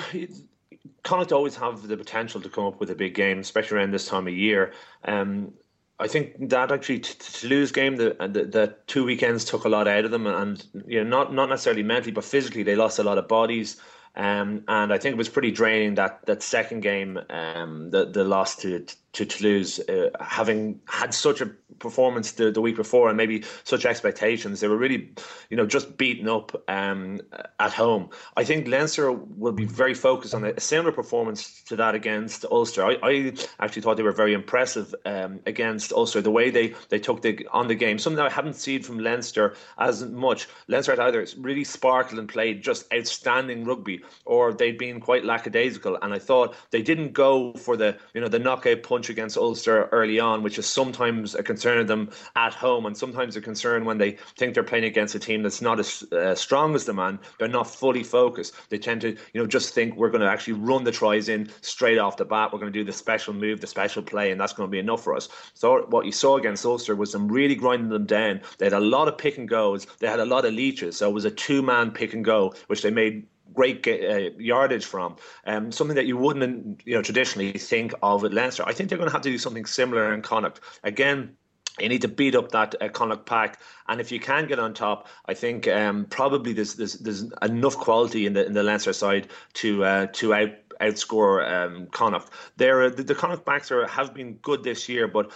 Connacht 1.03 1.31
always 1.33 1.55
have 1.57 1.87
the 1.87 1.97
potential 1.97 2.39
to 2.41 2.49
come 2.49 2.65
up 2.65 2.79
with 2.79 2.89
a 2.89 2.95
big 2.95 3.13
game, 3.13 3.39
especially 3.39 3.77
around 3.77 3.91
this 3.91 4.07
time 4.07 4.25
of 4.27 4.33
year. 4.33 4.71
Um, 5.03 5.53
I 6.01 6.07
think 6.07 6.49
that 6.49 6.71
actually 6.71 6.99
t- 6.99 7.47
lose 7.47 7.71
game, 7.71 7.95
the, 7.95 8.15
the, 8.19 8.45
the 8.45 8.75
two 8.87 9.05
weekends 9.05 9.45
took 9.45 9.65
a 9.65 9.69
lot 9.69 9.87
out 9.87 10.03
of 10.03 10.09
them, 10.09 10.25
and 10.25 10.65
you 10.87 11.03
know 11.03 11.09
not 11.09 11.33
not 11.33 11.49
necessarily 11.49 11.83
mentally, 11.83 12.11
but 12.11 12.25
physically, 12.25 12.63
they 12.63 12.75
lost 12.75 12.97
a 12.97 13.03
lot 13.03 13.19
of 13.19 13.27
bodies. 13.27 13.79
Um, 14.15 14.63
and 14.67 14.91
I 14.91 14.97
think 14.97 15.13
it 15.13 15.17
was 15.17 15.29
pretty 15.29 15.51
draining 15.51 15.95
that 15.95 16.25
that 16.25 16.41
second 16.41 16.81
game, 16.81 17.19
um, 17.29 17.91
the 17.91 18.05
the 18.05 18.23
loss 18.23 18.55
to 18.57 18.83
to 19.13 19.25
Toulouse, 19.25 19.79
uh, 19.89 20.09
having 20.21 20.79
had 20.87 21.13
such 21.13 21.41
a 21.41 21.47
performance 21.79 22.33
the, 22.33 22.49
the 22.49 22.61
week 22.61 22.77
before 22.77 23.09
and 23.09 23.17
maybe 23.17 23.43
such 23.63 23.85
expectations, 23.85 24.61
they 24.61 24.67
were 24.69 24.77
really, 24.77 25.13
you 25.49 25.57
know, 25.57 25.65
just 25.65 25.97
beaten 25.97 26.29
up 26.29 26.63
um, 26.69 27.19
at 27.59 27.73
home. 27.73 28.09
I 28.37 28.45
think 28.45 28.67
Leinster 28.67 29.11
will 29.11 29.51
be 29.51 29.65
very 29.65 29.93
focused 29.93 30.33
on 30.33 30.45
a 30.45 30.57
similar 30.59 30.93
performance 30.93 31.61
to 31.63 31.75
that 31.75 31.93
against 31.93 32.45
Ulster. 32.45 32.85
I, 32.85 32.97
I 33.03 33.33
actually 33.59 33.81
thought 33.81 33.97
they 33.97 34.03
were 34.03 34.13
very 34.13 34.33
impressive 34.33 34.95
um, 35.05 35.39
against 35.45 35.91
Ulster. 35.91 36.21
The 36.21 36.31
way 36.31 36.49
they, 36.49 36.73
they 36.89 36.99
took 36.99 37.21
the 37.21 37.45
on 37.51 37.67
the 37.67 37.75
game, 37.75 37.99
something 37.99 38.23
I 38.23 38.29
haven't 38.29 38.55
seen 38.55 38.81
from 38.81 38.99
Leinster 38.99 39.55
as 39.77 40.05
much. 40.05 40.47
Leinster 40.67 40.93
had 40.93 40.99
either 40.99 41.25
really 41.37 41.65
sparkled 41.65 42.19
and 42.19 42.29
played 42.29 42.61
just 42.61 42.91
outstanding 42.93 43.65
rugby, 43.65 44.01
or 44.25 44.53
they'd 44.53 44.77
been 44.77 45.01
quite 45.01 45.25
lackadaisical. 45.25 45.97
And 46.01 46.13
I 46.13 46.19
thought 46.19 46.55
they 46.71 46.81
didn't 46.81 47.11
go 47.11 47.53
for 47.53 47.75
the 47.75 47.97
you 48.13 48.21
know 48.21 48.29
the 48.29 48.39
knockout 48.39 48.83
punch 48.83 49.00
against 49.09 49.37
Ulster 49.37 49.85
early 49.91 50.19
on, 50.19 50.43
which 50.43 50.59
is 50.59 50.65
sometimes 50.65 51.35
a 51.35 51.43
concern 51.43 51.79
of 51.79 51.87
them 51.87 52.09
at 52.35 52.53
home, 52.53 52.85
and 52.85 52.95
sometimes 52.95 53.35
a 53.35 53.41
concern 53.41 53.85
when 53.85 53.97
they 53.97 54.17
think 54.37 54.53
they're 54.53 54.63
playing 54.63 54.85
against 54.85 55.15
a 55.15 55.19
team 55.19 55.43
that's 55.43 55.61
not 55.61 55.79
as 55.79 56.03
uh, 56.11 56.35
strong 56.35 56.75
as 56.75 56.85
them, 56.85 56.99
and 56.99 57.19
they're 57.39 57.47
not 57.47 57.67
fully 57.67 58.03
focused. 58.03 58.53
They 58.69 58.77
tend 58.77 59.01
to, 59.01 59.09
you 59.11 59.41
know, 59.41 59.47
just 59.47 59.73
think 59.73 59.95
we're 59.95 60.09
going 60.09 60.21
to 60.21 60.29
actually 60.29 60.53
run 60.53 60.83
the 60.83 60.91
tries 60.91 61.29
in 61.29 61.49
straight 61.61 61.97
off 61.97 62.17
the 62.17 62.25
bat. 62.25 62.51
We're 62.51 62.59
going 62.59 62.71
to 62.71 62.79
do 62.79 62.85
the 62.85 62.93
special 62.93 63.33
move, 63.33 63.61
the 63.61 63.67
special 63.67 64.03
play, 64.03 64.31
and 64.31 64.39
that's 64.39 64.53
going 64.53 64.67
to 64.67 64.71
be 64.71 64.79
enough 64.79 65.03
for 65.03 65.15
us. 65.15 65.29
So 65.53 65.85
what 65.89 66.05
you 66.05 66.11
saw 66.11 66.37
against 66.37 66.65
Ulster 66.65 66.95
was 66.95 67.11
them 67.11 67.27
really 67.27 67.55
grinding 67.55 67.89
them 67.89 68.05
down. 68.05 68.41
They 68.57 68.65
had 68.65 68.73
a 68.73 68.79
lot 68.79 69.07
of 69.07 69.17
pick 69.17 69.37
and 69.37 69.47
goes. 69.47 69.85
They 69.99 70.07
had 70.07 70.19
a 70.19 70.25
lot 70.25 70.45
of 70.45 70.53
leeches. 70.53 70.97
So 70.97 71.09
it 71.09 71.13
was 71.13 71.25
a 71.25 71.31
two-man 71.31 71.91
pick 71.91 72.13
and 72.13 72.23
go, 72.23 72.53
which 72.67 72.81
they 72.81 72.91
made 72.91 73.25
great 73.53 73.87
uh, 73.87 74.31
yardage 74.37 74.85
from. 74.85 75.15
Um, 75.45 75.71
something 75.71 75.95
that 75.95 76.05
you 76.05 76.17
wouldn't, 76.17 76.81
you 76.85 76.95
know, 76.95 77.01
traditionally 77.01 77.53
think 77.53 77.93
of 78.01 78.23
at 78.25 78.33
Leinster. 78.33 78.63
I 78.65 78.73
think 78.73 78.89
they're 78.89 78.97
going 78.97 79.09
to 79.09 79.13
have 79.13 79.21
to 79.23 79.31
do 79.31 79.37
something 79.37 79.65
similar 79.65 80.13
in 80.13 80.21
Connacht. 80.21 80.59
Again, 80.83 81.35
you 81.79 81.89
need 81.89 82.01
to 82.01 82.07
beat 82.07 82.35
up 82.35 82.51
that 82.51 82.75
uh, 82.81 82.89
Connacht 82.89 83.25
pack, 83.25 83.59
and 83.87 84.01
if 84.01 84.11
you 84.11 84.19
can 84.19 84.47
get 84.47 84.59
on 84.59 84.73
top, 84.73 85.07
I 85.25 85.33
think 85.33 85.67
um, 85.67 86.05
probably 86.05 86.53
there's, 86.53 86.75
there's 86.75 86.95
there's 86.95 87.31
enough 87.41 87.77
quality 87.77 88.25
in 88.25 88.33
the 88.33 88.45
in 88.45 88.53
the 88.53 88.63
Leinster 88.63 88.93
side 88.93 89.29
to 89.53 89.83
uh, 89.83 90.07
to 90.13 90.33
out 90.33 90.49
outscore 90.81 91.49
um, 91.49 91.87
Connacht. 91.87 92.29
There, 92.57 92.89
the, 92.89 93.03
the 93.03 93.15
Connacht 93.15 93.45
backs 93.45 93.71
are 93.71 93.87
have 93.87 94.13
been 94.13 94.33
good 94.41 94.63
this 94.63 94.89
year, 94.89 95.07
but 95.07 95.31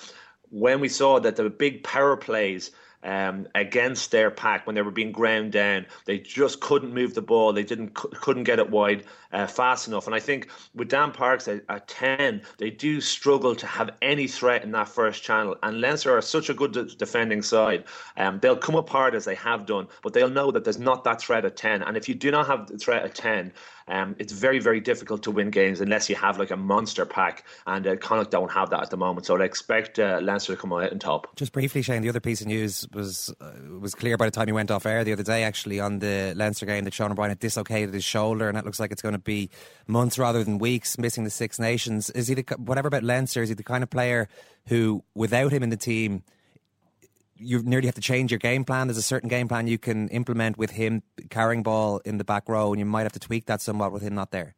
when 0.50 0.80
we 0.80 0.90
saw 0.90 1.20
that 1.20 1.36
the 1.36 1.50
big 1.50 1.84
power 1.84 2.18
plays 2.18 2.72
um, 3.06 3.48
against 3.56 4.12
their 4.12 4.32
pack 4.32 4.66
when 4.66 4.76
they 4.76 4.82
were 4.82 4.92
being 4.92 5.12
ground 5.12 5.52
down. 5.52 5.86
They 6.06 6.20
just 6.20 6.60
couldn't 6.60 6.94
move 6.94 7.14
the 7.14 7.22
ball. 7.22 7.54
They 7.54 7.64
didn't 7.64 7.94
couldn't 7.94 8.44
get 8.44 8.60
it 8.60 8.70
wide 8.70 9.06
uh, 9.36 9.46
fast 9.46 9.88
enough. 9.88 10.06
And 10.08 10.16
I 10.16 10.20
think 10.20 10.50
with 10.74 10.88
Dan 10.88 11.12
Parks 11.12 11.48
at, 11.48 11.64
at, 11.70 11.88
ten, 11.88 12.42
they 12.58 12.70
do 12.70 13.02
struggle 13.02 13.54
to 13.56 13.68
have 13.68 13.92
any 14.02 14.28
threat 14.28 14.64
in 14.64 14.72
that 14.72 14.88
first 14.88 15.24
channel. 15.24 15.56
And 15.62 15.82
Leinster 15.82 16.18
are 16.18 16.22
such 16.22 16.50
a 16.50 16.54
good 16.54 16.72
de- 16.72 16.86
defending 16.86 17.42
side. 17.42 17.84
Um, 18.18 18.40
they'll 18.40 18.56
come 18.58 18.76
apart 18.76 19.14
as 19.14 19.26
they 19.26 19.36
have 19.36 19.66
done, 19.66 19.88
but 20.02 20.14
they'll 20.14 20.30
know 20.30 20.52
that 20.52 20.64
there's 20.64 20.80
not 20.80 21.04
that 21.04 21.20
threat 21.22 21.44
at 21.46 21.58
ten. 21.58 21.84
And 21.84 21.98
if 21.98 22.08
you 22.08 22.16
do 22.16 22.32
not 22.32 22.48
have 22.48 22.68
the 22.68 22.78
threat 22.78 23.04
at 23.04 23.14
ten, 23.14 23.52
um, 23.88 24.16
it's 24.18 24.34
very, 24.34 24.60
very 24.60 24.80
difficult 24.80 25.22
to 25.24 25.32
win 25.32 25.52
games 25.52 25.80
unless 25.80 26.10
you 26.10 26.16
have 26.16 26.40
like 26.40 26.50
a 26.50 26.58
monster 26.58 27.06
pack, 27.06 27.46
and 27.68 27.86
uh, 27.86 27.96
Connacht 27.98 28.32
don't 28.32 28.52
have 28.52 28.70
that 28.72 28.82
at 28.82 28.90
the 28.90 28.98
moment. 28.98 29.28
So 29.28 29.40
I 29.40 29.44
expect 29.46 30.00
uh, 30.00 30.20
Leinster 30.24 30.56
to 30.56 30.62
come 30.62 30.74
out 30.74 30.92
on 30.92 30.98
top. 30.98 31.36
Just 31.36 31.52
briefly, 31.52 31.84
Shane, 31.84 32.02
the 32.02 32.10
other 32.10 32.20
piece 32.20 32.42
of 32.42 32.48
news 32.48 32.88
was 32.94 33.34
uh, 33.40 33.52
was 33.80 33.94
clear 33.94 34.18
by 34.18 34.26
the 34.26 34.32
time 34.32 34.48
he 34.48 34.54
went 34.54 34.72
off 34.72 34.86
air 34.88 35.04
the 35.04 35.14
other 35.14 35.24
day, 35.24 35.44
actually, 35.44 35.80
on 35.80 36.00
the 36.00 36.34
Leinster 36.36 36.66
game 36.66 36.84
that 36.86 36.94
Sean 36.94 37.12
O'Brien 37.12 37.30
had 37.30 37.40
dislocated 37.40 37.94
his 37.94 38.04
shoulder, 38.04 38.48
and 38.48 38.58
that 38.58 38.66
looks 38.66 38.80
like 38.80 38.92
it's 38.92 39.04
going 39.04 39.14
to 39.14 39.20
be 39.26 39.50
months 39.88 40.18
rather 40.18 40.44
than 40.44 40.58
weeks, 40.58 40.98
missing 40.98 41.26
the 41.26 41.30
Six 41.30 41.60
Nations. 41.60 42.10
Is 42.12 42.30
he 42.30 42.36
the, 42.36 42.56
whatever 42.58 42.88
about 42.88 43.04
Leinster? 43.04 43.44
Is 43.44 43.50
he 43.50 43.56
the 43.56 43.64
kind 43.64 43.84
of 43.84 43.90
player 43.90 44.30
who, 44.68 45.04
without 45.14 45.52
him 45.52 45.64
in 45.64 45.70
the 45.70 45.78
team, 45.78 46.24
you 47.38 47.62
nearly 47.64 47.88
have 47.88 47.96
to 47.96 48.02
change 48.02 48.32
your 48.32 48.40
game 48.40 48.64
plan. 48.64 48.88
There's 48.88 48.98
a 48.98 49.02
certain 49.02 49.28
game 49.30 49.48
plan 49.48 49.68
you 49.68 49.78
can 49.78 50.08
implement 50.10 50.58
with 50.58 50.72
him 50.72 51.04
carrying 51.30 51.64
ball 51.64 52.00
in 52.06 52.18
the 52.18 52.24
back 52.24 52.48
row, 52.48 52.72
and 52.72 52.80
you 52.80 52.86
might 52.86 53.04
have 53.04 53.12
to 53.12 53.20
tweak 53.20 53.46
that 53.48 53.62
somewhat 53.62 53.92
with 53.92 54.02
him 54.02 54.16
not 54.16 54.32
there. 54.32 54.56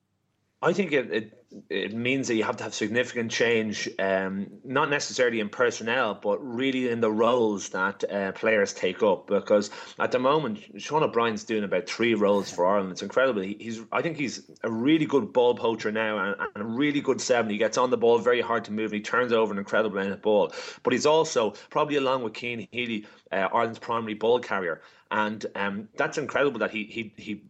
I 0.62 0.74
think 0.74 0.92
it, 0.92 1.12
it, 1.12 1.37
it 1.70 1.94
means 1.94 2.28
that 2.28 2.36
you 2.36 2.44
have 2.44 2.58
to 2.58 2.64
have 2.64 2.74
significant 2.74 3.32
change, 3.32 3.90
um, 4.00 4.48
not 4.64 4.90
necessarily 4.90 5.40
in 5.40 5.50
personnel, 5.50 6.20
but 6.22 6.38
really 6.46 6.90
in 6.90 7.02
the 7.02 7.12
roles 7.12 7.70
that 7.70 8.04
uh, 8.12 8.32
players 8.34 8.74
take 8.74 9.04
up. 9.04 9.28
Because 9.28 9.70
at 10.00 10.12
the 10.12 10.20
moment, 10.20 10.60
Sean 10.78 11.04
O'Brien's 11.04 11.44
doing 11.44 11.64
about 11.64 11.88
three 11.88 12.14
roles 12.14 12.52
for 12.52 12.66
Ireland. 12.66 12.92
It's 12.92 13.02
incredible. 13.02 13.42
He's, 13.42 13.82
I 13.92 14.02
think 14.02 14.18
he's 14.18 14.50
a 14.64 14.70
really 14.70 15.06
good 15.06 15.34
ball 15.34 15.56
poacher 15.56 15.92
now 15.92 16.18
and, 16.18 16.36
and, 16.56 16.64
a 16.64 16.66
really 16.66 17.02
good 17.02 17.22
seven. 17.22 17.52
He 17.52 17.58
gets 17.58 17.78
on 17.78 17.90
the 17.90 17.98
ball 17.98 18.18
very 18.20 18.42
hard 18.42 18.66
to 18.66 18.72
move, 18.72 18.92
and 18.92 18.96
he 18.96 19.02
turns 19.02 19.34
over 19.34 19.52
an 19.52 19.60
incredible 19.60 19.98
amount 19.98 20.14
of 20.14 20.22
ball. 20.22 20.54
But 20.84 20.94
he's 20.94 21.06
also 21.06 21.52
probably 21.70 21.98
along 21.98 22.24
with 22.24 22.36
Cian 22.38 22.68
Healy, 22.72 23.06
uh, 23.32 23.48
Ireland's 23.52 23.80
primary 23.80 24.14
ball 24.14 24.40
carrier 24.40 24.82
and 25.12 25.46
um, 25.56 25.88
that's 25.96 26.18
incredible 26.18 26.60
that 26.60 26.72
he 26.72 26.84
he 26.86 27.14
he 27.18 27.42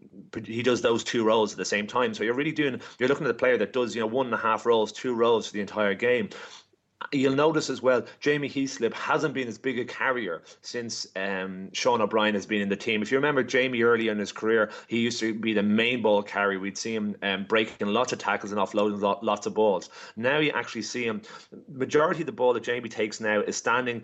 he 0.45 0.63
does 0.63 0.81
those 0.81 1.03
two 1.03 1.23
roles 1.23 1.51
at 1.51 1.57
the 1.57 1.65
same 1.65 1.87
time. 1.87 2.13
So 2.13 2.23
you're 2.23 2.33
really 2.33 2.51
doing 2.51 2.81
you're 2.99 3.09
looking 3.09 3.25
at 3.25 3.31
a 3.31 3.35
player 3.35 3.57
that 3.57 3.73
does 3.73 3.95
you 3.95 4.01
know 4.01 4.07
one 4.07 4.27
and 4.27 4.35
a 4.35 4.37
half 4.37 4.65
roles, 4.65 4.91
two 4.91 5.13
roles 5.13 5.47
for 5.47 5.53
the 5.53 5.61
entire 5.61 5.93
game. 5.93 6.29
You'll 7.13 7.35
notice 7.35 7.69
as 7.69 7.79
well, 7.79 8.03
Jamie 8.19 8.49
Heaslip 8.49 8.91
hasn't 8.91 9.35
been 9.35 9.47
as 9.47 9.59
big 9.59 9.77
a 9.77 9.85
carrier 9.85 10.41
since 10.61 11.05
um, 11.15 11.71
Sean 11.71 12.01
O'Brien 12.01 12.33
has 12.33 12.47
been 12.47 12.59
in 12.59 12.69
the 12.69 12.75
team. 12.75 13.03
If 13.03 13.11
you 13.11 13.19
remember 13.19 13.43
Jamie 13.43 13.83
early 13.83 14.07
in 14.07 14.17
his 14.17 14.31
career, 14.31 14.71
he 14.87 14.99
used 14.99 15.19
to 15.19 15.33
be 15.35 15.53
the 15.53 15.61
main 15.61 16.01
ball 16.01 16.23
carrier. 16.23 16.59
We'd 16.59 16.77
see 16.77 16.95
him 16.95 17.15
um, 17.21 17.45
breaking 17.45 17.87
lots 17.87 18.13
of 18.13 18.19
tackles 18.19 18.51
and 18.51 18.59
offloading 18.59 19.21
lots 19.21 19.45
of 19.45 19.53
balls. 19.53 19.91
Now 20.15 20.39
you 20.39 20.51
actually 20.55 20.81
see 20.81 21.05
him. 21.05 21.21
Majority 21.71 22.21
of 22.21 22.25
the 22.25 22.31
ball 22.31 22.53
that 22.53 22.63
Jamie 22.63 22.89
takes 22.89 23.21
now 23.21 23.41
is 23.41 23.55
standing 23.55 24.03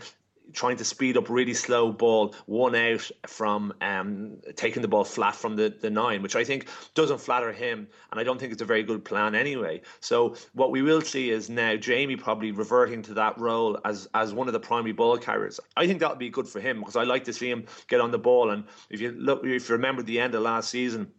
trying 0.52 0.78
to 0.78 0.86
speed 0.86 1.18
up 1.18 1.30
really 1.30 1.54
slow 1.54 1.92
ball, 1.92 2.36
one 2.46 2.76
out 2.76 3.10
from 3.28 3.74
um, 3.82 4.38
taking 4.56 4.82
the 4.82 4.88
ball 4.88 5.04
flat 5.04 5.36
from 5.36 5.56
the, 5.56 5.74
the 5.82 5.90
nine, 5.90 6.22
which 6.22 6.36
I 6.36 6.44
think 6.44 6.68
doesn't 6.94 7.20
flatter 7.20 7.52
him. 7.52 7.88
And 8.12 8.20
I 8.20 8.24
don't 8.24 8.40
think 8.40 8.52
it's 8.52 8.62
a 8.62 8.66
very 8.66 8.84
good 8.84 9.06
plan 9.06 9.36
anyway. 9.36 9.82
So 10.00 10.36
what 10.54 10.72
we 10.72 10.82
will 10.82 11.02
see 11.02 11.30
is 11.30 11.50
now 11.50 11.76
Jamie 11.76 12.16
probably 12.16 12.52
reverting 12.52 13.02
to 13.04 13.14
that 13.16 13.38
role 13.40 13.80
as, 13.86 14.08
as 14.14 14.34
one 14.34 14.48
of 14.48 14.54
the 14.54 14.60
primary 14.60 14.94
ball 14.94 15.18
carriers. 15.18 15.60
I 15.76 15.88
think 15.88 16.00
that 16.00 16.10
would 16.10 16.20
be 16.20 16.30
good 16.30 16.48
for 16.48 16.60
him 16.60 16.80
because 16.80 16.96
I 16.96 17.04
like 17.04 17.24
to 17.26 17.34
see 17.34 17.50
him 17.50 17.66
get 17.88 18.02
on 18.02 18.12
the 18.12 18.20
ball. 18.20 18.52
And 18.52 18.66
if 18.90 19.02
you 19.02 19.12
look, 19.12 19.46
if 19.46 19.70
you 19.70 19.76
remember 19.76 20.04
the 20.04 20.20
end 20.20 20.36
of 20.36 20.42
last 20.44 20.70
season, 20.70 21.12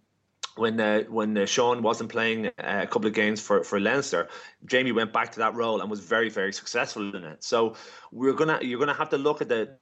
when 0.57 0.81
uh, 0.81 1.03
when 1.09 1.37
uh, 1.37 1.47
Sean 1.47 1.83
wasn't 1.83 2.11
playing 2.11 2.47
uh, 2.47 2.51
a 2.59 2.87
couple 2.87 3.07
of 3.07 3.15
games 3.15 3.41
for 3.41 3.65
for 3.65 3.81
Leinster, 3.81 4.29
Jamie 4.65 4.93
went 4.93 5.13
back 5.13 5.33
to 5.33 5.39
that 5.41 5.55
role 5.55 5.81
and 5.81 5.91
was 5.91 6.01
very 6.01 6.29
very 6.29 6.53
successful 6.53 7.15
in 7.15 7.25
it. 7.25 7.43
So 7.45 7.75
we're 8.13 8.33
gonna 8.33 8.59
you're 8.63 8.79
gonna 8.79 8.95
have 8.95 9.11
to 9.11 9.19
look 9.19 9.41
at 9.41 9.49
the 9.49 9.77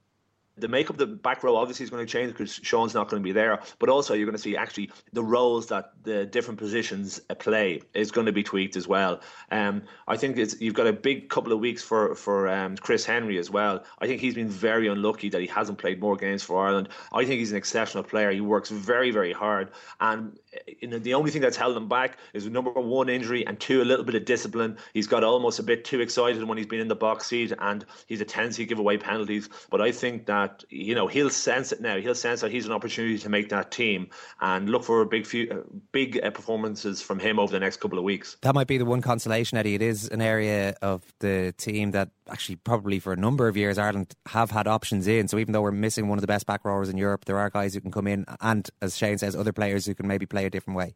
the 0.57 0.69
makeup 0.69 0.97
of 0.97 0.99
the 0.99 1.07
back 1.07 1.43
row 1.43 1.57
obviously 1.57 1.85
is 1.85 1.91
going 1.91 2.05
to 2.05 2.11
change 2.11 2.33
because 2.33 2.61
Sean's 2.63 2.95
not 2.95 3.09
going 3.09 3.23
to 3.23 3.25
be 3.25 3.33
there, 3.33 3.61
but 3.79 3.89
also 3.89 4.15
you're 4.15 4.27
going 4.27 4.37
to 4.37 4.43
see 4.43 4.57
actually 4.57 4.91
the 5.13 5.23
roles 5.23 5.69
that 5.69 5.93
the 6.03 6.27
different 6.27 6.59
positions 6.59 7.21
play 7.39 7.81
is 7.95 8.11
going 8.11 8.27
to 8.27 8.33
be 8.33 8.43
tweaked 8.43 8.77
as 8.77 8.87
well. 8.87 9.21
Um, 9.51 9.83
I 10.07 10.17
think 10.17 10.37
it's 10.37 10.61
you've 10.61 10.75
got 10.75 10.87
a 10.87 10.93
big 10.93 11.29
couple 11.29 11.53
of 11.53 11.61
weeks 11.61 11.83
for 11.83 12.15
for 12.15 12.49
um, 12.49 12.77
Chris 12.77 13.05
Henry 13.05 13.39
as 13.39 13.51
well. 13.51 13.83
I 14.01 14.07
think 14.07 14.21
he's 14.21 14.35
been 14.35 14.49
very 14.49 14.89
unlucky 14.89 15.31
that 15.31 15.41
he 15.41 15.47
hasn't 15.47 15.79
played 15.79 16.01
more 16.01 16.17
games 16.17 16.43
for 16.43 16.65
Ireland. 16.65 16.91
I 17.13 17.25
think 17.25 17.39
he's 17.39 17.53
an 17.53 17.57
exceptional 17.57 18.05
player. 18.05 18.31
He 18.31 18.41
works 18.41 18.69
very 18.69 19.11
very 19.11 19.33
hard, 19.33 19.71
and 20.01 20.39
you 20.81 20.89
know, 20.89 20.99
the 20.99 21.15
only 21.15 21.31
thing 21.31 21.41
that's 21.41 21.57
held 21.57 21.77
him 21.77 21.89
back 21.89 22.19
is 22.35 22.47
number 22.47 22.71
one 22.73 23.09
injury 23.09 23.47
and 23.47 23.59
two 23.59 23.83
a 23.83 23.85
little 23.85 24.05
bit 24.05 24.15
of 24.15 24.25
discipline. 24.25 24.77
He's 24.93 25.07
got 25.07 25.25
almost 25.25 25.59
a 25.59 25.63
bit 25.63 25.85
too 25.85 26.01
excited 26.01 26.43
when 26.45 26.59
he's 26.59 26.67
been 26.67 26.81
in 26.81 26.89
the 26.89 26.97
box 26.97 27.27
seat, 27.27 27.53
and 27.59 27.85
he's 28.07 28.21
a 28.21 28.25
tendency 28.25 28.65
to 28.65 28.69
give 28.69 28.79
away 28.79 28.99
penalties. 28.99 29.49
But 29.71 29.81
I 29.81 29.93
think 29.93 30.27
that 30.27 30.52
that 30.53 30.65
you 30.71 30.95
know 30.95 31.07
he'll 31.07 31.31
sense 31.31 31.73
it 31.73 31.81
now. 31.81 31.97
He'll 31.97 32.15
sense 32.15 32.41
that 32.41 32.51
he's 32.51 32.67
an 32.67 32.73
opportunity 32.73 33.19
to 33.19 33.29
make 33.29 33.49
that 33.51 33.71
team 33.71 34.09
and 34.41 34.69
look 34.69 34.85
for 34.85 35.05
big 35.05 35.27
few, 35.27 35.51
uh, 35.51 35.57
big 35.93 36.21
uh, 36.23 36.31
performances 36.31 37.01
from 37.01 37.19
him 37.19 37.39
over 37.39 37.53
the 37.53 37.61
next 37.61 37.81
couple 37.81 37.99
of 37.99 38.05
weeks. 38.05 38.37
That 38.43 38.55
might 38.55 38.67
be 38.67 38.79
the 38.79 38.85
one 38.85 39.01
consolation, 39.01 39.59
Eddie. 39.59 39.75
It 39.75 39.83
is 39.83 40.09
an 40.09 40.21
area 40.21 40.75
of 40.83 41.03
the 41.21 41.55
team 41.57 41.93
that 41.93 42.11
actually 42.31 42.57
probably 42.57 42.99
for 42.99 43.13
a 43.13 43.17
number 43.17 43.49
of 43.49 43.57
years 43.57 43.79
Ireland 43.79 44.15
have 44.27 44.51
had 44.51 44.67
options 44.67 45.07
in. 45.07 45.29
So 45.29 45.39
even 45.39 45.53
though 45.53 45.63
we're 45.63 45.73
missing 45.73 46.09
one 46.09 46.19
of 46.19 46.23
the 46.23 46.27
best 46.27 46.47
back 46.47 46.65
rowers 46.65 46.89
in 46.89 46.97
Europe, 46.97 47.25
there 47.25 47.39
are 47.39 47.51
guys 47.51 47.75
who 47.75 47.81
can 47.81 47.91
come 47.91 48.07
in, 48.07 48.25
and 48.41 48.69
as 48.81 48.97
Shane 48.97 49.19
says, 49.19 49.35
other 49.35 49.53
players 49.53 49.87
who 49.87 49.95
can 49.95 50.07
maybe 50.07 50.27
play 50.27 50.47
a 50.47 50.51
different 50.51 50.77
way. 50.77 50.95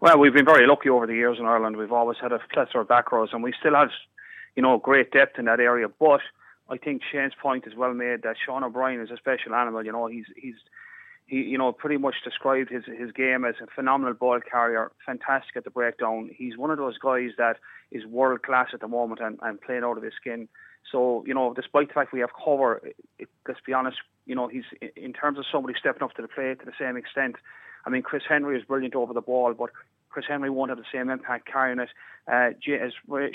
Well, 0.00 0.18
we've 0.18 0.34
been 0.34 0.44
very 0.44 0.66
lucky 0.66 0.90
over 0.90 1.06
the 1.06 1.14
years 1.14 1.38
in 1.38 1.46
Ireland. 1.46 1.76
We've 1.76 1.92
always 1.92 2.18
had 2.20 2.32
a 2.32 2.40
plethora 2.52 2.82
of 2.82 2.88
back 2.88 3.10
rows, 3.10 3.30
and 3.32 3.42
we 3.42 3.54
still 3.58 3.74
have, 3.74 3.90
you 4.54 4.62
know, 4.62 4.76
great 4.78 5.12
depth 5.12 5.38
in 5.38 5.46
that 5.46 5.60
area. 5.60 5.88
But 5.88 6.20
I 6.68 6.78
think 6.78 7.02
Shane's 7.10 7.34
point 7.40 7.66
is 7.66 7.74
well 7.74 7.92
made 7.92 8.22
that 8.22 8.36
Sean 8.44 8.64
O'Brien 8.64 9.00
is 9.00 9.10
a 9.10 9.16
special 9.16 9.54
animal. 9.54 9.84
You 9.84 9.92
know, 9.92 10.06
he's 10.06 10.26
he's 10.36 10.54
he 11.26 11.36
you 11.36 11.58
know 11.58 11.72
pretty 11.72 11.96
much 11.96 12.14
described 12.24 12.70
his 12.70 12.84
his 12.84 13.12
game 13.12 13.44
as 13.44 13.54
a 13.62 13.66
phenomenal 13.74 14.14
ball 14.14 14.40
carrier, 14.40 14.90
fantastic 15.04 15.56
at 15.56 15.64
the 15.64 15.70
breakdown. 15.70 16.30
He's 16.34 16.56
one 16.56 16.70
of 16.70 16.78
those 16.78 16.98
guys 16.98 17.30
that 17.38 17.56
is 17.90 18.06
world 18.06 18.42
class 18.42 18.68
at 18.72 18.80
the 18.80 18.88
moment 18.88 19.20
and, 19.20 19.38
and 19.42 19.60
playing 19.60 19.84
out 19.84 19.98
of 19.98 20.02
his 20.02 20.14
skin. 20.18 20.48
So 20.90 21.24
you 21.26 21.34
know, 21.34 21.52
despite 21.54 21.88
the 21.88 21.94
fact 21.94 22.12
we 22.12 22.20
have 22.20 22.30
cover, 22.42 22.80
it, 23.18 23.28
let's 23.46 23.60
be 23.64 23.72
honest, 23.72 23.98
you 24.26 24.34
know, 24.34 24.48
he's 24.48 24.64
in 24.96 25.12
terms 25.12 25.38
of 25.38 25.44
somebody 25.50 25.74
stepping 25.78 26.02
up 26.02 26.14
to 26.14 26.22
the 26.22 26.28
plate 26.28 26.60
to 26.60 26.66
the 26.66 26.72
same 26.78 26.96
extent. 26.96 27.36
I 27.86 27.90
mean, 27.90 28.02
Chris 28.02 28.22
Henry 28.28 28.58
is 28.58 28.64
brilliant 28.64 28.94
over 28.94 29.12
the 29.12 29.20
ball, 29.20 29.54
but 29.54 29.70
Chris 30.14 30.26
Henry 30.28 30.48
won't 30.48 30.70
have 30.70 30.78
the 30.78 30.84
same 30.92 31.10
impact 31.10 31.48
carrying 31.50 31.80
it. 31.80 31.88
Uh, 32.30 32.50
as 32.80 32.92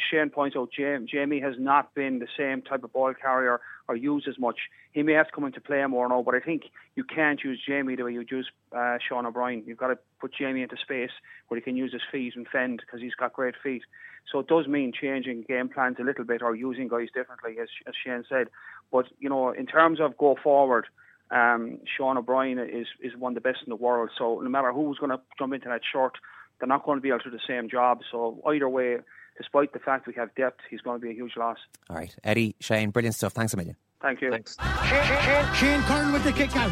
Shane 0.10 0.30
points 0.30 0.56
out, 0.56 0.70
Jamie 0.72 1.42
has 1.42 1.56
not 1.60 1.94
been 1.94 2.20
the 2.20 2.28
same 2.38 2.62
type 2.62 2.86
of 2.86 2.94
ball 2.94 3.14
carrier 3.14 3.60
or 3.90 3.98
used 3.98 4.30
as 4.30 4.40
much. 4.40 4.58
He 4.94 5.04
may 5.04 5.12
have 5.12 5.28
to 5.28 5.34
come 5.34 5.44
into 5.44 5.60
play 5.60 5.86
more 5.88 6.08
now, 6.08 6.24
but 6.24 6.36
I 6.36 6.40
think 6.40 6.64
you 6.96 7.04
can't 7.04 7.44
use 7.44 7.62
Jamie 7.68 7.98
the 7.98 8.04
way 8.04 8.14
you 8.14 8.26
use 8.32 8.50
uh, 8.72 8.98
Sean 9.06 9.26
O'Brien. 9.26 9.64
You've 9.68 9.78
got 9.78 9.90
to 9.90 10.00
put 10.22 10.34
Jamie 10.34 10.64
into 10.64 10.78
space 10.82 11.12
where 11.50 11.60
he 11.60 11.64
can 11.64 11.76
use 11.76 11.92
his 11.92 12.02
feet 12.10 12.38
and 12.38 12.48
fend 12.48 12.82
because 12.86 13.02
he's 13.02 13.14
got 13.14 13.34
great 13.34 13.56
feet. 13.62 13.84
So 14.32 14.40
it 14.40 14.48
does 14.48 14.66
mean 14.66 14.94
changing 14.94 15.44
game 15.50 15.68
plans 15.68 15.98
a 16.00 16.04
little 16.04 16.24
bit 16.24 16.42
or 16.42 16.56
using 16.56 16.88
guys 16.88 17.10
differently, 17.14 17.58
as, 17.62 17.68
as 17.88 17.94
Shane 18.02 18.24
said. 18.30 18.48
But 18.90 19.08
you 19.20 19.28
know, 19.28 19.52
in 19.52 19.66
terms 19.66 20.00
of 20.00 20.18
go 20.18 20.38
forward. 20.42 20.86
Um, 21.32 21.80
Sean 21.98 22.18
O'Brien 22.18 22.60
is 22.60 22.88
is 23.02 23.16
one 23.18 23.32
of 23.32 23.36
the 23.36 23.42
best 23.42 23.60
in 23.66 23.70
the 23.70 23.76
world. 23.76 24.10
So 24.18 24.40
no 24.42 24.50
matter 24.50 24.72
who's 24.74 24.98
going 24.98 25.12
to 25.12 25.22
jump 25.38 25.54
into 25.54 25.70
that 25.70 25.82
short 25.92 26.14
they're 26.60 26.68
not 26.68 26.86
going 26.86 26.98
to 26.98 27.02
be 27.02 27.10
able 27.10 27.20
to 27.20 27.32
do 27.32 27.38
the 27.38 27.44
same 27.48 27.70
job. 27.70 28.00
So 28.12 28.42
either 28.52 28.70
way, 28.70 28.98
despite 29.38 29.74
the 29.74 29.80
fact 29.80 30.08
we 30.08 30.14
have 30.16 30.34
depth, 30.36 30.60
he's 30.70 30.82
going 30.82 31.00
to 31.00 31.02
be 31.02 31.12
a 31.12 31.14
huge 31.14 31.34
loss. 31.38 31.58
All 31.90 31.96
right, 31.96 32.16
Eddie, 32.24 32.56
Shane, 32.60 32.92
brilliant 32.92 33.16
stuff. 33.16 33.34
Thanks 33.34 33.54
a 33.54 33.58
million. 33.58 33.76
Thank 34.02 34.22
you. 34.22 34.32
Thanks. 34.32 34.56
Shane, 34.88 35.04
Shane, 35.04 35.54
Shane 35.56 35.82
Curran 35.84 36.14
with 36.14 36.24
the 36.24 36.32
kick 36.32 36.56
out. 36.56 36.72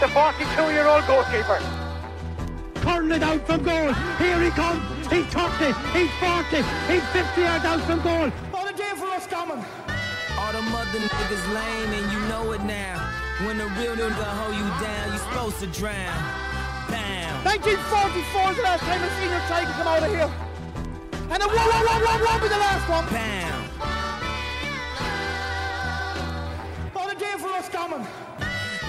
The 0.00 0.06
42-year-old 0.06 1.06
goalkeeper. 1.06 1.60
Curran 2.80 3.12
it 3.12 3.22
out 3.22 3.46
from 3.46 3.62
goal. 3.62 3.92
Here 4.18 4.40
he 4.40 4.50
comes. 4.50 4.82
He's 5.08 5.26
30. 5.26 5.72
He's 5.96 6.10
40. 6.18 6.56
He's 6.90 7.06
50 7.10 7.40
yards 7.40 7.64
out 7.64 7.80
from 7.82 8.02
goal. 8.02 8.28
What 8.50 8.72
a 8.72 8.76
day 8.76 8.92
for 8.96 9.06
us 9.06 9.26
coming. 9.26 9.64
All 10.36 10.52
the 10.52 10.62
mother 10.62 10.98
niggas 10.98 11.54
lame 11.54 12.02
and 12.02 12.12
you 12.12 12.18
know 12.28 12.52
it 12.52 12.62
now. 12.62 13.03
When 13.42 13.58
the 13.58 13.66
real 13.66 13.96
nigga 13.96 14.24
hold 14.38 14.54
you 14.54 14.68
down, 14.80 15.12
you 15.12 15.18
supposed 15.18 15.58
to 15.58 15.66
drown. 15.66 16.44
1944 17.44 18.50
is 18.50 18.56
the 18.56 18.62
last 18.62 18.80
time 18.80 19.02
a 19.02 19.10
senior 19.18 19.42
tiger 19.50 19.72
come 19.72 19.88
out 19.88 20.02
of 20.02 20.08
here. 20.08 20.30
And 21.30 21.42
a 21.42 21.46
whoa, 21.46 21.66
whoa, 21.66 21.82
whoa, 21.82 21.98
whoa, 21.98 22.24
whoa 22.24 22.38
be 22.40 22.48
the 22.48 22.56
last 22.56 22.88
one. 22.88 23.04
Bam. 23.10 23.64
What 26.92 27.14
a 27.14 27.18
day 27.18 27.34
for 27.38 27.48
us 27.48 27.68
coming. 27.68 28.06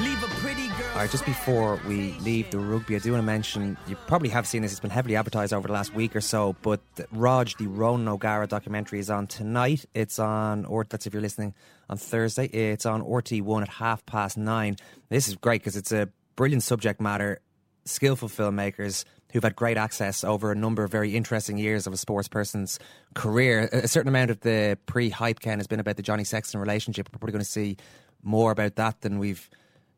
Leave 0.02 0.24
a 0.24 0.28
pretty 0.28 0.68
girl. 0.68 0.90
All 0.94 0.98
right, 0.98 1.10
just 1.10 1.26
before 1.26 1.80
we 1.88 2.12
leave 2.20 2.52
the 2.52 2.60
rugby, 2.60 2.98
I 2.98 3.00
do 3.00 3.12
want 3.12 3.22
to 3.22 3.26
mention 3.26 3.78
you 3.88 3.96
probably 4.08 4.28
have 4.30 4.46
seen 4.46 4.62
this. 4.62 4.72
It's 4.72 4.82
been 4.82 4.90
heavily 4.90 5.16
advertised 5.16 5.54
over 5.54 5.68
the 5.68 5.74
last 5.74 5.94
week 5.94 6.16
or 6.16 6.22
so. 6.22 6.56
But 6.62 6.82
Rog, 7.12 7.52
the 7.58 7.68
Ronan 7.68 8.08
O'Gara 8.10 8.46
documentary, 8.46 9.00
is 9.00 9.10
on 9.10 9.28
tonight. 9.28 9.86
It's 9.94 10.20
on, 10.20 10.66
or 10.66 10.86
that's 10.90 11.08
if 11.08 11.14
you're 11.14 11.22
listening 11.22 11.54
on 11.90 11.98
Thursday. 11.98 12.48
It's 12.48 12.86
on 12.86 13.04
RT1 13.04 13.62
at 13.62 13.70
half 13.70 14.06
past 14.06 14.38
nine. 14.38 14.76
This 15.10 15.30
is 15.30 15.38
great 15.38 15.62
because 15.62 15.78
it's 15.78 15.94
a 15.94 16.10
brilliant 16.36 16.64
subject 16.64 17.00
matter 17.00 17.40
skillful 17.86 18.28
filmmakers 18.28 19.06
who've 19.32 19.44
had 19.44 19.56
great 19.56 19.78
access 19.78 20.24
over 20.24 20.52
a 20.52 20.56
number 20.56 20.84
of 20.84 20.92
very 20.92 21.16
interesting 21.16 21.58
years 21.58 21.88
of 21.88 21.94
a 21.94 21.98
sports 21.98 22.28
person's 22.28 22.80
career. 23.14 23.70
A 23.72 23.88
certain 23.88 24.10
amount 24.10 24.32
of 24.32 24.40
the 24.42 24.78
pre-hype 24.88 25.40
Ken 25.40 25.60
has 25.60 25.68
been 25.68 25.80
about 25.80 25.96
the 25.96 26.04
Johnny 26.04 26.24
Sexton 26.24 26.60
relationship. 26.60 27.08
We're 27.08 27.20
probably 27.20 27.34
going 27.34 27.44
to 27.44 27.50
see 27.50 27.78
more 28.24 28.52
about 28.52 28.76
that 28.76 29.02
than 29.02 29.20
we've 29.20 29.50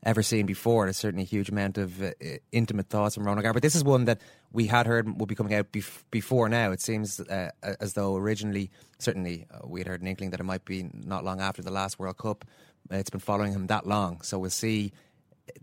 ever 0.08 0.24
seen 0.24 0.46
before. 0.46 0.86
There's 0.86 0.98
certainly 0.98 1.24
a 1.24 1.28
huge 1.28 1.50
amount 1.50 1.78
of 1.78 2.02
uh, 2.02 2.12
intimate 2.52 2.88
thoughts 2.88 3.16
from 3.16 3.26
Ronan 3.26 3.44
but 3.54 3.62
this 3.62 3.76
is 3.76 3.84
one 3.84 4.06
that 4.06 4.22
we 4.54 4.68
had 4.68 4.88
heard 4.88 5.20
would 5.20 5.28
be 5.28 5.36
coming 5.36 5.54
out 5.54 5.72
bef- 5.72 6.04
before 6.10 6.48
now. 6.48 6.72
It 6.72 6.82
seems 6.82 7.20
uh, 7.20 7.52
as 7.62 7.94
though 7.94 8.16
originally, 8.16 8.72
certainly, 9.00 9.46
uh, 9.54 9.68
we 9.68 9.82
had 9.82 9.88
heard 9.88 10.02
an 10.02 10.08
inkling 10.08 10.32
that 10.32 10.40
it 10.40 10.44
might 10.46 10.64
be 10.64 10.90
not 10.94 11.26
long 11.26 11.42
after 11.42 11.62
the 11.62 11.72
last 11.72 12.00
World 12.00 12.18
Cup. 12.18 12.46
it's 12.90 13.10
been 13.10 13.20
following 13.20 13.52
him 13.52 13.68
that 13.68 13.86
long, 13.86 14.22
so 14.22 14.40
we'll 14.40 14.50
see 14.50 14.94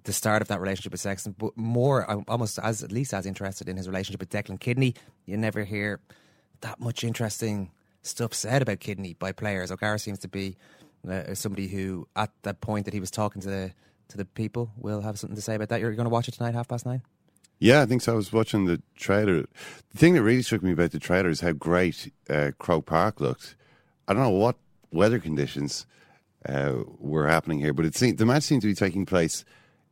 the 0.05 0.13
start 0.13 0.43
of 0.43 0.49
that 0.49 0.61
relationship 0.61 0.93
with 0.93 1.01
Sexton, 1.01 1.35
but 1.39 1.57
more, 1.57 2.09
I'm 2.11 2.25
almost 2.29 2.59
as 2.59 2.83
at 2.83 2.93
least 2.93 3.15
as 3.15 3.27
interested 3.27 3.69
in 3.69 3.77
his 3.77 3.89
relationship 3.89 4.21
with 4.21 4.31
Declan 4.31 4.61
Kidney. 4.61 4.95
You 5.27 5.37
never 5.37 5.65
hear 5.65 6.01
that 6.61 6.81
much 6.81 7.05
interesting 7.05 7.71
stuff 8.03 8.35
said 8.35 8.63
about 8.63 8.81
Kidney 8.81 9.15
by 9.15 9.33
players. 9.33 9.71
O'Gara 9.71 9.99
seems 9.99 10.19
to 10.21 10.29
be 10.29 10.57
uh, 11.09 11.35
somebody 11.35 11.69
who, 11.69 12.07
at 12.17 12.31
that 12.43 12.61
point 12.61 12.85
that 12.85 12.95
he 12.95 13.01
was 13.01 13.11
talking 13.11 13.43
to 13.43 13.49
the 13.49 13.73
to 14.09 14.17
the 14.17 14.25
people, 14.25 14.71
will 14.77 15.03
have 15.03 15.19
something 15.19 15.37
to 15.37 15.43
say 15.43 15.55
about 15.55 15.69
that. 15.71 15.81
You're 15.81 15.93
going 15.93 16.05
to 16.05 16.11
watch 16.11 16.29
it 16.29 16.33
tonight, 16.33 16.55
half 16.55 16.69
past 16.69 16.87
nine. 16.87 17.03
Yeah, 17.59 17.83
I 17.83 17.87
think 17.87 18.03
so. 18.03 18.13
I 18.13 18.17
was 18.17 18.33
watching 18.33 18.65
the 18.65 18.83
trailer. 18.97 19.43
The 19.91 19.99
thing 19.99 20.15
that 20.15 20.23
really 20.23 20.43
struck 20.43 20.63
me 20.63 20.73
about 20.73 20.91
the 20.91 20.99
trailer 20.99 21.31
is 21.31 21.41
how 21.41 21.53
great 21.53 22.13
uh, 22.29 22.51
Croke 22.59 22.87
Park 22.87 23.21
looked. 23.21 23.57
I 24.07 24.13
don't 24.13 24.23
know 24.23 24.31
what 24.31 24.57
weather 24.91 25.19
conditions 25.19 25.87
uh, 26.47 26.75
were 26.99 27.29
happening 27.29 27.61
here, 27.61 27.73
but 27.73 27.87
it 27.87 27.95
seemed 27.95 28.19
the 28.19 28.27
match 28.27 28.43
seemed 28.43 28.63
to 28.63 28.69
be 28.69 28.75
taking 28.75 29.07
place 29.07 29.45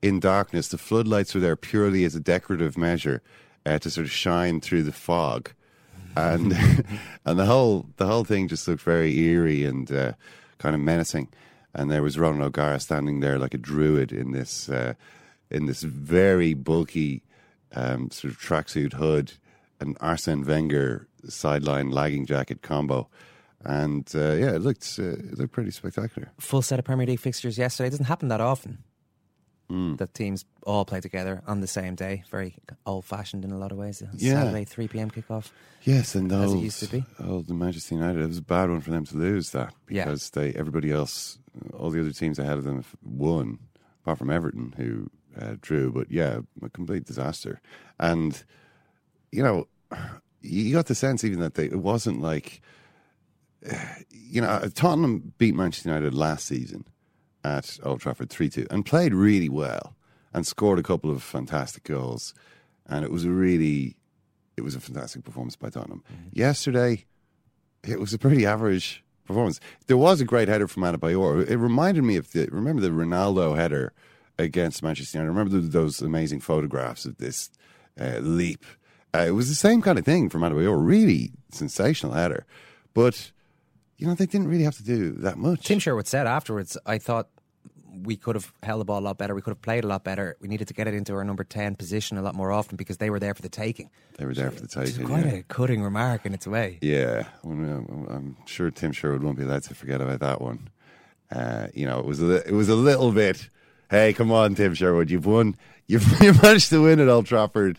in 0.02 0.20
darkness. 0.20 0.68
The 0.68 0.78
floodlights 0.78 1.34
were 1.34 1.40
there 1.40 1.56
purely 1.56 2.04
as 2.04 2.14
a 2.14 2.20
decorative 2.20 2.76
measure 2.76 3.22
uh, 3.64 3.78
to 3.78 3.90
sort 3.90 4.06
of 4.06 4.12
shine 4.12 4.60
through 4.60 4.82
the 4.82 4.92
fog, 4.92 5.52
and 6.16 6.52
and 7.24 7.38
the 7.38 7.46
whole 7.46 7.86
the 7.96 8.06
whole 8.06 8.24
thing 8.24 8.48
just 8.48 8.68
looked 8.68 8.82
very 8.82 9.16
eerie 9.18 9.64
and 9.64 9.90
uh, 9.90 10.12
kind 10.58 10.74
of 10.74 10.80
menacing. 10.80 11.28
And 11.75 11.91
there 11.91 12.03
was 12.03 12.18
Ronan 12.18 12.43
O'Gara 12.43 12.81
standing 12.81 13.20
there 13.20 13.39
like 13.39 13.55
a 13.55 13.59
druid 13.59 14.12
in 14.12 14.33
this 14.33 14.68
uh, 14.68 14.95
in 15.51 15.66
this 15.66 15.83
very 15.83 16.55
bulky 16.55 17.23
um, 17.75 18.11
sort 18.11 18.33
of 18.33 18.41
tracksuit 18.41 18.95
hood, 18.95 19.33
an 19.81 19.97
Arsene 20.01 20.45
Wenger 20.45 21.09
sideline 21.29 21.91
lagging 21.91 22.27
jacket 22.27 22.62
combo. 22.62 23.09
And 23.64 24.11
uh, 24.14 24.33
yeah, 24.33 24.53
it 24.53 24.62
looked 24.62 24.97
uh, 24.99 25.12
it 25.12 25.39
looked 25.39 25.53
pretty 25.53 25.70
spectacular. 25.70 26.31
Full 26.39 26.62
set 26.62 26.79
of 26.79 26.85
Premier 26.85 27.07
League 27.07 27.20
fixtures 27.20 27.57
yesterday. 27.57 27.87
It 27.87 27.91
doesn't 27.91 28.07
happen 28.07 28.29
that 28.29 28.41
often 28.41 28.85
mm. 29.73 29.97
that 29.99 30.14
teams 30.14 30.45
all 30.64 30.85
play 30.85 31.01
together 31.01 31.43
on 31.47 31.61
the 31.61 31.66
same 31.66 31.95
day. 31.95 32.23
Very 32.31 32.55
old 32.87 33.05
fashioned 33.05 33.45
in 33.45 33.51
a 33.51 33.59
lot 33.59 33.73
of 33.73 33.79
ways. 33.79 34.03
Yeah. 34.14 34.43
Saturday, 34.43 34.64
3 34.64 34.89
p.m. 34.89 35.11
kickoff. 35.11 35.51
Yes, 35.83 36.14
and 36.14 36.31
those, 36.31 36.53
as 36.53 36.55
it 36.55 36.59
used 36.59 36.81
to 36.81 36.87
be. 36.87 37.05
Oh, 37.18 37.41
the 37.41 37.55
Manchester 37.55 37.95
United, 37.95 38.23
it 38.23 38.29
was 38.29 38.39
a 38.39 38.43
bad 38.43 38.70
one 38.70 38.81
for 38.81 38.91
them 38.91 39.05
to 39.07 39.16
lose 39.16 39.51
that 39.51 39.75
because 39.87 40.31
yeah. 40.35 40.43
they 40.43 40.53
everybody 40.53 40.93
else, 40.93 41.39
all 41.77 41.91
the 41.91 42.01
other 42.01 42.12
teams 42.12 42.39
ahead 42.39 42.59
of 42.59 42.64
them 42.64 42.85
won, 43.03 43.59
apart 44.03 44.18
from 44.18 44.31
Everton, 44.31 44.75
who 44.77 45.11
uh, 45.41 45.57
drew. 45.61 45.91
But 45.91 46.11
yeah, 46.11 46.41
a 46.62 46.68
complete 46.68 47.05
disaster. 47.05 47.61
And, 47.99 48.41
you 49.33 49.43
know, 49.43 49.66
you 50.41 50.73
got 50.75 50.87
the 50.87 50.95
sense 50.95 51.25
even 51.25 51.41
that 51.41 51.55
they, 51.55 51.64
it 51.64 51.81
wasn't 51.81 52.20
like, 52.20 52.61
you 54.11 54.41
know, 54.41 54.68
Tottenham 54.75 55.33
beat 55.39 55.55
Manchester 55.55 55.89
United 55.89 56.14
last 56.14 56.47
season 56.47 56.85
at 57.45 57.78
Old 57.82 58.01
Trafford 58.01 58.30
3 58.30 58.49
2 58.49 58.66
and 58.70 58.84
played 58.86 59.14
really 59.14 59.49
well 59.49 59.95
and 60.32 60.47
scored 60.47 60.78
a 60.78 60.82
couple 60.82 61.11
of 61.11 61.22
fantastic 61.22 61.84
goals. 61.84 62.34
and 62.86 63.05
it 63.05 63.11
was 63.11 63.24
a 63.24 63.30
really, 63.30 63.97
it 64.57 64.62
was 64.62 64.74
a 64.74 64.80
fantastic 64.80 65.24
performance 65.24 65.57
by 65.57 65.70
Tottenham. 65.70 66.03
Yesterday, 66.32 67.05
it 67.86 68.01
was 68.01 68.12
a 68.14 68.18
pretty 68.18 68.47
average 68.47 69.03
performance. 69.24 69.61
There 69.86 69.97
was 69.97 70.20
a 70.20 70.24
great 70.24 70.49
header 70.49 70.68
from 70.68 70.82
Adebayor. 70.82 71.49
It 71.49 71.57
reminded 71.57 72.05
me 72.05 72.16
of 72.16 72.32
the 72.32 72.47
remember 72.51 72.82
the 72.82 72.90
Ronaldo 72.90 73.57
header 73.57 73.93
against 74.38 74.82
Manchester 74.82 75.18
United. 75.18 75.30
Remember 75.30 75.59
those 75.61 76.01
amazing 76.01 76.40
photographs 76.40 77.05
of 77.05 77.18
this 77.18 77.51
uh, 78.01 78.18
leap. 78.20 78.64
Uh, 79.14 79.24
it 79.28 79.32
was 79.32 79.49
the 79.49 79.55
same 79.55 79.82
kind 79.82 79.99
of 79.99 80.05
thing 80.05 80.28
from 80.28 80.40
Adebayor. 80.43 80.76
Really 80.84 81.32
sensational 81.51 82.14
header, 82.14 82.47
but 82.95 83.30
you 84.03 84.09
know 84.09 84.14
they 84.14 84.26
didn't 84.26 84.48
really 84.48 84.64
have 84.64 84.76
to 84.76 84.82
do 84.82 85.12
that 85.18 85.38
much. 85.38 85.64
Tim 85.64 85.78
Sherwood 85.78 86.09
said 86.09 86.26
afterwards, 86.26 86.76
I 86.84 86.98
thought 86.98 87.28
we 88.03 88.16
could 88.16 88.34
have 88.34 88.53
held 88.64 88.80
the 88.80 88.84
ball 88.84 88.98
a 88.98 89.05
lot 89.05 89.16
better. 89.16 89.32
We 89.32 89.42
could 89.42 89.53
have 89.53 89.62
played 89.62 89.84
a 89.84 89.86
lot 89.86 90.03
better. 90.03 90.36
We 90.40 90.48
needed 90.48 90.66
to 90.68 90.74
get 90.74 90.88
it 90.88 90.94
into 90.94 91.14
our 91.14 91.22
number 91.22 91.44
10 91.44 91.76
position 91.76 92.18
a 92.18 92.22
lot 92.22 92.34
more 92.34 92.50
often 92.50 92.76
because 92.76 92.96
they 92.96 93.11
were 93.11 93.20
there 93.20 93.32
for 93.32 93.42
the 93.42 93.48
taking. 93.48 93.90
They 94.18 94.24
were 94.24 94.34
there 94.34 94.50
for 94.50 94.61
the 94.61 94.66
taking. 94.66 95.03
It's 95.03 95.09
quite 95.09 95.24
yeah. 95.24 95.34
a 95.34 95.42
cutting 95.44 95.84
remark 95.84 96.26
in 96.26 96.34
its 96.34 96.48
way. 96.48 96.78
Yeah, 96.82 97.28
I'm 97.44 98.36
sure 98.46 98.72
Tim 98.72 98.90
Sherwood 98.90 99.22
won't 99.22 99.38
be 99.38 99.44
allowed 99.44 99.62
to 99.64 99.74
forget 99.74 100.00
about 100.00 100.18
that 100.18 100.40
one. 100.40 100.68
Uh, 101.30 101.68
you 101.72 101.86
know, 101.86 102.00
it 102.00 102.05
was 102.05 102.20
a, 102.20 102.44
it 102.44 102.53
was 102.53 102.68
a 102.68 102.74
little 102.74 103.12
bit. 103.12 103.48
Hey, 103.88 104.12
come 104.14 104.32
on, 104.32 104.57
Tim 104.57 104.74
Sherwood, 104.74 105.12
you've 105.12 105.26
won. 105.26 105.55
You've 105.86 106.05
you 106.20 106.34
managed 106.42 106.70
to 106.70 106.82
win 106.82 106.98
at 106.98 107.09
Old 107.09 107.26
Trafford. 107.26 107.78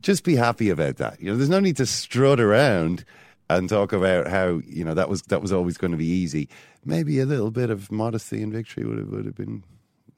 Just 0.00 0.24
be 0.24 0.36
happy 0.36 0.70
about 0.70 0.96
that. 0.96 1.20
You 1.20 1.30
know, 1.30 1.36
there's 1.36 1.50
no 1.50 1.60
need 1.60 1.76
to 1.76 1.86
strut 1.86 2.40
around 2.40 3.04
and 3.50 3.68
talk 3.68 3.92
about 3.92 4.26
how 4.28 4.60
you 4.66 4.84
know 4.84 4.94
that 4.94 5.08
was 5.08 5.22
that 5.22 5.40
was 5.42 5.52
always 5.52 5.76
going 5.78 5.92
to 5.92 5.96
be 5.96 6.06
easy. 6.06 6.48
Maybe 6.84 7.18
a 7.20 7.26
little 7.26 7.50
bit 7.50 7.70
of 7.70 7.90
modesty 7.90 8.42
and 8.42 8.52
victory 8.52 8.84
would 8.84 8.98
have 8.98 9.08
would 9.08 9.24
have 9.26 9.34
been 9.36 9.62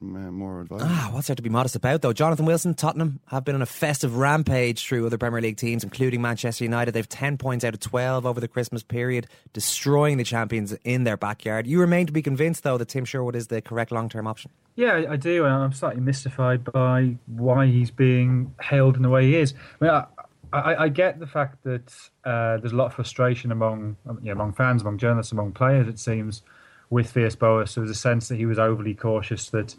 uh, 0.03 0.31
more 0.31 0.61
advisable. 0.61 0.91
Ah, 0.91 1.09
what's 1.13 1.27
there 1.27 1.35
to 1.35 1.43
be 1.43 1.49
modest 1.49 1.75
about, 1.75 2.01
though? 2.01 2.11
Jonathan 2.11 2.45
Wilson, 2.47 2.73
Tottenham 2.73 3.19
have 3.27 3.45
been 3.45 3.53
on 3.53 3.61
a 3.61 3.67
festive 3.67 4.17
rampage 4.17 4.83
through 4.87 5.05
other 5.05 5.19
Premier 5.19 5.41
League 5.41 5.57
teams, 5.57 5.83
including 5.83 6.23
Manchester 6.23 6.63
United. 6.63 6.93
They've 6.93 7.07
10 7.07 7.37
points 7.37 7.63
out 7.63 7.75
of 7.75 7.81
12 7.81 8.25
over 8.25 8.39
the 8.39 8.47
Christmas 8.47 8.81
period, 8.81 9.27
destroying 9.53 10.17
the 10.17 10.23
champions 10.23 10.73
in 10.83 11.03
their 11.03 11.17
backyard. 11.17 11.67
You 11.67 11.79
remain 11.79 12.07
to 12.07 12.11
be 12.11 12.23
convinced, 12.23 12.63
though, 12.63 12.79
that 12.79 12.87
Tim 12.87 13.05
Sherwood 13.05 13.35
is 13.35 13.47
the 13.47 13.61
correct 13.61 13.91
long 13.91 14.09
term 14.09 14.25
option. 14.25 14.49
Yeah, 14.75 14.93
I- 14.93 15.11
I 15.11 15.15
do, 15.17 15.45
and 15.45 15.53
I'm 15.53 15.71
slightly 15.73 16.01
mystified 16.01 16.63
by 16.63 17.17
why 17.27 17.67
he's 17.67 17.91
being 17.91 18.55
hailed 18.59 18.95
in 18.95 19.03
the 19.03 19.09
way 19.09 19.25
he 19.27 19.35
is. 19.35 19.53
I 19.81 19.85
mean, 19.85 19.93
I, 19.93 20.05
I, 20.53 20.75
I 20.83 20.89
get 20.89 21.19
the 21.19 21.27
fact 21.27 21.63
that 21.63 21.93
uh, 22.25 22.57
there's 22.57 22.73
a 22.73 22.75
lot 22.75 22.87
of 22.87 22.93
frustration 22.93 23.51
among 23.51 23.95
um, 24.07 24.19
you 24.21 24.27
know, 24.27 24.33
among 24.33 24.53
fans, 24.53 24.81
among 24.81 24.97
journalists, 24.97 25.31
among 25.31 25.53
players. 25.53 25.87
It 25.87 25.99
seems 25.99 26.41
with 26.89 27.11
Villas-Boas, 27.11 27.75
there 27.75 27.81
was 27.81 27.91
a 27.91 27.95
sense 27.95 28.27
that 28.27 28.35
he 28.35 28.45
was 28.45 28.59
overly 28.59 28.93
cautious, 28.93 29.49
that 29.49 29.75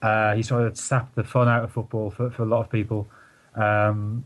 uh, 0.00 0.34
he 0.34 0.42
sort 0.42 0.66
of 0.66 0.76
sapped 0.76 1.14
the 1.14 1.24
fun 1.24 1.48
out 1.48 1.62
of 1.64 1.70
football 1.70 2.10
for, 2.10 2.30
for 2.30 2.42
a 2.42 2.46
lot 2.46 2.60
of 2.60 2.70
people. 2.70 3.06
Um, 3.54 4.24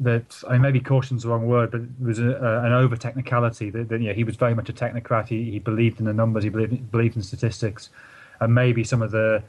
that 0.00 0.42
I 0.48 0.52
mean, 0.52 0.62
maybe 0.62 0.80
caution's 0.80 1.22
the 1.22 1.28
wrong 1.28 1.46
word, 1.46 1.70
but 1.70 1.82
it 1.82 1.88
was 2.00 2.18
a, 2.18 2.30
a, 2.30 2.64
an 2.64 2.72
over 2.72 2.96
technicality. 2.96 3.70
That, 3.70 3.88
that 3.90 4.00
he 4.00 4.24
was 4.24 4.36
very 4.36 4.54
much 4.54 4.68
a 4.68 4.72
technocrat. 4.72 5.28
He, 5.28 5.50
he 5.50 5.58
believed 5.58 6.00
in 6.00 6.06
the 6.06 6.12
numbers. 6.12 6.42
He 6.42 6.48
believed, 6.48 6.90
believed 6.90 7.16
in 7.16 7.22
statistics, 7.22 7.90
and 8.40 8.54
maybe 8.54 8.82
some 8.82 9.02
of 9.02 9.10
the 9.10 9.42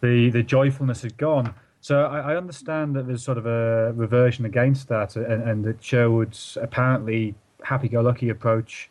the 0.00 0.30
the 0.30 0.42
joyfulness 0.42 1.02
had 1.02 1.16
gone. 1.18 1.54
So 1.84 2.06
I, 2.06 2.32
I 2.32 2.36
understand 2.38 2.96
that 2.96 3.06
there's 3.06 3.22
sort 3.22 3.36
of 3.36 3.44
a 3.44 3.92
reversion 3.92 4.46
against 4.46 4.88
that, 4.88 5.16
and, 5.16 5.42
and 5.46 5.64
that 5.66 5.84
Sherwood's 5.84 6.56
apparently 6.62 7.34
happy-go-lucky 7.62 8.30
approach 8.30 8.88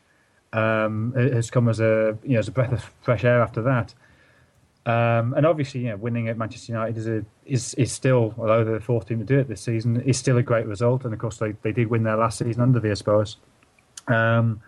um, 0.53 1.11
has 1.15 1.49
come 1.49 1.67
as 1.69 1.79
a 1.79 2.15
you 2.21 2.33
know 2.33 2.39
as 2.39 2.47
a 2.49 2.51
breath 2.51 2.71
of 2.71 2.83
fresh 3.01 3.23
air 3.23 3.41
after 3.41 3.63
that. 3.63 3.95
Um, 4.85 5.33
and 5.33 5.43
obviously, 5.43 5.81
you 5.81 5.89
know, 5.89 5.95
winning 5.95 6.27
at 6.27 6.37
Manchester 6.37 6.73
United 6.73 6.95
is 6.95 7.07
a, 7.07 7.25
is 7.47 7.73
is 7.79 7.91
still, 7.91 8.35
although 8.37 8.63
they're 8.63 8.75
the 8.75 8.79
fourth 8.79 9.07
team 9.07 9.17
to 9.17 9.25
do 9.25 9.39
it 9.39 9.47
this 9.47 9.61
season, 9.61 9.99
is 10.01 10.19
still 10.19 10.37
a 10.37 10.43
great 10.43 10.67
result. 10.67 11.03
And 11.03 11.15
of 11.15 11.19
course, 11.19 11.37
they, 11.37 11.53
they 11.63 11.71
did 11.71 11.87
win 11.87 12.03
their 12.03 12.17
last 12.17 12.37
season 12.37 12.61
under 12.61 12.79
Villas-Boas. 12.79 13.37
Um, 14.07 14.61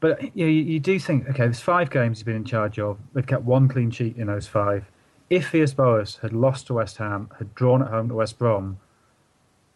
but 0.00 0.22
you, 0.36 0.44
know, 0.44 0.50
you, 0.50 0.62
you 0.74 0.80
do 0.80 0.98
think, 0.98 1.30
okay, 1.30 1.44
there's 1.44 1.60
five 1.60 1.88
games 1.88 2.18
he's 2.18 2.24
been 2.24 2.36
in 2.36 2.44
charge 2.44 2.78
of. 2.78 2.98
They've 3.14 3.26
kept 3.26 3.44
one 3.44 3.68
clean 3.68 3.90
sheet 3.90 4.18
in 4.18 4.26
those 4.26 4.46
five. 4.46 4.84
If 5.30 5.50
Villas-Boas 5.50 6.18
had 6.22 6.32
lost 6.32 6.66
to 6.68 6.74
West 6.74 6.96
Ham, 6.96 7.30
had 7.38 7.54
drawn 7.54 7.82
at 7.82 7.88
home 7.88 8.08
to 8.08 8.14
West 8.14 8.38
Brom, 8.38 8.78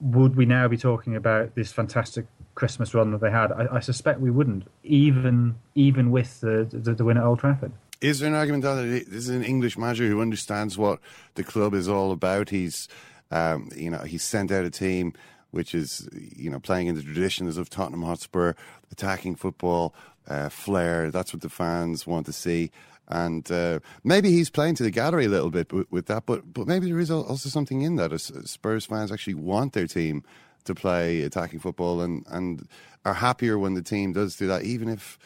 would 0.01 0.35
we 0.35 0.47
now 0.47 0.67
be 0.69 0.77
talking 0.77 1.15
about 1.15 1.55
this 1.55 1.73
fantastic 1.73 2.27
Christmas 2.55 2.95
run 2.95 3.13
that 3.13 3.21
they 3.21 3.31
had? 3.31 3.53
I, 3.53 3.69
I 3.73 3.81
suspect 3.81 4.21
we 4.21 4.31
wouldn't, 4.31 4.67
even 4.83 5.55
even 5.75 6.11
with 6.11 6.41
the, 6.41 6.67
the 6.71 6.95
the 6.95 7.05
win 7.05 7.19
at 7.19 7.25
Old 7.25 7.39
Trafford. 7.39 7.73
Is 8.01 8.19
there 8.19 8.29
an 8.29 8.35
argument 8.35 8.65
that 8.65 8.83
this 8.83 9.07
is 9.07 9.29
an 9.29 9.45
English 9.45 9.79
manager 9.79 10.09
who 10.09 10.21
understands 10.21 10.77
what 10.77 10.99
the 11.35 11.45
club 11.45 11.73
is 11.73 11.89
all 11.89 12.11
about? 12.11 12.51
He's, 12.51 12.89
um, 13.31 13.71
you 13.77 13.91
know, 13.91 14.01
he's 14.01 14.25
sent 14.25 14.51
out 14.51 14.65
a 14.65 14.71
team 14.71 15.13
which 15.53 15.75
is, 15.75 16.09
you 16.13 16.51
know, 16.51 16.59
playing 16.59 16.89
in 16.89 16.95
the 16.95 17.03
traditions 17.03 17.59
of 17.59 17.69
Tottenham 17.69 18.03
Hotspur, 18.03 18.55
attacking 18.91 19.37
football, 19.37 19.95
uh, 20.29 20.49
flair. 20.49 21.11
That's 21.11 21.33
what 21.33 21.43
the 21.43 21.49
fans 21.49 22.07
want 22.07 22.27
to 22.27 22.33
see. 22.33 22.71
And 23.09 23.51
uh, 23.51 23.81
maybe 24.05 24.31
he's 24.31 24.49
playing 24.49 24.77
to 24.77 24.83
the 24.83 24.91
gallery 24.91 25.27
a 25.27 25.29
little 25.29 25.51
bit 25.51 25.73
with, 25.91 26.07
that, 26.07 26.25
but 26.25 26.55
but 26.55 26.67
maybe 26.67 26.87
there 26.87 27.01
is 27.01 27.11
also 27.11 27.49
something 27.49 27.83
in 27.83 27.97
that. 27.97 28.19
Spurs 28.21 28.87
fans 28.87 29.13
actually 29.13 29.35
want 29.35 29.73
their 29.73 29.87
team 29.87 30.23
to 30.65 30.75
play 30.75 31.23
attacking 31.23 31.59
football 31.59 32.01
and, 32.01 32.25
and 32.29 32.69
are 33.05 33.15
happier 33.15 33.59
when 33.59 33.75
the 33.75 33.83
team 33.83 34.13
does 34.13 34.37
do 34.37 34.47
that, 34.47 34.63
even 34.63 34.89
if 34.89 35.19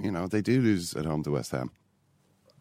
you 0.00 0.10
know 0.10 0.26
they 0.26 0.40
do 0.40 0.60
lose 0.60 0.94
at 0.94 1.04
home 1.04 1.22
to 1.22 1.30
West 1.30 1.52
Ham. 1.52 1.70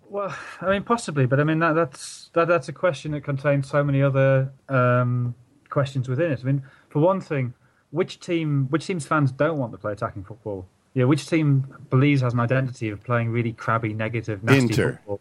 Well, 0.09 0.35
I 0.61 0.69
mean, 0.69 0.83
possibly, 0.83 1.25
but 1.25 1.39
I 1.39 1.43
mean 1.43 1.59
that 1.59 1.73
that's 1.73 2.29
that 2.33 2.47
that's 2.47 2.69
a 2.69 2.73
question 2.73 3.11
that 3.13 3.21
contains 3.21 3.69
so 3.69 3.83
many 3.83 4.01
other 4.01 4.51
um, 4.69 5.33
questions 5.69 6.07
within 6.07 6.31
it. 6.31 6.39
I 6.41 6.43
mean, 6.43 6.63
for 6.89 6.99
one 6.99 7.19
thing, 7.21 7.53
which 7.91 8.19
team, 8.19 8.67
which 8.69 8.85
team's 8.85 9.05
fans 9.05 9.31
don't 9.31 9.57
want 9.57 9.71
to 9.71 9.77
play 9.77 9.93
attacking 9.93 10.23
football? 10.23 10.67
Yeah, 10.98 11.04
which 11.04 11.30
team 11.30 11.68
believes 11.91 12.22
has 12.22 12.34
an 12.34 12.39
identity 12.39 12.89
of 12.89 13.04
playing 13.04 13.30
really 13.30 13.54
crabby, 13.54 13.93
negative, 13.93 14.43
nasty 14.43 14.62
Inter. 14.62 14.93
football? 14.93 15.20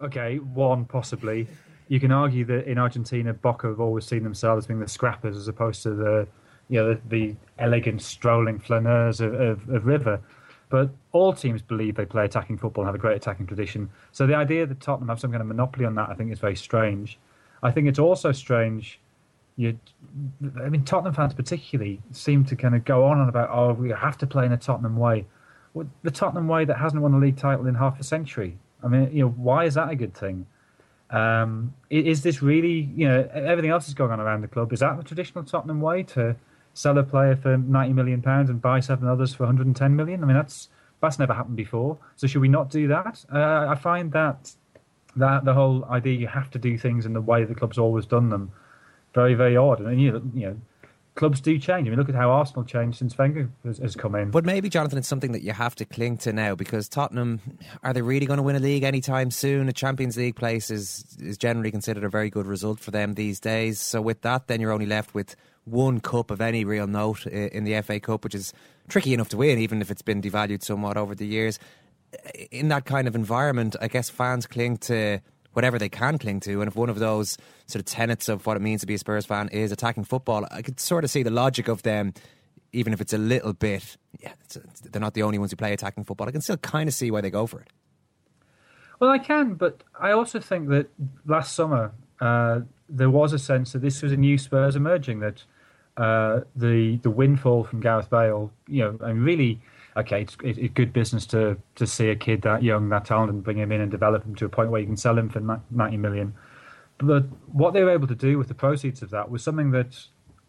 Okay, 0.00 0.38
one 0.38 0.84
possibly. 0.84 1.46
You 1.86 2.00
can 2.00 2.10
argue 2.10 2.44
that 2.46 2.66
in 2.66 2.76
Argentina, 2.76 3.32
Boca 3.32 3.68
have 3.68 3.78
always 3.78 4.04
seen 4.04 4.24
themselves 4.24 4.64
as 4.64 4.66
being 4.66 4.80
the 4.80 4.88
scrappers 4.88 5.36
as 5.36 5.46
opposed 5.46 5.84
to 5.84 5.90
the, 5.90 6.26
you 6.68 6.80
know, 6.80 6.94
the, 6.94 7.00
the 7.08 7.36
elegant, 7.60 8.02
strolling 8.02 8.58
flaneurs 8.58 9.20
of, 9.20 9.32
of, 9.34 9.68
of 9.68 9.86
River. 9.86 10.18
But 10.70 10.90
all 11.12 11.32
teams 11.32 11.62
believe 11.62 11.94
they 11.94 12.04
play 12.04 12.24
attacking 12.24 12.58
football 12.58 12.82
and 12.82 12.88
have 12.88 12.96
a 12.96 12.98
great 12.98 13.14
attacking 13.14 13.46
tradition. 13.46 13.88
So 14.10 14.26
the 14.26 14.34
idea 14.34 14.66
that 14.66 14.80
Tottenham 14.80 15.08
have 15.10 15.20
some 15.20 15.30
kind 15.30 15.40
of 15.40 15.46
monopoly 15.46 15.84
on 15.84 15.94
that, 15.94 16.10
I 16.10 16.14
think, 16.14 16.32
is 16.32 16.40
very 16.40 16.56
strange. 16.56 17.16
I 17.62 17.70
think 17.70 17.86
it's 17.86 18.00
also 18.00 18.32
strange. 18.32 18.98
You, 19.56 19.78
I 20.62 20.68
mean, 20.68 20.84
Tottenham 20.84 21.14
fans 21.14 21.32
particularly 21.32 22.00
seem 22.12 22.44
to 22.44 22.56
kind 22.56 22.74
of 22.74 22.84
go 22.84 23.04
on 23.04 23.20
and 23.20 23.28
about, 23.28 23.48
oh, 23.50 23.72
we 23.72 23.90
have 23.90 24.18
to 24.18 24.26
play 24.26 24.44
in 24.44 24.52
a 24.52 24.56
Tottenham 24.56 24.96
way. 24.96 25.26
Well, 25.72 25.86
the 26.02 26.10
Tottenham 26.10 26.46
way 26.46 26.64
that 26.66 26.76
hasn't 26.78 27.02
won 27.02 27.14
a 27.14 27.18
league 27.18 27.38
title 27.38 27.66
in 27.66 27.74
half 27.74 27.98
a 27.98 28.04
century. 28.04 28.58
I 28.84 28.88
mean, 28.88 29.10
you 29.12 29.24
know, 29.24 29.30
why 29.30 29.64
is 29.64 29.74
that 29.74 29.90
a 29.90 29.96
good 29.96 30.14
thing? 30.14 30.46
Um, 31.10 31.74
is 31.88 32.22
this 32.22 32.42
really, 32.42 32.90
you 32.94 33.08
know, 33.08 33.28
everything 33.32 33.70
else 33.70 33.88
is 33.88 33.94
going 33.94 34.10
on 34.10 34.20
around 34.20 34.42
the 34.42 34.48
club? 34.48 34.72
Is 34.72 34.80
that 34.80 34.96
the 34.96 35.02
traditional 35.02 35.44
Tottenham 35.44 35.80
way 35.80 36.02
to 36.02 36.36
sell 36.74 36.98
a 36.98 37.02
player 37.02 37.36
for 37.36 37.56
90 37.56 37.94
million 37.94 38.20
pounds 38.20 38.50
and 38.50 38.60
buy 38.60 38.80
seven 38.80 39.08
others 39.08 39.32
for 39.32 39.44
110 39.44 39.96
million? 39.96 40.22
I 40.22 40.26
mean, 40.26 40.36
that's 40.36 40.68
that's 41.00 41.18
never 41.18 41.34
happened 41.34 41.56
before. 41.56 41.98
So 42.16 42.26
should 42.26 42.40
we 42.40 42.48
not 42.48 42.70
do 42.70 42.88
that? 42.88 43.24
Uh, 43.32 43.66
I 43.68 43.74
find 43.74 44.12
that 44.12 44.52
that 45.14 45.44
the 45.44 45.54
whole 45.54 45.84
idea 45.86 46.18
you 46.18 46.26
have 46.26 46.50
to 46.50 46.58
do 46.58 46.76
things 46.76 47.06
in 47.06 47.12
the 47.12 47.20
way 47.20 47.44
the 47.44 47.54
club's 47.54 47.78
always 47.78 48.04
done 48.04 48.28
them 48.28 48.50
very 49.16 49.34
very 49.34 49.56
odd. 49.56 49.80
And 49.80 50.00
you 50.00 50.12
know, 50.12 50.22
you 50.32 50.46
know 50.46 50.56
clubs 51.16 51.40
do 51.40 51.58
change. 51.58 51.88
I 51.88 51.90
mean, 51.90 51.98
look 51.98 52.08
at 52.08 52.14
how 52.14 52.30
Arsenal 52.30 52.62
changed 52.64 52.98
since 52.98 53.18
Wenger 53.18 53.50
has, 53.64 53.78
has 53.78 53.96
come 53.96 54.14
in. 54.14 54.30
But 54.30 54.44
maybe, 54.44 54.68
Jonathan, 54.68 54.98
it's 54.98 55.08
something 55.08 55.32
that 55.32 55.42
you 55.42 55.52
have 55.52 55.74
to 55.76 55.84
cling 55.84 56.18
to 56.18 56.32
now 56.32 56.54
because 56.54 56.88
Tottenham, 56.88 57.40
are 57.82 57.92
they 57.92 58.02
really 58.02 58.26
going 58.26 58.36
to 58.36 58.42
win 58.42 58.54
a 58.54 58.60
league 58.60 58.84
anytime 58.84 59.30
soon? 59.30 59.68
A 59.68 59.72
Champions 59.72 60.16
League 60.16 60.36
place 60.36 60.70
is, 60.70 61.16
is 61.18 61.36
generally 61.36 61.70
considered 61.70 62.04
a 62.04 62.08
very 62.08 62.30
good 62.30 62.46
result 62.46 62.78
for 62.78 62.92
them 62.92 63.14
these 63.14 63.40
days. 63.40 63.80
So, 63.80 64.00
with 64.00 64.20
that, 64.22 64.46
then 64.46 64.60
you're 64.60 64.72
only 64.72 64.86
left 64.86 65.14
with 65.14 65.34
one 65.64 66.00
cup 66.00 66.30
of 66.30 66.40
any 66.40 66.64
real 66.64 66.86
note 66.86 67.26
uh, 67.26 67.30
in 67.30 67.64
the 67.64 67.80
FA 67.82 67.98
Cup, 67.98 68.22
which 68.22 68.34
is 68.34 68.52
tricky 68.88 69.12
enough 69.12 69.30
to 69.30 69.36
win, 69.36 69.58
even 69.58 69.80
if 69.80 69.90
it's 69.90 70.02
been 70.02 70.22
devalued 70.22 70.62
somewhat 70.62 70.96
over 70.96 71.14
the 71.14 71.26
years. 71.26 71.58
In 72.52 72.68
that 72.68 72.84
kind 72.84 73.08
of 73.08 73.16
environment, 73.16 73.74
I 73.80 73.88
guess 73.88 74.08
fans 74.08 74.46
cling 74.46 74.76
to 74.78 75.20
whatever 75.56 75.78
they 75.78 75.88
can 75.88 76.18
cling 76.18 76.38
to. 76.40 76.60
And 76.60 76.68
if 76.68 76.76
one 76.76 76.90
of 76.90 76.98
those 76.98 77.38
sort 77.66 77.80
of 77.80 77.86
tenets 77.86 78.28
of 78.28 78.46
what 78.46 78.58
it 78.58 78.60
means 78.60 78.82
to 78.82 78.86
be 78.86 78.94
a 78.94 78.98
Spurs 78.98 79.24
fan 79.24 79.48
is 79.48 79.72
attacking 79.72 80.04
football, 80.04 80.46
I 80.50 80.60
could 80.60 80.78
sort 80.78 81.02
of 81.02 81.10
see 81.10 81.22
the 81.22 81.30
logic 81.30 81.66
of 81.66 81.82
them, 81.82 82.12
even 82.72 82.92
if 82.92 83.00
it's 83.00 83.14
a 83.14 83.18
little 83.18 83.54
bit, 83.54 83.96
yeah, 84.20 84.34
it's 84.44 84.58
they're 84.92 85.00
not 85.00 85.14
the 85.14 85.22
only 85.22 85.38
ones 85.38 85.50
who 85.50 85.56
play 85.56 85.72
attacking 85.72 86.04
football. 86.04 86.28
I 86.28 86.30
can 86.30 86.42
still 86.42 86.58
kind 86.58 86.88
of 86.88 86.94
see 86.94 87.10
why 87.10 87.22
they 87.22 87.30
go 87.30 87.46
for 87.46 87.60
it. 87.60 87.68
Well, 89.00 89.10
I 89.10 89.18
can, 89.18 89.54
but 89.54 89.82
I 89.98 90.12
also 90.12 90.40
think 90.40 90.68
that 90.68 90.88
last 91.26 91.54
summer 91.54 91.92
uh, 92.20 92.60
there 92.88 93.10
was 93.10 93.32
a 93.32 93.38
sense 93.38 93.72
that 93.72 93.80
this 93.80 94.02
was 94.02 94.12
a 94.12 94.16
new 94.16 94.36
Spurs 94.36 94.76
emerging. 94.76 95.20
That 95.20 95.42
uh, 95.96 96.40
the 96.54 96.98
the 96.98 97.10
windfall 97.10 97.64
from 97.64 97.80
Gareth 97.80 98.10
Bale, 98.10 98.52
you 98.68 98.82
know, 98.82 98.98
and 99.00 99.24
really, 99.24 99.60
okay, 99.96 100.22
it's, 100.22 100.36
it, 100.44 100.58
it's 100.58 100.74
good 100.74 100.92
business 100.92 101.26
to 101.26 101.56
to 101.76 101.86
see 101.86 102.10
a 102.10 102.16
kid 102.16 102.42
that 102.42 102.62
young, 102.62 102.88
that 102.90 103.04
talented, 103.06 103.34
and 103.34 103.44
bring 103.44 103.58
him 103.58 103.72
in 103.72 103.80
and 103.80 103.90
develop 103.90 104.24
him 104.24 104.34
to 104.36 104.44
a 104.44 104.48
point 104.48 104.70
where 104.70 104.80
you 104.80 104.86
can 104.86 104.96
sell 104.96 105.18
him 105.18 105.28
for 105.28 105.40
ninety 105.70 105.96
million. 105.96 106.34
But 106.98 107.24
what 107.52 107.74
they 107.74 107.82
were 107.82 107.90
able 107.90 108.06
to 108.06 108.14
do 108.14 108.38
with 108.38 108.48
the 108.48 108.54
proceeds 108.54 109.02
of 109.02 109.10
that 109.10 109.30
was 109.30 109.42
something 109.42 109.70
that 109.72 109.98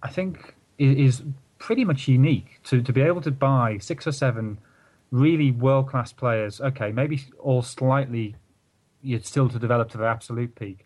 I 0.04 0.10
think 0.10 0.56
is 0.78 1.24
pretty 1.60 1.84
much 1.84 2.08
unique 2.08 2.60
to, 2.64 2.82
to 2.82 2.94
be 2.94 3.02
able 3.02 3.22
to 3.22 3.32
buy 3.32 3.78
six 3.80 4.06
or 4.06 4.12
seven 4.12 4.60
really 5.12 5.52
world 5.52 5.90
class 5.90 6.14
players. 6.14 6.62
Okay, 6.62 6.92
maybe 6.92 7.24
all 7.40 7.62
slightly 7.62 8.36
you're 9.02 9.22
still 9.22 9.50
to 9.50 9.60
develop 9.60 9.90
to 9.90 9.98
their 9.98 10.08
absolute 10.08 10.56
peak, 10.56 10.86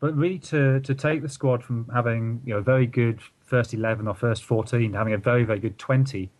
but 0.00 0.16
really 0.16 0.38
to 0.38 0.80
to 0.80 0.94
take 0.94 1.22
the 1.22 1.28
squad 1.28 1.62
from 1.62 1.88
having 1.92 2.40
you 2.44 2.54
know 2.54 2.58
a 2.58 2.62
very 2.62 2.86
good 2.86 3.20
first 3.40 3.74
eleven 3.74 4.06
or 4.08 4.14
first 4.14 4.44
fourteen 4.44 4.92
to 4.92 4.98
having 4.98 5.14
a 5.14 5.18
very 5.18 5.44
very 5.44 5.58
good 5.58 5.78
twenty 5.78 6.30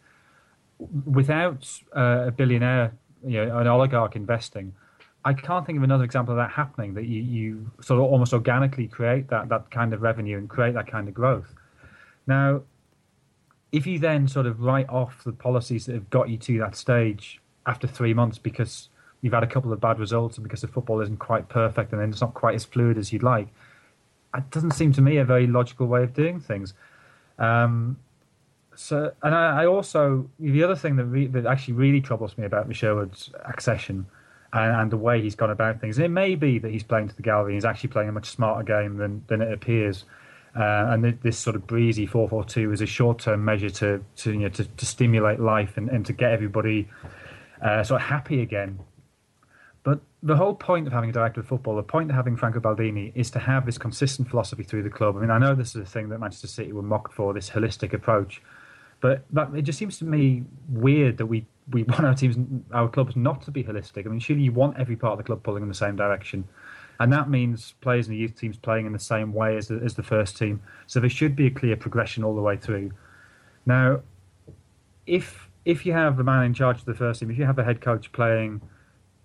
without 1.05 1.69
uh, 1.97 2.25
a 2.27 2.31
billionaire, 2.31 2.93
you 3.27 3.45
know, 3.45 3.59
an 3.59 3.67
oligarch 3.67 4.17
investing. 4.17 4.75
I 5.25 5.33
can't 5.33 5.65
think 5.65 5.79
of 5.79 5.83
another 5.83 6.05
example 6.05 6.33
of 6.33 6.39
that 6.39 6.51
happening. 6.51 6.95
That 6.95 7.05
you, 7.05 7.23
you 7.23 7.71
sort 7.81 8.01
of 8.01 8.07
almost 8.07 8.33
organically 8.33 8.89
create 8.89 9.29
that 9.29 9.49
that 9.49 9.71
kind 9.71 9.95
of 9.95 10.03
revenue 10.03 10.39
and 10.39 10.49
create 10.49 10.75
that 10.75 10.87
kind 10.87 11.09
of 11.09 11.15
growth. 11.15 11.55
Now, 12.27 12.63
if 13.73 13.87
you 13.87 13.99
then 13.99 14.29
sort 14.29 14.47
of 14.47 14.61
write 14.61 14.89
off 14.89 15.25
the 15.25 15.33
policies 15.33 15.87
that 15.87 15.95
have 15.95 16.09
got 16.11 16.29
you 16.29 16.37
to 16.39 16.59
that 16.59 16.77
stage 16.77 17.41
after 17.67 17.87
three 17.87 18.15
months 18.15 18.39
because 18.39 18.89
you've 19.21 19.33
had 19.33 19.43
a 19.43 19.49
couple 19.49 19.73
of 19.73 19.81
bad 19.81 19.99
results 19.99 20.37
and 20.37 20.45
because 20.45 20.61
the 20.61 20.69
football 20.69 21.01
isn't 21.01 21.17
quite 21.17 21.49
perfect 21.49 21.93
and 21.93 22.01
then 22.01 22.11
it's 22.11 22.21
not 22.21 22.35
quite 22.35 22.55
as 22.55 22.65
fluid 22.65 22.99
as 22.99 23.13
you'd 23.13 23.23
like, 23.23 23.49
it 24.37 24.51
doesn't 24.51 24.73
seem 24.73 24.93
to 24.93 25.01
me 25.01 25.17
a 25.17 25.25
very 25.25 25.47
logical 25.47 25.87
way 25.87 26.03
of 26.03 26.13
doing 26.13 26.39
things. 26.39 26.75
Um, 27.39 27.99
so, 28.77 29.13
and 29.23 29.35
I, 29.35 29.63
I, 29.63 29.67
also 29.67 30.29
the 30.39 30.63
other 30.63 30.77
thing 30.77 30.97
that, 30.97 31.05
re, 31.05 31.27
that 31.29 31.47
actually 31.47 31.75
really 31.75 32.01
troubles 32.01 32.37
me 32.37 32.45
about 32.45 32.75
Sherwood's 32.75 33.31
accession 33.45 34.07
and, 34.53 34.77
and, 34.77 34.91
the 34.91 34.97
way 34.97 35.21
he's 35.21 35.35
gone 35.35 35.51
about 35.51 35.81
things. 35.81 35.99
And 35.99 36.05
it 36.05 36.11
may 36.11 36.35
be 36.35 36.59
that 36.59 36.71
he's 36.71 36.83
playing 36.83 37.09
to 37.09 37.17
the 37.17 37.23
gallery. 37.23 37.55
He's 37.55 37.65
actually 37.65 37.91
playing 37.91 38.09
a 38.09 38.13
much 38.13 38.31
smarter 38.31 38.65
game 38.65 38.97
than 38.97 39.25
than 39.29 39.43
it 39.43 39.53
appears. 39.53 40.05
Uh, 40.57 40.87
and 40.91 41.19
this 41.23 41.37
sort 41.37 41.57
of 41.57 41.67
breezy 41.67 42.07
442 42.07 42.73
is 42.73 42.81
a 42.81 42.87
short-term 42.87 43.45
measure 43.45 43.71
to 43.71 44.05
to 44.17 44.33
you 44.33 44.39
know 44.39 44.49
to, 44.51 44.65
to 44.65 44.87
stimulate 44.87 45.41
life 45.41 45.77
and, 45.77 45.89
and 45.89 46.07
to 46.07 46.13
get 46.13 46.31
everybody 46.31 46.89
uh, 47.61 47.83
sort 47.83 48.01
of 48.01 48.07
happy 48.07 48.41
again. 48.41 48.79
But 49.83 50.01
the 50.23 50.37
whole 50.37 50.55
point 50.55 50.87
of 50.87 50.93
having 50.93 51.11
a 51.11 51.13
director 51.13 51.41
of 51.41 51.47
football, 51.47 51.77
the 51.77 51.83
point 51.83 52.09
of 52.09 52.17
having 52.17 52.37
Franco 52.37 52.59
Baldini, 52.59 53.13
is 53.15 53.31
to 53.33 53.39
have 53.39 53.67
this 53.67 53.77
consistent 53.77 54.31
philosophy 54.31 54.63
through 54.63 54.83
the 54.83 54.91
club. 54.91 55.17
I 55.17 55.21
mean, 55.21 55.31
I 55.31 55.39
know 55.39 55.55
this 55.55 55.77
is 55.77 55.83
a 55.83 55.85
thing 55.85 56.09
that 56.09 56.19
Manchester 56.19 56.47
City 56.47 56.73
were 56.73 56.83
mocked 56.83 57.13
for, 57.13 57.35
this 57.35 57.51
holistic 57.51 57.93
approach, 57.93 58.41
but 59.05 59.25
that, 59.33 59.55
it 59.55 59.63
just 59.63 59.79
seems 59.79 59.99
to 59.99 60.07
me 60.07 60.45
weird 60.71 61.19
that 61.19 61.27
we 61.27 61.45
we 61.71 61.83
want 61.93 62.05
our 62.05 62.15
teams, 62.15 62.37
our 62.73 62.89
clubs, 62.89 63.17
not 63.17 63.43
to 63.43 63.51
be 63.51 63.63
holistic. 63.63 64.07
I 64.07 64.09
mean, 64.09 64.21
surely 64.21 64.43
you 64.43 64.53
want 64.53 64.79
every 64.79 64.97
part 64.97 65.13
of 65.13 65.19
the 65.19 65.25
club 65.25 65.43
pulling 65.43 65.63
in 65.63 65.69
the 65.69 65.75
same 65.75 65.97
direction 65.97 66.45
and 67.01 67.13
that 67.13 67.29
means 67.29 67.75
players 67.81 68.07
in 68.07 68.13
the 68.13 68.19
youth 68.19 68.39
teams 68.39 68.57
playing 68.57 68.87
in 68.87 68.93
the 68.93 68.99
same 68.99 69.33
way 69.33 69.57
as 69.57 69.69
the, 69.69 69.81
as 69.85 69.95
the 69.95 70.03
first 70.03 70.37
team. 70.37 70.63
So 70.87 71.01
there 71.01 71.11
should 71.11 71.35
be 71.35 71.47
a 71.47 71.51
clear 71.51 71.77
progression 71.77 72.23
all 72.25 72.35
the 72.35 72.43
way 72.43 72.57
through. 72.57 72.93
Now, 73.67 74.01
if 75.07 75.49
if 75.65 75.87
you 75.87 75.93
have 75.93 76.17
the 76.17 76.25
man 76.25 76.45
in 76.45 76.55
charge 76.55 76.79
of 76.79 76.85
the 76.85 76.95
first 76.95 77.21
team, 77.21 77.31
if 77.31 77.39
you 77.39 77.45
have 77.45 77.59
a 77.59 77.65
head 77.65 77.81
coach 77.81 78.13
playing 78.13 78.61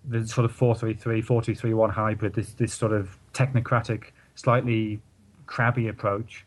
the 0.08 0.26
sort 0.26 0.46
of 0.46 0.56
4-3-3, 0.56 1.24
4-2-3-1 1.24 1.90
hybrid, 1.90 2.34
this 2.34 2.54
this 2.54 2.74
sort 2.74 2.92
of 2.92 3.18
technocratic, 3.32 4.06
slightly 4.34 5.00
crabby 5.46 5.88
approach, 5.88 6.44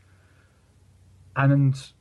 and 1.35 1.91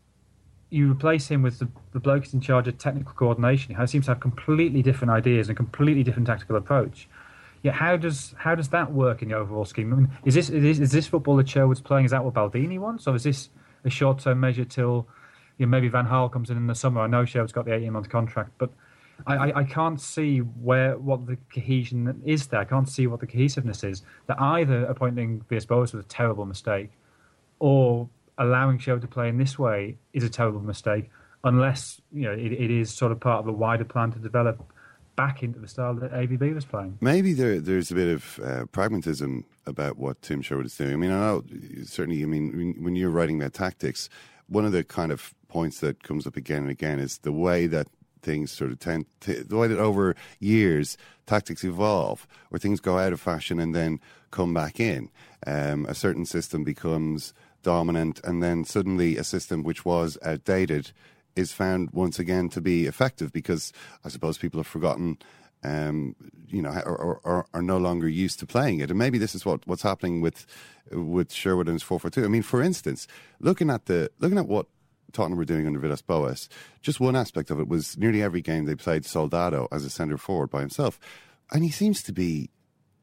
you 0.72 0.90
replace 0.90 1.28
him 1.28 1.42
with 1.42 1.58
the, 1.58 1.68
the 1.92 2.00
bloke 2.00 2.24
who's 2.24 2.34
in 2.34 2.40
charge 2.40 2.66
of 2.66 2.78
technical 2.78 3.12
coordination, 3.12 3.74
who 3.74 3.86
seems 3.86 4.06
to 4.06 4.12
have 4.12 4.20
completely 4.20 4.82
different 4.82 5.10
ideas 5.10 5.48
and 5.48 5.56
completely 5.56 6.02
different 6.02 6.26
tactical 6.26 6.56
approach 6.56 7.08
yeah, 7.62 7.72
how 7.72 7.96
does 7.96 8.34
how 8.38 8.54
does 8.54 8.68
that 8.70 8.92
work 8.92 9.22
in 9.22 9.28
the 9.28 9.36
overall 9.36 9.64
scheme? 9.64 9.92
I 9.92 9.96
mean, 9.96 10.10
is 10.24 10.34
this 10.34 10.50
is, 10.50 10.80
is 10.80 10.90
this 10.90 11.06
football 11.06 11.36
that 11.36 11.48
Sherwood's 11.48 11.80
playing? 11.80 12.04
Is 12.04 12.10
that 12.10 12.24
what 12.24 12.34
Baldini 12.34 12.78
wants, 12.78 13.06
or 13.06 13.14
is 13.14 13.22
this 13.22 13.50
a 13.84 13.90
short 13.90 14.18
term 14.18 14.40
measure 14.40 14.64
till 14.64 15.06
you 15.58 15.66
know, 15.66 15.70
maybe 15.70 15.88
Van 15.88 16.06
Gaal 16.06 16.30
comes 16.32 16.50
in 16.50 16.56
in 16.56 16.66
the 16.66 16.74
summer? 16.74 17.00
I 17.02 17.06
know 17.06 17.24
Sherwood's 17.24 17.52
got 17.52 17.64
the 17.64 17.74
eighteen 17.74 17.92
month 17.92 18.08
contract, 18.08 18.50
but 18.58 18.70
I, 19.28 19.36
I, 19.36 19.58
I, 19.60 19.64
can't 19.64 20.00
see 20.00 20.38
where 20.38 20.98
what 20.98 21.26
the 21.26 21.36
cohesion 21.54 22.20
is 22.24 22.48
there. 22.48 22.60
I 22.60 22.64
can't 22.64 22.88
see 22.88 23.06
what 23.06 23.20
the 23.20 23.28
cohesiveness 23.28 23.84
is. 23.84 24.02
That 24.26 24.40
either 24.40 24.84
appointing 24.86 25.44
Villas-Boas 25.48 25.92
was 25.92 26.04
a 26.04 26.08
terrible 26.08 26.46
mistake, 26.46 26.90
or 27.60 28.08
allowing 28.42 28.78
Sherwood 28.78 29.02
to 29.02 29.08
play 29.08 29.28
in 29.28 29.38
this 29.38 29.58
way 29.58 29.96
is 30.12 30.24
a 30.24 30.28
terrible 30.28 30.60
mistake, 30.60 31.10
unless 31.44 32.00
you 32.12 32.22
know 32.22 32.32
it, 32.32 32.52
it 32.52 32.70
is 32.70 32.92
sort 32.92 33.12
of 33.12 33.20
part 33.20 33.40
of 33.40 33.48
a 33.48 33.52
wider 33.52 33.84
plan 33.84 34.12
to 34.12 34.18
develop 34.18 34.62
back 35.14 35.42
into 35.42 35.58
the 35.58 35.68
style 35.68 35.94
that 35.94 36.10
AVB 36.12 36.54
was 36.54 36.64
playing. 36.64 36.98
Maybe 37.00 37.32
there, 37.34 37.60
there's 37.60 37.90
a 37.90 37.94
bit 37.94 38.08
of 38.08 38.40
uh, 38.42 38.64
pragmatism 38.72 39.44
about 39.66 39.98
what 39.98 40.20
Tim 40.22 40.42
Sherwood 40.42 40.66
is 40.66 40.76
doing. 40.76 40.94
I 40.94 40.96
mean, 40.96 41.10
I 41.10 41.20
know 41.20 41.44
certainly. 41.84 42.22
I 42.22 42.26
mean, 42.26 42.76
when 42.82 42.96
you're 42.96 43.10
writing 43.10 43.40
about 43.40 43.54
tactics, 43.54 44.08
one 44.48 44.64
of 44.64 44.72
the 44.72 44.84
kind 44.84 45.12
of 45.12 45.34
points 45.48 45.80
that 45.80 46.02
comes 46.02 46.26
up 46.26 46.36
again 46.36 46.62
and 46.62 46.70
again 46.70 46.98
is 46.98 47.18
the 47.18 47.32
way 47.32 47.66
that 47.66 47.86
things 48.22 48.50
sort 48.50 48.70
of 48.70 48.78
tend 48.78 49.06
to, 49.20 49.44
the 49.44 49.56
way 49.56 49.66
that 49.66 49.78
over 49.78 50.14
years 50.38 50.96
tactics 51.26 51.64
evolve 51.64 52.26
or 52.50 52.58
things 52.58 52.80
go 52.80 52.98
out 52.98 53.12
of 53.12 53.20
fashion 53.20 53.58
and 53.58 53.74
then 53.74 54.00
come 54.30 54.54
back 54.54 54.80
in. 54.80 55.10
Um, 55.46 55.86
a 55.86 55.94
certain 55.94 56.24
system 56.24 56.64
becomes 56.64 57.34
dominant 57.62 58.20
and 58.24 58.42
then 58.42 58.64
suddenly 58.64 59.16
a 59.16 59.24
system 59.24 59.62
which 59.62 59.84
was 59.84 60.18
outdated 60.22 60.92
is 61.34 61.52
found 61.52 61.90
once 61.92 62.18
again 62.18 62.48
to 62.50 62.60
be 62.60 62.86
effective 62.86 63.32
because 63.32 63.72
I 64.04 64.08
suppose 64.08 64.38
people 64.38 64.58
have 64.58 64.66
forgotten, 64.66 65.18
um, 65.64 66.14
you 66.48 66.60
know, 66.60 66.70
or, 66.84 67.20
or, 67.24 67.46
are 67.54 67.62
no 67.62 67.78
longer 67.78 68.08
used 68.08 68.38
to 68.40 68.46
playing 68.46 68.80
it. 68.80 68.90
And 68.90 68.98
maybe 68.98 69.18
this 69.18 69.34
is 69.34 69.46
what, 69.46 69.66
what's 69.66 69.82
happening 69.82 70.20
with 70.20 70.46
with 70.90 71.32
Sherwood 71.32 71.68
and 71.68 71.74
his 71.74 71.82
four 71.82 71.98
four 71.98 72.10
two. 72.10 72.24
I 72.24 72.28
mean, 72.28 72.42
for 72.42 72.62
instance, 72.62 73.06
looking 73.40 73.70
at 73.70 73.86
the 73.86 74.10
looking 74.18 74.38
at 74.38 74.48
what 74.48 74.66
Tottenham 75.12 75.38
were 75.38 75.44
doing 75.44 75.66
under 75.66 75.78
Villas 75.78 76.02
Boas, 76.02 76.48
just 76.80 77.00
one 77.00 77.16
aspect 77.16 77.50
of 77.50 77.60
it 77.60 77.68
was 77.68 77.96
nearly 77.96 78.22
every 78.22 78.42
game 78.42 78.64
they 78.64 78.74
played 78.74 79.04
Soldado 79.04 79.68
as 79.72 79.84
a 79.84 79.90
centre 79.90 80.18
forward 80.18 80.50
by 80.50 80.60
himself, 80.60 80.98
and 81.50 81.64
he 81.64 81.70
seems 81.70 82.02
to 82.02 82.12
be 82.12 82.50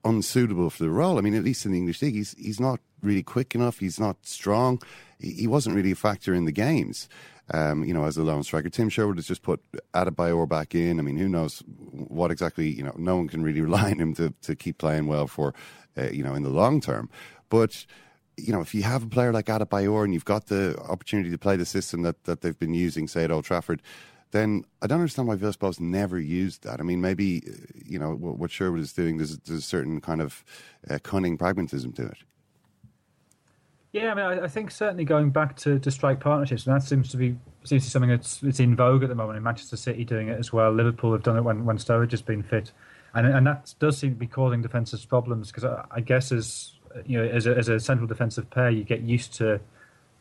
unsuitable 0.03 0.70
for 0.70 0.84
the 0.84 0.89
role. 0.89 1.18
I 1.18 1.22
mean, 1.22 1.36
at 1.36 1.43
least 1.43 1.66
in 1.66 1.72
the 1.72 1.78
English 1.78 2.01
league, 2.01 2.16
he's 2.16 2.36
he's 2.38 2.60
not 2.60 2.80
really 3.02 3.24
quick 3.24 3.56
enough. 3.56 3.80
He's 3.80 4.00
not 4.00 4.18
strong. 4.24 4.82
He, 5.20 5.47
wasn't 5.47 5.76
really 5.76 5.91
a 5.91 5.95
factor 5.95 6.34
in 6.34 6.45
the 6.45 6.52
games 6.52 7.10
um, 7.54 7.84
you 7.84 7.93
know, 7.93 8.06
as 8.06 8.18
a 8.18 8.24
lone 8.24 8.43
striker. 8.43 8.70
Tim 8.70 8.89
Sherwood 8.89 9.18
has 9.18 9.28
just 9.28 9.41
put 9.41 9.62
Adebayor 9.93 10.47
back 10.47 10.76
in. 10.76 11.00
I 11.00 11.02
mean, 11.02 11.18
who 11.18 11.28
knows 11.28 11.64
what 11.91 12.32
exactly, 12.32 12.70
you 12.70 12.84
know, 12.84 12.93
no 12.97 13.18
one 13.18 13.28
can 13.28 13.43
really 13.43 13.62
rely 13.70 13.91
on 13.91 14.00
him 14.00 14.14
to, 14.16 14.34
to 14.43 14.56
keep 14.56 14.78
playing 14.78 15.08
well 15.08 15.28
for, 15.28 15.54
uh, 15.97 16.10
you 16.10 16.24
know, 16.24 16.36
in 16.36 16.43
the 16.43 16.50
long 16.50 16.82
term. 16.82 17.10
But, 17.50 17.86
you 18.38 18.54
know, 18.54 18.62
if 18.62 18.76
you 18.76 18.84
have 18.84 19.04
a 19.04 19.08
player 19.08 19.34
like 19.34 19.47
Adebayor 19.47 20.04
and 20.04 20.14
you've 20.14 20.26
got 20.26 20.47
the 20.47 20.78
opportunity 20.88 21.32
to 21.32 21.38
play 21.38 21.56
the 21.56 21.66
system 21.66 22.04
that, 22.04 22.24
that 22.26 22.41
they've 22.41 22.60
been 22.60 22.74
using, 22.74 23.08
say, 23.08 23.24
at 23.24 23.32
Old 23.32 23.45
Trafford, 23.45 23.82
then 24.32 24.64
I 24.84 24.88
don't 24.88 25.00
understand 25.00 25.28
why 25.28 25.36
Villas-Boas 25.36 25.80
never 25.80 26.20
used 26.20 26.64
that. 26.64 26.80
I 26.80 26.84
mean, 26.84 27.02
maybe, 27.02 27.41
you 27.74 27.97
know, 27.97 28.12
what 28.12 28.52
Sherwood 28.52 28.80
is 28.80 28.93
doing, 28.93 29.18
there's, 29.18 29.39
there's 29.39 29.60
a 29.60 29.64
certain 29.64 30.02
kind 30.02 30.22
of 30.22 30.43
uh, 30.88 31.00
cunning 31.02 31.36
pragmatism 31.36 31.93
to 31.93 32.06
it. 32.06 32.18
Yeah, 33.91 34.11
I 34.11 34.15
mean, 34.15 34.25
I, 34.25 34.43
I, 34.43 34.47
think 34.47 34.69
certainly 34.69 35.03
going 35.03 35.31
back 35.31 35.55
to, 35.57 35.79
to 35.79 35.89
strike 35.89 36.19
partnerships, 36.19 36.67
and 36.67 36.75
that 36.75 36.85
seems 36.85 37.09
to 37.09 37.17
be 37.17 37.35
seems 37.63 37.83
to 37.83 37.87
be 37.87 37.91
something 37.91 38.09
that's 38.09 38.43
it's 38.43 38.59
in 38.59 38.75
vogue 38.75 39.01
at 39.01 39.09
the 39.09 39.15
moment. 39.15 39.37
In 39.37 39.43
Manchester 39.43 39.77
City 39.77 40.05
doing 40.05 40.27
it 40.27 40.37
as 40.37 40.53
well. 40.53 40.71
Liverpool 40.71 41.11
have 41.11 41.23
done 41.23 41.37
it 41.37 41.41
when 41.41 41.65
when 41.65 41.77
Sturridge 41.77 42.11
has 42.11 42.21
been 42.21 42.43
fit, 42.43 42.71
and 43.15 43.25
and 43.25 43.47
that 43.47 43.73
does 43.79 43.97
seem 43.97 44.11
to 44.11 44.15
be 44.15 44.27
causing 44.27 44.61
defensive 44.61 45.07
problems 45.09 45.47
because 45.47 45.65
I, 45.65 45.85
I, 45.89 46.01
guess 46.01 46.31
as 46.31 46.73
you 47.05 47.17
know 47.17 47.27
as 47.27 47.47
a, 47.47 47.57
as 47.57 47.67
a 47.67 47.79
central 47.79 48.07
defensive 48.07 48.47
pair, 48.51 48.69
you 48.69 48.83
get 48.83 49.01
used 49.01 49.33
to 49.35 49.59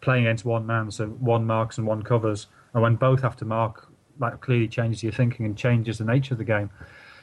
playing 0.01 0.27
against 0.27 0.47
one 0.47 0.65
man, 0.65 0.91
so 0.91 1.07
one 1.07 1.45
marks 1.45 1.77
and 1.77 1.87
one 1.87 2.03
covers, 2.03 2.47
and 2.73 2.83
when 2.83 2.97
both 2.97 3.21
have 3.21 3.37
to 3.37 3.45
mark, 3.45 3.89
that 4.19 4.41
clearly 4.41 4.69
changes 4.69 5.03
your 5.03 5.13
thinking 5.13 5.45
and 5.45 5.59
changes 5.59 5.99
the 5.99 6.05
nature 6.05 6.33
of 6.33 6.39
the 6.39 6.45
game. 6.45 6.71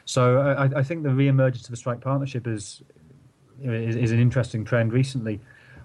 So 0.06 0.38
I, 0.38 0.80
I 0.80 0.84
think 0.84 1.02
the 1.02 1.10
re-emergence 1.10 1.68
of 1.68 1.74
a 1.74 1.78
strike 1.78 2.02
partnership 2.02 2.46
is, 2.46 2.84
is, 3.64 3.96
is 3.96 4.12
an 4.12 4.20
interesting 4.20 4.64
trend 4.64 4.94
recently. 4.94 5.40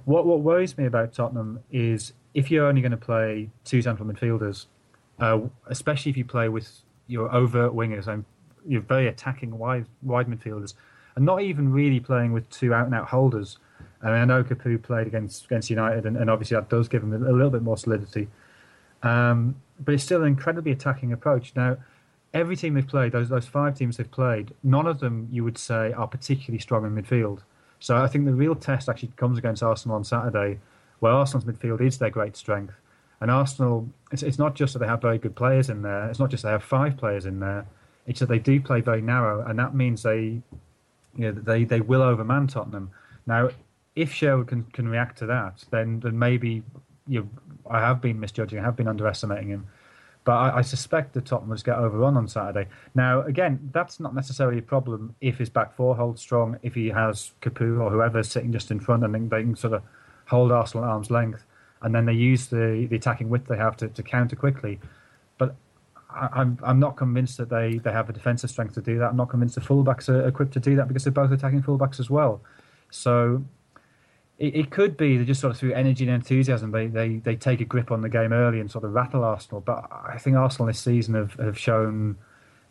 What 0.05 0.27
what 0.27 0.41
worries 0.41 0.77
me 0.79 0.87
about 0.87 1.13
Tottenham 1.13 1.61
is 1.71 2.13
if 2.35 2.51
you're 2.51 2.67
only 2.67 2.81
going 2.81 2.93
to 2.93 2.97
play 2.97 3.51
two 3.65 3.83
central 3.83 4.09
midfielders, 4.09 4.67
uh, 5.19 5.41
especially 5.67 6.11
if 6.11 6.17
you 6.17 6.25
play 6.25 6.49
with 6.49 6.83
your 7.07 7.35
overt 7.35 7.73
wingers 7.73 8.07
and 8.07 8.25
you're 8.67 8.81
very 8.81 9.09
attacking 9.09 9.57
wide 9.59 9.87
wide 10.03 10.27
midfielders, 10.27 10.75
and 11.17 11.25
not 11.25 11.43
even 11.43 11.73
really 11.73 12.01
playing 12.01 12.33
with 12.33 12.49
two 12.51 12.73
out 12.73 12.87
and 12.87 12.95
out 12.95 13.09
holders. 13.09 13.59
I 14.03 14.07
mean, 14.07 14.17
I 14.17 14.25
know 14.25 14.43
Capoue 14.43 14.83
played 14.83 15.07
against 15.07 15.47
against 15.47 15.71
United, 15.71 16.07
and, 16.07 16.17
and, 16.17 16.31
obviously 16.31 16.55
that 16.57 16.71
does 16.71 16.89
give 16.89 17.03
him 17.03 17.13
a, 17.13 17.17
a 17.17 17.33
little 17.33 17.51
bit 17.51 17.63
more 17.63 17.77
solidity. 17.77 18.29
Um, 19.03 19.57
but 19.79 19.95
it's 19.95 20.05
still 20.05 20.23
an 20.23 20.29
incredibly 20.29 20.73
attacking 20.73 21.13
approach. 21.13 21.53
Now, 21.57 21.79
every 22.33 22.57
team 22.57 22.75
they've 22.75 22.87
played, 22.87 23.13
those 23.13 23.29
those 23.29 23.47
five 23.47 23.77
teams 23.77 23.97
they've 23.97 24.11
played, 24.11 24.55
none 24.63 24.87
of 24.87 25.01
them 25.01 25.29
you 25.31 25.45
would 25.45 25.59
say 25.59 25.93
are 25.93 26.07
particularly 26.07 26.59
strong 26.59 26.85
in 26.85 26.95
midfield. 26.95 27.41
So 27.81 27.97
I 27.97 28.07
think 28.07 28.27
the 28.27 28.35
real 28.35 28.55
test 28.55 28.89
actually 28.89 29.13
comes 29.17 29.39
against 29.39 29.63
Arsenal 29.63 29.97
on 29.97 30.05
Saturday, 30.05 30.61
where 31.01 31.13
Arsenal's 31.13 31.45
midfield 31.45 31.81
is 31.81 31.99
their 31.99 32.11
great 32.11 32.37
strength. 32.37 32.75
And 33.21 33.31
Arsenal, 33.31 33.89
it's, 34.13 34.23
it's 34.23 34.39
not 34.39 34.55
just 34.55 34.75
that 34.75 34.79
they 34.79 34.87
have 34.87 35.03
very 35.03 35.19
good 35.19 35.35
players 35.35 35.69
in 35.69 35.83
there. 35.83 36.09
It's 36.09 36.19
not 36.19 36.31
just 36.31 36.43
they 36.43 36.51
have 36.51 36.63
five 36.63 36.97
players 36.97 37.27
in 37.27 37.41
there. 37.41 37.67
It's 38.07 38.21
that 38.21 38.29
they 38.29 38.39
do 38.39 38.61
play 38.61 38.81
very 38.81 39.03
narrow, 39.03 39.45
and 39.47 39.59
that 39.59 39.75
means 39.75 40.03
they, 40.03 40.21
you 40.21 40.43
know, 41.17 41.33
they 41.33 41.65
they 41.65 41.81
will 41.81 42.03
overman 42.03 42.47
Tottenham. 42.47 42.91
Now, 43.27 43.51
if 43.95 44.13
Sherwood 44.13 44.49
can, 44.49 44.65
can 44.65 44.89
react 44.89 45.19
to 45.19 45.27
that, 45.27 45.65
then 45.71 46.01
then 46.01 46.19
maybe 46.19 46.63
you 47.07 47.21
know, 47.21 47.29
I 47.69 47.81
have 47.81 48.01
been 48.01 48.19
misjudging, 48.19 48.59
I 48.59 48.63
have 48.63 48.77
been 48.77 48.89
underestimating 48.89 49.49
him. 49.49 49.67
But 50.25 50.33
I, 50.33 50.59
I 50.59 50.61
suspect 50.61 51.15
that 51.15 51.27
Tottenham 51.27 51.49
will 51.49 51.57
just 51.57 51.65
get 51.65 51.79
overrun 51.79 52.17
on 52.17 52.29
Saturday. 52.29 52.69
Now, 52.95 53.23
again, 53.23 53.71
that's 53.73 54.01
not 54.01 54.15
necessarily 54.15 54.59
a 54.59 54.63
problem 54.63 55.15
if 55.21 55.39
his 55.39 55.49
back 55.49 55.75
four 55.75 55.97
holds 55.97 56.21
strong, 56.21 56.59
if 56.63 56.75
he 56.75 56.89
has 56.89 57.33
Capoue 57.41 57.81
or 57.81 57.91
whoever 57.91 58.23
sitting 58.23 58.53
just 58.53 58.71
in 58.71 58.81
front 58.81 59.03
and 59.05 59.31
they 59.31 59.43
can 59.43 59.57
sort 59.57 59.73
of 59.73 59.83
hold 60.27 60.53
Arsenal 60.53 60.85
at 60.85 60.91
arm's 60.91 61.11
length. 61.11 61.45
And 61.83 61.95
then 61.95 62.05
they 62.05 62.13
use 62.13 62.49
the, 62.49 62.87
the 62.91 62.97
attacking 62.97 63.31
width 63.31 63.49
they 63.49 63.57
have 63.57 63.77
to, 63.79 63.89
to 63.89 64.03
counter 64.03 64.37
quickly. 64.37 64.79
But 65.39 65.57
I, 66.11 66.29
I'm 66.33 66.59
I'm 66.63 66.79
not 66.79 66.97
convinced 66.97 67.39
that 67.39 67.49
they, 67.49 67.79
they 67.79 67.93
have 67.93 68.07
the 68.07 68.13
defensive 68.13 68.51
strength 68.51 68.75
to 68.75 68.83
do 68.83 68.99
that. 68.99 69.07
I'm 69.07 69.17
not 69.17 69.31
convinced 69.31 69.55
the 69.55 69.63
fullbacks 69.63 70.11
are 70.11 70.29
equipped 70.29 70.53
to 70.53 70.61
do 70.61 70.77
that 70.77 70.89
because 70.89 71.05
they're 71.05 71.13
both 71.13 71.33
attacking 71.33 71.63
fullbacks 71.63 71.99
as 71.99 72.11
well. 72.11 72.43
So 72.91 73.43
it, 74.41 74.57
it 74.57 74.71
could 74.71 74.97
be 74.97 75.19
they 75.19 75.25
just 75.25 75.41
sort 75.41 75.53
of 75.53 75.59
through 75.59 75.75
energy 75.75 76.05
and 76.05 76.15
enthusiasm, 76.15 76.73
they, 76.73 76.87
they, 76.87 77.17
they 77.17 77.37
take 77.37 77.61
a 77.61 77.65
grip 77.65 77.93
on 77.93 78.01
the 78.01 78.09
game 78.09 78.33
early 78.33 78.59
and 78.59 78.71
sort 78.71 78.85
of 78.85 78.93
rattle 78.93 79.23
Arsenal. 79.23 79.61
But 79.61 79.87
I 79.93 80.19
think 80.19 80.37
Arsenal 80.37 80.67
this 80.67 80.81
season 80.81 81.15
have, 81.15 81.35
have 81.35 81.59
shown 81.59 82.17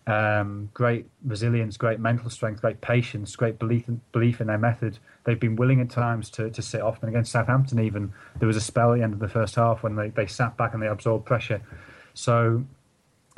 um, 0.07 0.71
great 0.73 1.05
resilience, 1.23 1.77
great 1.77 1.99
mental 1.99 2.31
strength, 2.31 2.61
great 2.61 2.81
patience, 2.81 3.35
great 3.35 3.59
belief 3.59 3.87
in, 3.87 4.01
belief 4.11 4.41
in 4.41 4.47
their 4.47 4.57
method. 4.57 4.97
They've 5.23 5.39
been 5.39 5.55
willing 5.55 5.79
at 5.79 5.91
times 5.91 6.31
to, 6.31 6.49
to 6.49 6.61
sit 6.61 6.81
off. 6.81 7.03
And 7.03 7.09
against 7.09 7.31
Southampton, 7.31 7.79
even 7.79 8.11
there 8.39 8.47
was 8.47 8.57
a 8.57 8.61
spell 8.61 8.91
at 8.91 8.97
the 8.97 9.03
end 9.03 9.13
of 9.13 9.19
the 9.19 9.29
first 9.29 9.53
half 9.53 9.83
when 9.83 9.95
they, 9.95 10.09
they 10.09 10.25
sat 10.25 10.57
back 10.57 10.73
and 10.73 10.81
they 10.81 10.87
absorbed 10.87 11.27
pressure. 11.27 11.61
So 12.15 12.65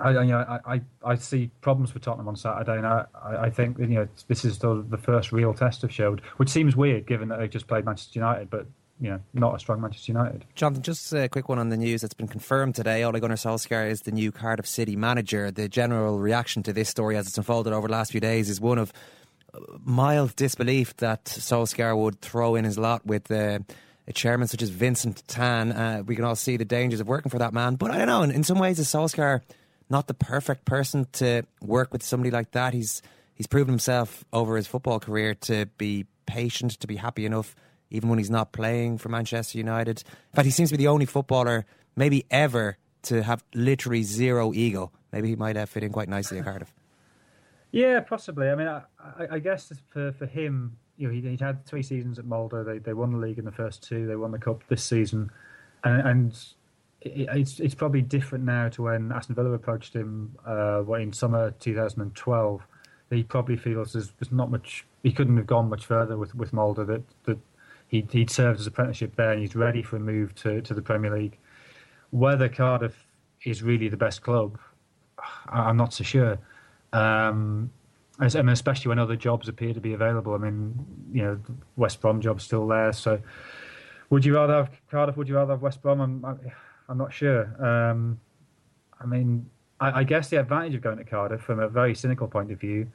I, 0.01 0.23
you 0.23 0.31
know, 0.31 0.59
I, 0.65 0.81
I, 1.05 1.15
see 1.15 1.51
problems 1.61 1.91
for 1.91 1.99
Tottenham 1.99 2.27
on 2.27 2.35
Saturday, 2.35 2.77
and 2.77 2.85
I, 2.85 3.05
I 3.23 3.49
think 3.49 3.77
you 3.77 3.87
know 3.87 4.07
this 4.27 4.43
is 4.43 4.57
the, 4.59 4.83
the 4.89 4.97
first 4.97 5.31
real 5.31 5.53
test 5.53 5.83
of 5.83 5.91
Sherwood, 5.91 6.21
which 6.37 6.49
seems 6.49 6.75
weird 6.75 7.05
given 7.05 7.29
that 7.29 7.39
they 7.39 7.47
just 7.47 7.67
played 7.67 7.85
Manchester 7.85 8.19
United, 8.19 8.49
but 8.49 8.65
you 9.01 9.09
know, 9.09 9.19
not 9.33 9.55
a 9.55 9.59
strong 9.59 9.81
Manchester 9.81 10.11
United. 10.11 10.45
Jonathan, 10.55 10.83
just 10.83 11.11
a 11.13 11.27
quick 11.27 11.49
one 11.49 11.57
on 11.57 11.69
the 11.69 11.77
news 11.77 12.01
that's 12.01 12.13
been 12.13 12.27
confirmed 12.27 12.75
today. 12.75 13.03
Ole 13.03 13.19
Gunnar 13.19 13.35
Solskjaer 13.35 13.89
is 13.89 14.01
the 14.01 14.11
new 14.11 14.31
Cardiff 14.31 14.67
City 14.67 14.95
manager. 14.95 15.49
The 15.49 15.67
general 15.67 16.19
reaction 16.19 16.61
to 16.63 16.73
this 16.73 16.87
story 16.87 17.17
as 17.17 17.27
it's 17.27 17.37
unfolded 17.37 17.73
over 17.73 17.87
the 17.87 17.93
last 17.93 18.11
few 18.11 18.21
days 18.21 18.47
is 18.47 18.61
one 18.61 18.77
of 18.77 18.93
uh, 19.53 19.59
mild 19.83 20.35
disbelief 20.35 20.95
that 20.97 21.25
Solskjaer 21.25 21.97
would 21.97 22.21
throw 22.21 22.55
in 22.55 22.63
his 22.63 22.77
lot 22.77 23.03
with 23.03 23.31
uh, 23.31 23.59
a 24.07 24.13
chairman 24.13 24.47
such 24.47 24.61
as 24.61 24.69
Vincent 24.69 25.23
Tan. 25.27 25.71
Uh, 25.71 26.03
we 26.05 26.15
can 26.15 26.23
all 26.23 26.35
see 26.35 26.55
the 26.57 26.65
dangers 26.65 26.99
of 26.99 27.07
working 27.07 27.31
for 27.31 27.39
that 27.39 27.53
man. 27.53 27.75
But 27.75 27.89
I 27.89 27.97
don't 27.97 28.07
know, 28.07 28.21
in, 28.21 28.29
in 28.29 28.43
some 28.43 28.59
ways, 28.59 28.77
is 28.77 28.87
Solskjaer 28.87 29.41
not 29.91 30.07
the 30.07 30.13
perfect 30.13 30.65
person 30.65 31.07
to 31.13 31.43
work 31.61 31.93
with 31.93 32.01
somebody 32.03 32.31
like 32.31 32.51
that? 32.51 32.73
He's 32.73 33.01
he's 33.35 33.47
proven 33.47 33.71
himself 33.73 34.25
over 34.33 34.55
his 34.55 34.67
football 34.67 34.99
career 34.99 35.35
to 35.35 35.67
be 35.77 36.05
patient, 36.25 36.71
to 36.79 36.87
be 36.87 36.95
happy 36.95 37.25
enough 37.25 37.55
even 37.91 38.09
when 38.09 38.17
he's 38.17 38.29
not 38.29 38.53
playing 38.53 38.97
for 38.97 39.09
Manchester 39.09 39.57
United. 39.57 40.03
In 40.31 40.35
fact, 40.35 40.45
he 40.45 40.51
seems 40.51 40.69
to 40.69 40.77
be 40.77 40.83
the 40.83 40.87
only 40.87 41.05
footballer, 41.05 41.65
maybe 41.95 42.25
ever, 42.31 42.77
to 43.03 43.21
have 43.21 43.43
literally 43.53 44.03
zero 44.03 44.53
ego. 44.53 44.91
Maybe 45.11 45.27
he 45.27 45.35
might 45.35 45.57
have 45.57 45.69
fit 45.69 45.83
in 45.83 45.91
quite 45.91 46.07
nicely 46.07 46.39
at 46.39 46.45
Cardiff. 46.45 46.73
Yeah, 47.71 47.99
possibly. 47.99 48.49
I 48.49 48.55
mean, 48.55 48.67
I, 48.67 48.83
I, 48.99 49.27
I 49.31 49.39
guess 49.39 49.71
for 49.89 50.11
for 50.13 50.25
him, 50.25 50.77
you 50.97 51.07
know, 51.07 51.13
he, 51.13 51.21
would 51.21 51.41
had 51.41 51.65
three 51.65 51.83
seasons 51.83 52.17
at 52.17 52.25
Molde. 52.25 52.65
They 52.65 52.79
they 52.79 52.93
won 52.93 53.11
the 53.11 53.17
league 53.17 53.37
in 53.37 53.45
the 53.45 53.51
first 53.51 53.83
two. 53.83 54.07
They 54.07 54.15
won 54.15 54.31
the 54.31 54.39
cup 54.39 54.63
this 54.67 54.83
season, 54.83 55.31
and, 55.83 56.07
and 56.07 56.45
it, 57.01 57.27
it's 57.33 57.59
it's 57.59 57.75
probably 57.75 58.01
different 58.01 58.43
now 58.43 58.69
to 58.69 58.83
when 58.83 59.11
Aston 59.11 59.35
Villa 59.35 59.51
approached 59.51 59.93
him 59.93 60.35
uh, 60.47 60.83
in 60.93 61.13
summer 61.13 61.51
2012. 61.59 62.61
He 63.09 63.23
probably 63.23 63.57
feels 63.57 63.93
there's, 63.93 64.11
there's 64.19 64.31
not 64.31 64.49
much. 64.49 64.85
He 65.03 65.11
couldn't 65.11 65.35
have 65.37 65.47
gone 65.47 65.69
much 65.69 65.85
further 65.85 66.17
with 66.17 66.33
with 66.35 66.53
Molde. 66.53 66.87
That 66.87 67.03
that 67.25 67.39
he 67.87 68.07
he'd 68.11 68.29
served 68.29 68.59
his 68.59 68.67
apprenticeship 68.67 69.15
there, 69.15 69.31
and 69.31 69.41
he's 69.41 69.55
ready 69.55 69.83
for 69.83 69.97
a 69.97 69.99
move 69.99 70.33
to 70.35 70.61
to 70.61 70.73
the 70.73 70.81
Premier 70.81 71.15
League. 71.15 71.37
Whether 72.11 72.49
Cardiff 72.49 73.05
is 73.43 73.63
really 73.63 73.89
the 73.89 73.97
best 73.97 74.21
club, 74.21 74.59
I'm 75.47 75.77
not 75.77 75.93
so 75.93 76.03
sure. 76.03 76.37
Um, 76.93 77.71
I 78.19 78.27
mean, 78.27 78.49
especially 78.49 78.89
when 78.89 78.99
other 78.99 79.15
jobs 79.15 79.47
appear 79.47 79.73
to 79.73 79.81
be 79.81 79.93
available. 79.93 80.35
I 80.35 80.37
mean, 80.37 80.85
you 81.11 81.23
know, 81.23 81.39
West 81.75 82.01
Brom 82.01 82.21
job's 82.21 82.43
still 82.43 82.67
there. 82.67 82.93
So, 82.93 83.19
would 84.09 84.23
you 84.23 84.35
rather 84.35 84.53
have 84.53 84.69
Cardiff? 84.91 85.17
Would 85.17 85.27
you 85.27 85.35
rather 85.35 85.53
have 85.53 85.61
West 85.61 85.81
Brom? 85.81 86.01
I'm, 86.01 86.51
I'm 86.91 86.97
not 86.97 87.13
sure. 87.13 87.43
Um, 87.65 88.19
I 88.99 89.05
mean, 89.05 89.49
I, 89.79 90.01
I, 90.01 90.03
guess 90.03 90.29
the 90.29 90.37
advantage 90.41 90.75
of 90.75 90.81
going 90.81 90.97
to 90.97 91.05
Cardiff, 91.05 91.41
from 91.41 91.61
a 91.61 91.69
very 91.69 91.95
cynical 91.95 92.27
point 92.27 92.51
of 92.51 92.59
view, 92.59 92.91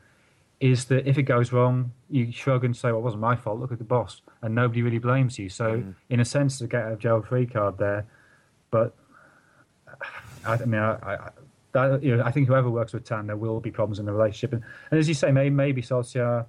is 0.61 0.85
that 0.87 1.09
if 1.09 1.17
it 1.17 1.23
goes 1.23 1.51
wrong, 1.51 1.93
you 2.11 2.31
shrug 2.31 2.63
and 2.63 2.77
say, 2.77 2.89
"Well, 2.89 2.99
it 2.99 3.05
wasn't 3.05 3.23
my 3.23 3.37
fault. 3.37 3.59
Look 3.59 3.73
at 3.73 3.79
the 3.79 3.85
boss," 3.85 4.21
and 4.43 4.55
nobody 4.55 4.83
really 4.83 4.99
blames 4.99 5.39
you. 5.39 5.49
So, 5.49 5.79
mm. 5.79 5.95
in 6.11 6.21
a 6.21 6.27
sense, 6.27 6.59
to 6.59 6.67
get 6.67 6.93
a 6.93 6.97
jail 6.97 7.23
free 7.23 7.47
card 7.47 7.79
there, 7.79 8.05
but 8.71 8.95
I, 10.45 10.53
I 10.53 10.65
mean, 10.67 10.81
I, 10.81 10.93
I, 11.03 11.31
that, 11.73 12.03
you 12.03 12.19
know, 12.19 12.23
I 12.23 12.31
think 12.31 12.49
whoever 12.49 12.69
works 12.69 12.93
with 12.93 13.05
Tan, 13.05 13.27
there 13.27 13.37
will 13.37 13.61
be 13.61 13.71
problems 13.71 13.99
in 13.99 14.05
the 14.05 14.13
relationship, 14.13 14.53
and, 14.53 14.63
and 14.91 15.01
as 15.01 15.09
you 15.09 15.15
say, 15.15 15.33
maybe, 15.33 15.51
maybe 15.51 15.81
Solskjaer, 15.81 16.45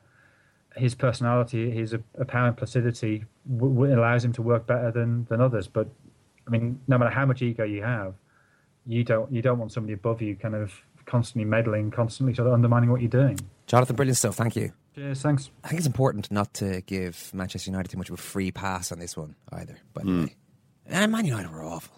his 0.76 0.96
personality, 0.96 1.72
his 1.72 1.96
apparent 2.18 2.58
placidity, 2.58 3.24
w- 3.50 3.74
w- 3.74 3.98
allows 3.98 4.26
him 4.26 4.34
to 4.34 4.42
work 4.42 4.68
better 4.68 4.92
than 4.92 5.26
than 5.30 5.40
others. 5.40 5.70
But 5.70 5.88
I 6.48 6.50
mean, 6.50 6.80
no 6.88 6.98
matter 6.98 7.12
how 7.12 7.26
much 7.26 7.42
ego 7.42 7.64
you 7.64 7.84
have, 7.84 8.14
you 8.86 9.04
don't 9.04 9.32
you 9.32 9.42
don't 9.42 9.60
want 9.60 9.72
somebody 9.72 9.94
above 9.94 10.22
you 10.22 10.36
kind 10.36 10.56
of 10.56 10.74
constantly 11.06 11.46
meddling, 11.46 11.92
constantly 11.92 12.34
sort 12.34 12.48
of 12.48 12.54
undermining 12.54 12.92
what 12.92 13.02
you're 13.02 13.10
doing. 13.10 13.40
Jonathan, 13.66 13.96
brilliant 13.96 14.18
stuff. 14.18 14.36
Thank 14.36 14.56
you. 14.56 14.72
Cheers, 14.96 15.22
thanks. 15.22 15.50
I 15.64 15.68
think 15.68 15.80
it's 15.80 15.88
important 15.88 16.32
not 16.32 16.54
to 16.56 16.82
give 16.82 17.32
Manchester 17.34 17.70
United 17.70 17.90
too 17.90 17.98
much 17.98 18.10
of 18.10 18.16
a 18.16 18.22
free 18.22 18.52
pass 18.52 18.92
on 18.92 19.00
this 19.00 19.16
one 19.18 19.36
either. 19.52 19.78
By 19.94 20.04
the 20.04 20.10
mm. 20.10 20.24
way, 20.26 20.36
and 20.88 21.12
Man 21.12 21.26
United 21.26 21.52
were 21.52 21.64
awful. 21.64 21.96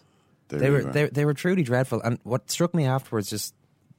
They, 0.49 0.57
they 0.57 0.69
were 0.69 0.83
they, 0.83 1.05
they 1.07 1.25
were 1.25 1.33
truly 1.33 1.63
dreadful. 1.63 2.01
And 2.01 2.19
what 2.23 2.49
struck 2.49 2.73
me 2.73 2.85
afterwards, 2.85 3.29
just 3.29 3.53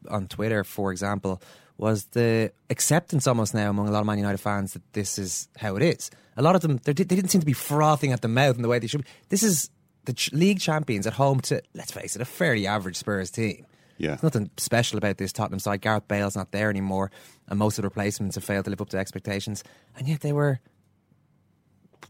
on 0.08 0.26
Twitter, 0.26 0.64
for 0.64 0.90
example, 0.90 1.40
was 1.78 2.06
the 2.06 2.52
acceptance 2.68 3.26
almost 3.26 3.54
now 3.54 3.70
among 3.70 3.88
a 3.88 3.90
lot 3.90 4.00
of 4.00 4.06
Man 4.06 4.18
United 4.18 4.38
fans 4.38 4.72
that 4.72 4.92
this 4.92 5.18
is 5.18 5.48
how 5.56 5.76
it 5.76 5.82
is. 5.82 6.10
A 6.36 6.42
lot 6.42 6.56
of 6.56 6.60
them 6.60 6.78
they 6.84 6.92
didn't 6.92 7.28
seem 7.28 7.40
to 7.40 7.46
be 7.46 7.52
frothing 7.52 8.12
at 8.12 8.20
the 8.20 8.28
mouth 8.28 8.56
in 8.56 8.62
the 8.62 8.68
way 8.68 8.78
they 8.78 8.86
should. 8.86 9.02
Be. 9.02 9.10
This 9.28 9.42
is 9.42 9.70
the 10.04 10.12
ch- 10.12 10.32
league 10.32 10.60
champions 10.60 11.06
at 11.06 11.14
home 11.14 11.40
to 11.40 11.62
let's 11.74 11.92
face 11.92 12.16
it, 12.16 12.22
a 12.22 12.24
fairly 12.24 12.66
average 12.66 12.96
Spurs 12.96 13.30
team. 13.30 13.66
Yeah. 13.98 14.08
There's 14.10 14.22
nothing 14.22 14.50
special 14.56 14.96
about 14.96 15.18
this 15.18 15.32
Tottenham 15.32 15.58
side. 15.58 15.82
Gareth 15.82 16.08
Bale's 16.08 16.34
not 16.34 16.52
there 16.52 16.70
anymore, 16.70 17.10
and 17.48 17.58
most 17.58 17.78
of 17.78 17.82
the 17.82 17.88
replacements 17.88 18.34
have 18.36 18.44
failed 18.44 18.64
to 18.64 18.70
live 18.70 18.80
up 18.80 18.88
to 18.90 18.98
expectations. 18.98 19.62
And 19.96 20.08
yet 20.08 20.20
they 20.20 20.32
were 20.32 20.60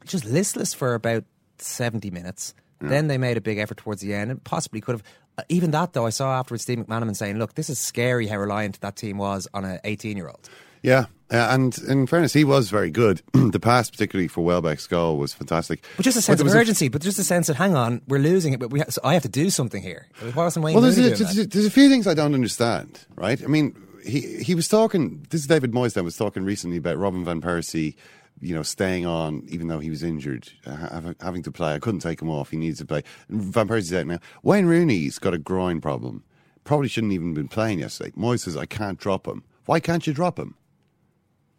just 0.07 0.25
listless 0.25 0.73
for 0.73 0.95
about 0.95 1.25
70 1.59 2.11
minutes. 2.11 2.55
Yeah. 2.81 2.89
Then 2.89 3.09
they 3.09 3.19
made 3.19 3.37
a 3.37 3.41
big 3.41 3.59
effort 3.59 3.79
towards 3.79 4.03
the 4.03 4.15
end 4.15 4.31
and 4.31 4.43
possibly 4.45 4.81
could 4.81 4.95
have. 4.95 5.03
Uh, 5.37 5.43
even 5.49 5.73
that, 5.73 5.93
though, 5.93 6.07
I 6.07 6.11
saw 6.11 6.39
afterwards 6.39 6.63
Steve 6.63 6.79
McManaman 6.79 7.17
saying, 7.17 7.39
look, 7.39 7.55
this 7.55 7.69
is 7.69 7.79
scary 7.79 8.27
how 8.27 8.37
reliant 8.39 8.81
that 8.81 8.97
team 8.97 9.19
was 9.19 9.49
on 9.53 9.65
an 9.65 9.81
18 9.85 10.17
year 10.17 10.29
old. 10.29 10.49
Yeah, 10.83 11.07
uh, 11.33 11.49
and 11.51 11.79
in 11.87 12.07
fairness, 12.07 12.33
he 12.33 12.43
was 12.43 12.71
very 12.71 12.91
good. 12.91 13.23
the 13.33 13.61
pass, 13.61 13.89
particularly 13.89 14.27
for 14.27 14.45
Welbeck's 14.45 14.87
goal, 14.89 15.17
was 15.17 15.33
fantastic. 15.33 15.85
But 15.97 16.03
just 16.03 16.19
a 16.19 16.23
sense 16.23 16.41
of 16.41 16.49
urgency, 16.49 16.89
but 16.89 17.03
just 17.03 17.19
a 17.21 17.25
sense 17.25 17.47
that 17.47 17.55
hang 17.55 17.77
on, 17.77 18.03
we're 18.09 18.19
losing 18.19 18.53
it, 18.53 18.59
but 18.59 18.71
we 18.71 18.81
ha- 18.81 18.91
so 18.91 19.01
I 19.05 19.15
have 19.15 19.23
to 19.23 19.29
do 19.29 19.49
something 19.49 19.81
here. 19.81 20.09
Why 20.35 20.45
wasn't 20.45 20.65
Wayne 20.65 20.75
well, 20.75 20.83
there's, 20.83 20.99
a, 20.99 21.03
there's, 21.03 21.47
there's, 21.47 21.67
a 21.67 21.71
few 21.71 21.89
things 21.89 22.09
I 22.09 22.15
don't 22.15 22.35
understand. 22.35 23.07
Right? 23.15 23.41
I 23.43 23.47
mean, 23.47 23.81
he 24.05 24.43
he 24.43 24.55
was 24.57 24.67
talking. 24.67 25.25
This 25.31 25.43
is 25.43 25.47
David 25.47 25.71
Moyes 25.73 25.95
that 25.95 26.03
was 26.03 26.17
talking 26.17 26.45
recently 26.45 26.79
about 26.79 26.99
Robin 26.99 27.25
van 27.25 27.41
Persie. 27.41 27.95
You 28.43 28.55
know, 28.55 28.63
staying 28.63 29.05
on 29.05 29.45
even 29.49 29.69
though 29.69 29.81
he 29.81 29.91
was 29.91 30.03
injured, 30.03 30.49
uh, 30.67 31.13
having 31.21 31.43
to 31.43 31.53
play. 31.53 31.75
I 31.75 31.79
couldn't 31.79 32.01
take 32.01 32.23
him 32.23 32.31
off. 32.31 32.51
He 32.51 32.57
needs 32.57 32.79
to 32.79 32.87
play. 32.87 33.03
Van 33.29 33.69
Persie's 33.69 33.93
out 33.93 34.07
now. 34.07 34.19
Wayne 34.43 34.65
Rooney's 34.65 35.19
got 35.19 35.35
a 35.35 35.39
groin 35.39 35.81
problem. 35.81 36.25
Probably 36.65 36.89
shouldn't 36.89 37.13
even 37.13 37.35
been 37.35 37.49
playing 37.49 37.81
yesterday. 37.81 38.13
Moyes 38.13 38.41
says 38.41 38.57
I 38.57 38.65
can't 38.65 38.99
drop 38.99 39.29
him. 39.29 39.45
Why 39.67 39.79
can't 39.79 40.07
you 40.07 40.15
drop 40.15 40.39
him? 40.39 40.55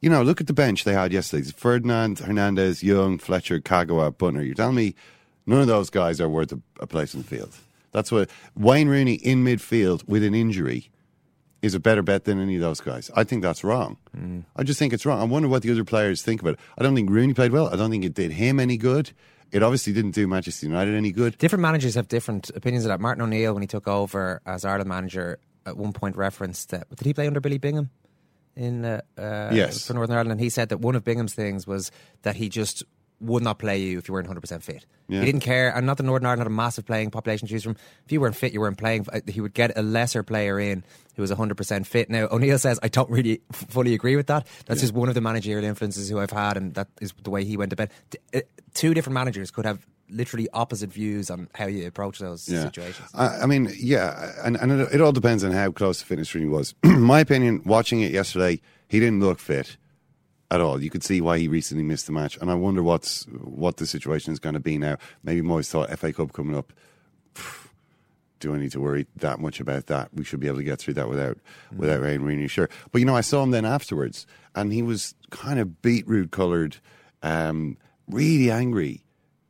You 0.02 0.10
know, 0.10 0.24
look 0.24 0.42
at 0.42 0.48
the 0.48 0.54
bench 0.54 0.84
they 0.84 0.94
had 0.94 1.14
yesterday. 1.14 1.50
Ferdinand, 1.56 2.20
Hernandez, 2.20 2.82
Young, 2.82 3.20
Fletcher, 3.20 3.60
Kagawa, 3.60 4.12
Büttner. 4.12 4.44
You're 4.44 4.56
telling 4.56 4.76
me 4.76 4.96
none 5.46 5.62
of 5.62 5.68
those 5.68 5.90
guys 5.90 6.20
are 6.20 6.28
worth 6.28 6.52
a, 6.52 6.60
a 6.80 6.88
place 6.88 7.14
in 7.14 7.22
the 7.22 7.28
field. 7.28 7.54
That's 7.92 8.12
what 8.12 8.30
Wayne 8.56 8.88
Rooney 8.88 9.14
in 9.14 9.44
midfield 9.44 10.08
with 10.08 10.24
an 10.24 10.34
injury 10.34 10.90
is 11.62 11.76
a 11.76 11.80
better 11.80 12.02
bet 12.02 12.24
than 12.24 12.42
any 12.42 12.56
of 12.56 12.62
those 12.62 12.82
guys. 12.82 13.12
I 13.16 13.24
think 13.24 13.44
that's 13.44 13.64
wrong. 13.64 13.98
Mm. 14.18 14.46
I 14.56 14.64
just 14.64 14.80
think 14.80 14.94
it's 14.94 15.06
wrong. 15.06 15.22
I 15.22 15.26
wonder 15.26 15.48
what 15.48 15.62
the 15.62 15.72
other 15.72 15.84
players 15.84 16.24
think 16.24 16.42
about 16.42 16.54
it. 16.54 16.60
I 16.78 16.84
don't 16.84 16.96
think 16.96 17.10
Rooney 17.10 17.36
played 17.36 17.52
well. 17.52 17.72
I 17.72 17.76
don't 17.76 17.92
think 17.92 18.04
it 18.04 18.16
did 18.16 18.32
him 18.32 18.60
any 18.60 18.78
good. 18.78 19.12
It 19.52 19.62
obviously 19.62 19.94
didn't 19.94 20.12
do 20.12 20.28
Manchester 20.28 20.66
United 20.66 20.96
any 20.96 21.12
good. 21.12 21.38
Different 21.38 21.62
managers 21.62 21.96
have 21.96 22.08
different 22.08 22.50
opinions 22.56 22.86
of 22.86 22.90
that. 22.90 23.00
Martin 23.00 23.22
O'Neill, 23.22 23.54
when 23.54 23.62
he 23.62 23.68
took 23.68 23.88
over 23.88 24.42
as 24.46 24.66
Ireland 24.66 24.90
manager, 24.90 25.40
at 25.66 25.78
one 25.78 25.94
point 25.94 26.16
referenced 26.16 26.70
that. 26.70 26.90
Did 26.96 27.06
he 27.06 27.14
play 27.14 27.28
under 27.28 27.42
Billy 27.42 27.58
Bingham? 27.60 27.92
In 28.56 28.86
uh, 28.86 29.02
uh, 29.18 29.50
yes. 29.54 29.88
for 29.88 29.94
Northern 29.94 30.16
Ireland, 30.16 30.32
and 30.34 30.42
he 30.42 30.50
said 30.50 30.70
that 30.70 30.80
one 30.80 30.96
of 30.96 31.04
Bingham's 31.04 31.34
things 31.34 31.66
was 31.66 31.92
that 32.24 32.36
he 32.36 32.50
just 32.50 32.84
would 33.22 33.44
not 33.44 33.60
play 33.60 33.80
you 33.80 34.00
if 34.00 34.08
you 34.08 34.14
weren't 34.16 34.28
100% 34.28 34.64
fit. 34.64 34.86
Yeah. 35.08 35.20
He 35.20 35.26
didn't 35.28 35.42
care. 35.42 35.70
And 35.76 35.86
not 35.86 35.98
that 35.98 36.04
Northern 36.04 36.26
Ireland 36.26 36.40
had 36.40 36.48
a 36.48 36.50
massive 36.50 36.88
playing 36.88 37.12
population 37.12 37.48
to 37.48 37.54
choose 37.54 37.64
from. 37.64 37.76
If 38.06 38.12
you 38.12 38.20
weren't 38.20 38.36
fit, 38.36 38.52
you 38.52 38.60
weren't 38.60 38.80
playing. 38.80 39.06
Uh, 39.14 39.20
He 39.28 39.42
would 39.42 39.54
get 39.54 39.78
a 39.78 39.84
lesser 39.84 40.24
player 40.24 40.60
in 40.60 40.84
who 41.16 41.22
was 41.22 41.30
100% 41.30 41.86
fit. 41.86 42.10
Now, 42.10 42.28
O'Neill 42.32 42.58
says, 42.58 42.80
I 42.82 42.88
don't 42.88 43.10
really 43.12 43.42
f- 43.54 43.66
fully 43.70 43.94
agree 43.94 44.16
with 44.16 44.26
that. 44.28 44.48
That's 44.66 44.82
just 44.82 44.94
one 44.94 45.08
of 45.08 45.14
the 45.14 45.22
managerial 45.22 45.64
influences 45.66 46.10
who 46.10 46.18
I've 46.20 46.32
had, 46.32 46.58
and 46.58 46.74
that 46.74 46.88
is 47.00 47.14
the 47.22 47.30
way 47.30 47.44
he 47.46 47.58
went 47.58 47.70
to 47.70 47.76
bed. 47.76 47.92
T- 48.10 48.18
uh, 48.34 48.42
Two 48.74 48.94
different 48.96 49.14
managers 49.14 49.52
could 49.52 49.66
have 49.66 49.86
literally 50.12 50.48
opposite 50.54 50.92
views 50.92 51.30
on 51.32 51.48
how 51.56 51.66
you 51.66 51.88
approach 51.88 52.20
those 52.20 52.48
Yeah. 52.50 52.64
situations. 52.64 53.08
I, 53.14 53.40
I 53.40 53.46
mean, 53.46 53.72
yeah, 53.80 54.34
and, 54.44 54.58
and 54.58 54.72
it, 54.72 54.94
it 54.96 55.02
all 55.02 55.12
depends 55.12 55.44
on 55.44 55.52
how 55.52 55.72
close 55.72 56.00
the 56.00 56.06
fitness 56.06 56.36
really 56.36 56.48
was. 56.48 56.76
My 56.84 57.20
opinion, 57.22 57.62
watching 57.66 58.02
it 58.02 58.12
yesterday, 58.12 58.62
he 58.88 59.00
didn't 59.00 59.22
look 59.22 59.40
fit 59.40 59.78
at 60.52 60.60
all. 60.60 60.82
You 60.84 60.90
could 60.90 61.04
see 61.04 61.22
why 61.22 61.38
he 61.38 61.48
recently 61.48 61.84
missed 61.84 62.08
the 62.08 62.12
match, 62.12 62.38
and 62.42 62.52
I 62.52 62.56
wonder 62.56 62.84
what's 62.84 63.24
what 63.42 63.78
the 63.78 63.88
situation 63.88 64.34
is 64.34 64.40
going 64.40 64.54
to 64.56 64.60
be 64.60 64.78
now. 64.78 64.98
Maybe 65.24 65.42
Moyes 65.42 65.70
thought 65.70 65.90
FA 65.98 66.12
Cup 66.12 66.34
coming 66.34 66.58
up. 66.58 66.74
Do 68.40 68.56
I 68.56 68.58
need 68.58 68.72
to 68.72 68.82
worry 68.82 69.06
that 69.18 69.40
much 69.40 69.60
about 69.60 69.86
that? 69.86 70.10
We 70.16 70.24
should 70.24 70.40
be 70.40 70.48
able 70.48 70.58
to 70.58 70.64
get 70.64 70.80
through 70.80 70.96
that 70.96 71.08
without 71.08 71.38
without 71.78 72.02
Aaron 72.04 72.24
Rooney, 72.24 72.48
sure. 72.48 72.70
But 72.92 73.00
you 73.00 73.06
know, 73.06 73.16
I 73.16 73.22
saw 73.22 73.44
him 73.44 73.52
then 73.52 73.66
afterwards, 73.66 74.26
and 74.56 74.74
he 74.74 74.82
was 74.82 75.14
kind 75.30 75.60
of 75.60 75.82
beetroot 75.84 76.32
coloured, 76.32 76.78
um, 77.22 77.78
really 78.08 78.50
angry 78.50 79.04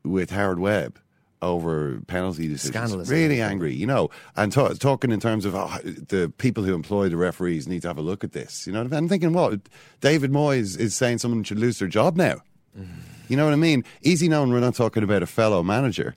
with 0.04 0.32
Howard 0.32 0.60
Webb 0.60 1.00
over 1.42 2.00
penalty 2.08 2.48
decisions. 2.48 2.74
Scandalous. 2.76 3.10
Really 3.10 3.42
angry, 3.42 3.74
you 3.74 3.88
know, 3.88 4.10
and 4.36 4.52
ta- 4.52 4.74
talking 4.74 5.12
in 5.12 5.20
terms 5.20 5.46
of 5.46 5.56
oh, 5.56 5.76
the 5.84 6.32
people 6.38 6.64
who 6.64 6.76
employ 6.76 7.10
the 7.10 7.18
referees 7.18 7.68
need 7.68 7.82
to 7.82 7.88
have 7.88 7.98
a 7.98 8.02
look 8.02 8.24
at 8.24 8.32
this. 8.32 8.68
You 8.68 8.74
know, 8.74 8.88
I'm 8.92 9.10
thinking, 9.10 9.34
what 9.34 9.60
David 10.02 10.32
Moyes 10.32 10.78
is 10.78 10.94
saying 10.96 11.18
someone 11.18 11.44
should 11.44 11.60
lose 11.60 11.80
their 11.80 11.88
job 11.88 12.16
now. 12.16 12.42
Mm. 12.78 12.88
You 13.28 13.38
know 13.38 13.46
what 13.46 13.54
I 13.54 13.58
mean? 13.58 13.84
Easy 14.04 14.28
knowing 14.28 14.52
we're 14.52 14.60
not 14.60 14.76
talking 14.76 15.04
about 15.04 15.24
a 15.24 15.28
fellow 15.28 15.64
manager. 15.64 16.16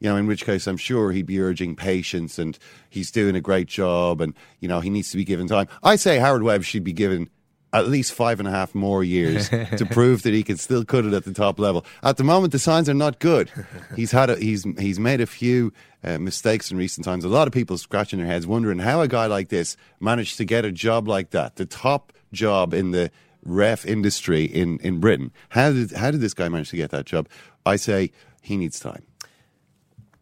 You 0.00 0.08
know, 0.08 0.16
in 0.16 0.26
which 0.26 0.44
case 0.44 0.66
I'm 0.66 0.76
sure 0.76 1.12
he'd 1.12 1.26
be 1.26 1.40
urging 1.40 1.76
patience 1.76 2.38
and 2.38 2.58
he's 2.90 3.12
doing 3.12 3.36
a 3.36 3.40
great 3.40 3.68
job 3.68 4.20
and, 4.20 4.34
you 4.58 4.66
know, 4.66 4.80
he 4.80 4.90
needs 4.90 5.10
to 5.12 5.16
be 5.16 5.24
given 5.24 5.46
time. 5.46 5.68
I 5.82 5.94
say 5.94 6.18
Howard 6.18 6.42
Webb 6.42 6.64
should 6.64 6.82
be 6.82 6.92
given 6.92 7.30
at 7.72 7.88
least 7.88 8.12
five 8.12 8.38
and 8.38 8.46
a 8.46 8.50
half 8.50 8.74
more 8.74 9.02
years 9.02 9.48
to 9.76 9.86
prove 9.90 10.22
that 10.22 10.34
he 10.34 10.42
can 10.42 10.56
still 10.56 10.84
cut 10.84 11.04
it 11.04 11.14
at 11.14 11.24
the 11.24 11.32
top 11.32 11.58
level. 11.58 11.84
At 12.02 12.16
the 12.16 12.24
moment, 12.24 12.52
the 12.52 12.58
signs 12.58 12.88
are 12.88 12.94
not 12.94 13.18
good. 13.18 13.50
He's 13.96 14.12
had 14.12 14.30
a, 14.30 14.36
he's 14.36 14.64
he's 14.78 14.98
made 14.98 15.20
a 15.20 15.26
few 15.26 15.72
uh, 16.04 16.18
mistakes 16.18 16.70
in 16.70 16.76
recent 16.76 17.04
times. 17.04 17.24
A 17.24 17.28
lot 17.28 17.46
of 17.46 17.54
people 17.54 17.78
scratching 17.78 18.18
their 18.18 18.28
heads, 18.28 18.46
wondering 18.46 18.78
how 18.78 19.00
a 19.00 19.08
guy 19.08 19.26
like 19.26 19.48
this 19.48 19.76
managed 20.00 20.36
to 20.38 20.44
get 20.44 20.64
a 20.64 20.72
job 20.72 21.08
like 21.08 21.30
that, 21.30 21.56
the 21.56 21.66
top 21.66 22.12
job 22.32 22.74
in 22.74 22.90
the 22.90 23.10
ref 23.44 23.84
industry 23.84 24.44
in, 24.44 24.78
in 24.78 25.00
Britain. 25.00 25.32
How 25.50 25.72
did 25.72 25.92
how 25.92 26.10
did 26.10 26.20
this 26.20 26.34
guy 26.34 26.48
manage 26.48 26.70
to 26.70 26.76
get 26.76 26.90
that 26.90 27.06
job? 27.06 27.28
I 27.64 27.76
say 27.76 28.12
he 28.42 28.56
needs 28.56 28.80
time. 28.80 29.04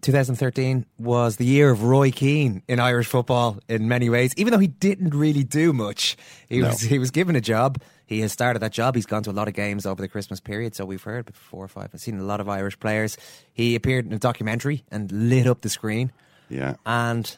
2013 0.02 0.86
was 0.98 1.36
the 1.36 1.44
year 1.44 1.70
of 1.70 1.82
Roy 1.82 2.10
Keane 2.10 2.62
in 2.68 2.80
Irish 2.80 3.06
football 3.06 3.58
in 3.68 3.88
many 3.88 4.08
ways. 4.10 4.32
Even 4.36 4.52
though 4.52 4.58
he 4.58 4.66
didn't 4.68 5.14
really 5.14 5.44
do 5.44 5.72
much, 5.72 6.16
he 6.48 6.58
No. 6.58 6.68
was 6.68 6.80
he 6.80 6.98
was 6.98 7.10
given 7.10 7.36
a 7.36 7.40
job. 7.40 7.80
He 8.06 8.20
has 8.20 8.32
started 8.32 8.58
that 8.60 8.72
job. 8.72 8.96
He's 8.96 9.06
gone 9.06 9.22
to 9.24 9.30
a 9.30 9.32
lot 9.32 9.46
of 9.46 9.54
games 9.54 9.86
over 9.86 10.02
the 10.02 10.08
Christmas 10.08 10.40
period, 10.40 10.74
so 10.74 10.84
we've 10.84 11.02
heard 11.02 11.32
four 11.34 11.64
or 11.64 11.68
five. 11.68 11.90
I've 11.94 12.00
seen 12.00 12.18
a 12.18 12.24
lot 12.24 12.40
of 12.40 12.48
Irish 12.48 12.78
players. 12.80 13.16
He 13.52 13.74
appeared 13.76 14.06
in 14.06 14.12
a 14.12 14.18
documentary 14.18 14.84
and 14.90 15.10
lit 15.12 15.46
up 15.46 15.60
the 15.60 15.68
screen, 15.68 16.10
Yeah. 16.48 16.74
and 16.84 17.36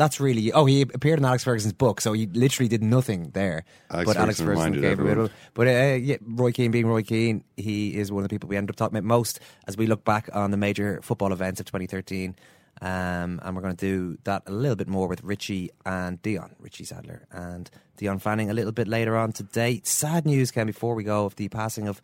that's 0.00 0.18
really. 0.18 0.50
Oh, 0.50 0.64
he 0.64 0.80
appeared 0.80 1.18
in 1.18 1.26
Alex 1.26 1.44
Ferguson's 1.44 1.74
book, 1.74 2.00
so 2.00 2.14
he 2.14 2.24
literally 2.26 2.68
did 2.68 2.82
nothing 2.82 3.32
there. 3.34 3.64
Alex 3.90 4.06
but 4.06 4.16
Alex 4.16 4.40
Ferguson 4.40 4.72
gave 4.72 4.84
a 4.84 4.88
everyone. 4.92 5.26
bit. 5.26 5.32
But 5.52 5.66
uh, 5.68 5.98
yeah, 6.00 6.16
Roy 6.26 6.52
Keane 6.52 6.70
being 6.70 6.86
Roy 6.86 7.02
Keane, 7.02 7.44
he 7.58 7.94
is 7.94 8.10
one 8.10 8.22
of 8.22 8.30
the 8.30 8.34
people 8.34 8.48
we 8.48 8.56
end 8.56 8.70
up 8.70 8.76
talking 8.76 8.96
about 8.96 9.06
most 9.06 9.40
as 9.68 9.76
we 9.76 9.86
look 9.86 10.02
back 10.02 10.30
on 10.32 10.52
the 10.52 10.56
major 10.56 11.00
football 11.02 11.34
events 11.34 11.60
of 11.60 11.66
2013. 11.66 12.34
Um, 12.80 13.40
and 13.42 13.54
we're 13.54 13.60
going 13.60 13.76
to 13.76 13.86
do 13.86 14.16
that 14.24 14.44
a 14.46 14.52
little 14.52 14.74
bit 14.74 14.88
more 14.88 15.06
with 15.06 15.22
Richie 15.22 15.68
and 15.84 16.22
Dion, 16.22 16.54
Richie 16.58 16.84
Sadlier 16.84 17.26
and 17.30 17.70
Dion 17.98 18.18
Fanning 18.18 18.48
a 18.48 18.54
little 18.54 18.72
bit 18.72 18.88
later 18.88 19.18
on 19.18 19.32
today. 19.32 19.82
Sad 19.84 20.24
news 20.24 20.50
came 20.50 20.66
before 20.66 20.94
we 20.94 21.04
go 21.04 21.26
of 21.26 21.36
the 21.36 21.50
passing 21.50 21.88
of 21.88 22.00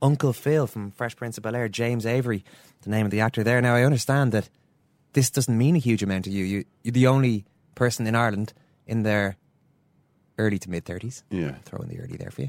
Uncle 0.00 0.32
Phil 0.32 0.68
from 0.68 0.92
Fresh 0.92 1.16
Prince 1.16 1.36
of 1.36 1.42
Bel 1.42 1.56
Air, 1.56 1.68
James 1.68 2.06
Avery, 2.06 2.44
the 2.82 2.90
name 2.90 3.06
of 3.06 3.10
the 3.10 3.18
actor 3.20 3.42
there. 3.42 3.60
Now, 3.60 3.74
I 3.74 3.82
understand 3.82 4.30
that 4.30 4.48
this 5.12 5.30
doesn't 5.30 5.56
mean 5.56 5.76
a 5.76 5.78
huge 5.78 6.02
amount 6.02 6.24
to 6.24 6.30
you. 6.30 6.44
you 6.44 6.64
you're 6.82 6.92
the 6.92 7.06
only 7.06 7.44
person 7.74 8.06
in 8.06 8.14
Ireland 8.14 8.52
in 8.86 9.02
their 9.02 9.36
early 10.38 10.58
to 10.58 10.70
mid 10.70 10.84
30s. 10.84 11.22
Yeah. 11.30 11.54
Throw 11.64 11.80
in 11.80 11.88
the 11.88 12.00
early 12.00 12.16
there 12.16 12.30
for 12.30 12.42
you. 12.42 12.48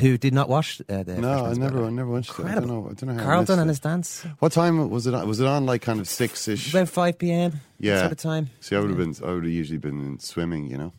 Who 0.00 0.16
did 0.18 0.32
not 0.32 0.48
watch 0.48 0.80
uh, 0.88 1.02
the 1.02 1.16
No, 1.16 1.46
I 1.46 1.54
never. 1.54 1.84
I 1.84 1.90
never 1.90 2.10
watched 2.10 2.30
it. 2.30 2.44
I 2.44 2.54
don't 2.54 2.62
Incredible. 2.62 2.82
know. 2.84 2.90
I 2.90 2.92
don't 2.94 3.08
know 3.08 3.14
how 3.14 3.24
Carlton 3.24 3.58
and 3.58 3.68
his 3.68 3.80
dance. 3.80 4.24
What 4.38 4.52
time 4.52 4.88
was 4.88 5.08
it 5.08 5.14
on? 5.14 5.26
Was 5.26 5.40
it 5.40 5.48
on 5.48 5.66
like 5.66 5.82
kind 5.82 5.98
of 5.98 6.08
six 6.08 6.46
ish? 6.46 6.72
About 6.72 6.88
5 6.88 7.18
p.m. 7.18 7.60
Yeah. 7.80 8.00
Sort 8.00 8.12
of 8.12 8.18
time. 8.18 8.50
See, 8.60 8.76
I 8.76 8.78
would 8.78 8.90
have 8.90 8.98
been. 8.98 9.14
I 9.24 9.32
would 9.32 9.42
have 9.42 9.52
usually 9.52 9.78
been 9.78 10.20
swimming. 10.20 10.70
You 10.70 10.78
know, 10.78 10.92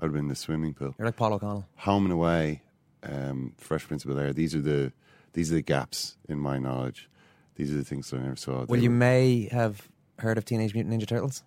I 0.00 0.04
would 0.04 0.08
have 0.08 0.12
been 0.12 0.24
in 0.24 0.28
the 0.28 0.34
swimming 0.34 0.74
pool. 0.74 0.92
You're 0.98 1.06
like 1.06 1.14
Paul 1.14 1.34
O'Connell. 1.34 1.66
Home 1.76 2.04
and 2.04 2.12
away, 2.12 2.62
um, 3.04 3.52
Fresh 3.58 3.86
Prince 3.86 4.04
of 4.04 4.10
Bel 4.10 4.18
Air. 4.18 4.32
These 4.32 4.56
are 4.56 4.60
the 4.60 4.92
these 5.34 5.52
are 5.52 5.54
the 5.54 5.62
gaps 5.62 6.16
in 6.28 6.40
my 6.40 6.58
knowledge. 6.58 7.08
These 7.56 7.72
are 7.72 7.76
the 7.76 7.84
things 7.84 8.10
that 8.10 8.18
I 8.20 8.22
never 8.22 8.36
saw. 8.36 8.52
Well, 8.52 8.66
They 8.66 8.78
you 8.80 8.90
were- 8.90 8.96
may 8.96 9.48
have 9.52 9.88
heard 10.18 10.38
of 10.38 10.44
Teenage 10.44 10.74
Mutant 10.74 10.94
Ninja 11.00 11.06
Turtles. 11.06 11.42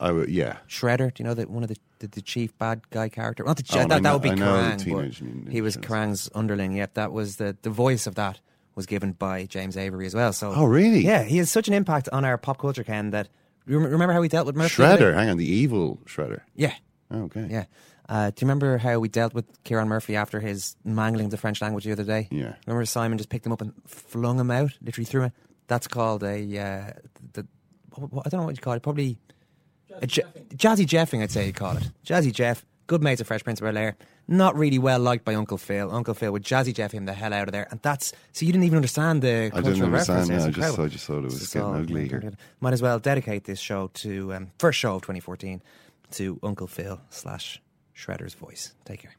I 0.00 0.10
would, 0.10 0.28
yeah. 0.30 0.56
Shredder, 0.68 1.14
do 1.14 1.22
you 1.22 1.28
know 1.28 1.34
that 1.34 1.48
one 1.48 1.62
of 1.62 1.68
the, 1.68 1.76
the, 2.00 2.08
the 2.08 2.20
chief 2.22 2.56
bad 2.58 2.82
guy 2.90 3.08
character? 3.08 3.44
Not 3.44 3.56
the 3.56 3.64
Oh, 3.72 3.78
and 3.80 3.90
that, 3.90 3.96
that 3.96 4.02
know- 4.02 4.12
would 4.14 4.22
be 4.22 4.30
I 4.30 4.34
know 4.34 4.56
the 4.56 4.62
Krang. 4.62 4.78
Teenage 4.84 5.18
but 5.20 5.26
Mutant 5.26 5.52
he 5.52 5.60
Ninja 5.60 5.62
was 5.62 5.76
Krang's 5.76 6.30
underling. 6.34 6.72
Yep, 6.76 6.94
that 6.94 7.12
was 7.12 7.36
the 7.36 7.56
the 7.62 7.70
voice 7.70 8.06
of 8.08 8.16
that 8.16 8.40
was 8.74 8.86
given 8.86 9.12
by 9.12 9.44
James 9.46 9.76
Avery 9.76 10.06
as 10.06 10.14
well. 10.14 10.32
So, 10.32 10.52
Oh, 10.56 10.64
really? 10.64 11.04
Yeah, 11.04 11.22
he 11.24 11.36
has 11.38 11.50
such 11.50 11.68
an 11.68 11.74
impact 11.74 12.08
on 12.12 12.24
our 12.24 12.38
pop 12.38 12.58
culture, 12.58 12.82
Ken. 12.82 13.10
That 13.10 13.28
you 13.66 13.78
rem- 13.78 13.92
remember 13.92 14.12
how 14.14 14.20
we 14.20 14.28
dealt 14.28 14.46
with 14.46 14.56
Murphy 14.56 14.82
Shredder. 14.82 15.14
Hang 15.14 15.28
on, 15.28 15.36
the 15.36 15.46
evil 15.46 16.00
Shredder. 16.06 16.40
Yeah, 16.56 16.74
Oh, 17.10 17.24
okay. 17.24 17.46
yeah. 17.50 17.64
Uh, 18.08 18.30
do 18.30 18.34
you 18.44 18.46
remember 18.46 18.78
how 18.78 18.98
we 18.98 19.08
dealt 19.08 19.32
with 19.32 19.44
Kieran 19.64 19.88
Murphy 19.88 20.16
after 20.16 20.40
his 20.40 20.76
mangling 20.84 21.26
of 21.26 21.30
the 21.30 21.36
French 21.36 21.62
language 21.62 21.84
the 21.84 21.92
other 21.92 22.04
day? 22.04 22.28
Yeah. 22.30 22.54
Remember 22.66 22.84
Simon 22.84 23.16
just 23.18 23.30
picked 23.30 23.46
him 23.46 23.52
up 23.52 23.60
and 23.60 23.72
flung 23.86 24.38
him 24.38 24.50
out, 24.50 24.72
literally 24.82 25.04
threw 25.06 25.22
him. 25.22 25.32
That's 25.68 25.86
called 25.86 26.22
a 26.24 26.36
uh, 26.58 26.92
the, 27.32 27.46
what, 27.94 28.12
what- 28.12 28.26
I 28.26 28.30
don't 28.30 28.40
know 28.40 28.46
what 28.46 28.56
you 28.56 28.60
call 28.62 28.74
it. 28.74 28.82
Probably 28.82 29.18
a 30.00 30.06
j- 30.06 30.22
jazzy 30.54 30.86
jeffing. 30.86 31.22
I'd 31.22 31.30
say 31.30 31.46
you 31.46 31.52
call 31.52 31.76
it 31.76 31.90
jazzy 32.04 32.32
jeff. 32.32 32.64
Good 32.88 33.02
mates 33.02 33.20
of 33.20 33.26
Fresh 33.28 33.44
Prince 33.44 33.60
of 33.60 33.64
Bel 33.66 33.78
Air. 33.78 33.96
Not 34.28 34.56
really 34.56 34.78
well 34.78 34.98
liked 35.00 35.24
by 35.24 35.34
Uncle 35.34 35.56
Phil. 35.56 35.90
Uncle 35.94 36.14
Phil 36.14 36.32
would 36.32 36.42
jazzy 36.44 36.74
jeff 36.74 36.92
him 36.92 37.06
the 37.06 37.12
hell 37.12 37.32
out 37.32 37.48
of 37.48 37.52
there, 37.52 37.66
and 37.70 37.80
that's 37.82 38.12
so 38.32 38.44
you 38.44 38.52
didn't 38.52 38.64
even 38.64 38.76
understand 38.76 39.22
the 39.22 39.46
I 39.46 39.50
cultural 39.50 39.74
didn't 39.74 39.84
understand. 39.84 40.18
reference. 40.18 40.28
No, 40.28 40.34
It's 40.36 40.44
I 40.44 40.46
just, 40.48 40.56
incredible. 40.58 40.84
I 40.84 40.88
just 40.88 41.06
thought 41.06 41.18
it 41.18 41.24
was 41.24 41.40
This 41.40 41.52
getting 41.52 41.74
ugly 41.74 42.08
here. 42.08 42.32
Might 42.60 42.72
as 42.72 42.82
well 42.82 42.98
dedicate 42.98 43.44
this 43.44 43.58
show 43.60 43.88
to 43.94 44.34
um, 44.34 44.50
first 44.58 44.78
show 44.78 44.96
of 44.96 45.02
2014 45.02 45.62
to 46.12 46.38
Uncle 46.42 46.66
Phil 46.66 47.00
slash 47.10 47.60
Shredder's 48.02 48.34
voice. 48.34 48.72
Take 48.84 49.02
care. 49.02 49.14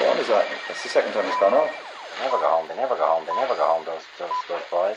One 0.00 0.18
is 0.18 0.28
that? 0.28 0.46
That's 0.66 0.82
the 0.82 0.88
second 0.88 1.12
time 1.12 1.26
it's 1.26 1.38
gone 1.38 1.54
off. 1.54 1.70
They 2.18 2.24
never 2.24 2.38
go 2.38 2.48
home. 2.48 2.68
They 2.68 2.74
never 2.74 2.96
go 2.96 3.06
home. 3.06 3.24
They 3.26 3.34
never 3.34 3.54
go 3.54 3.66
home. 3.66 3.84
Those 3.84 4.02
those 4.18 4.30
those 4.48 4.62
boys. 4.70 4.96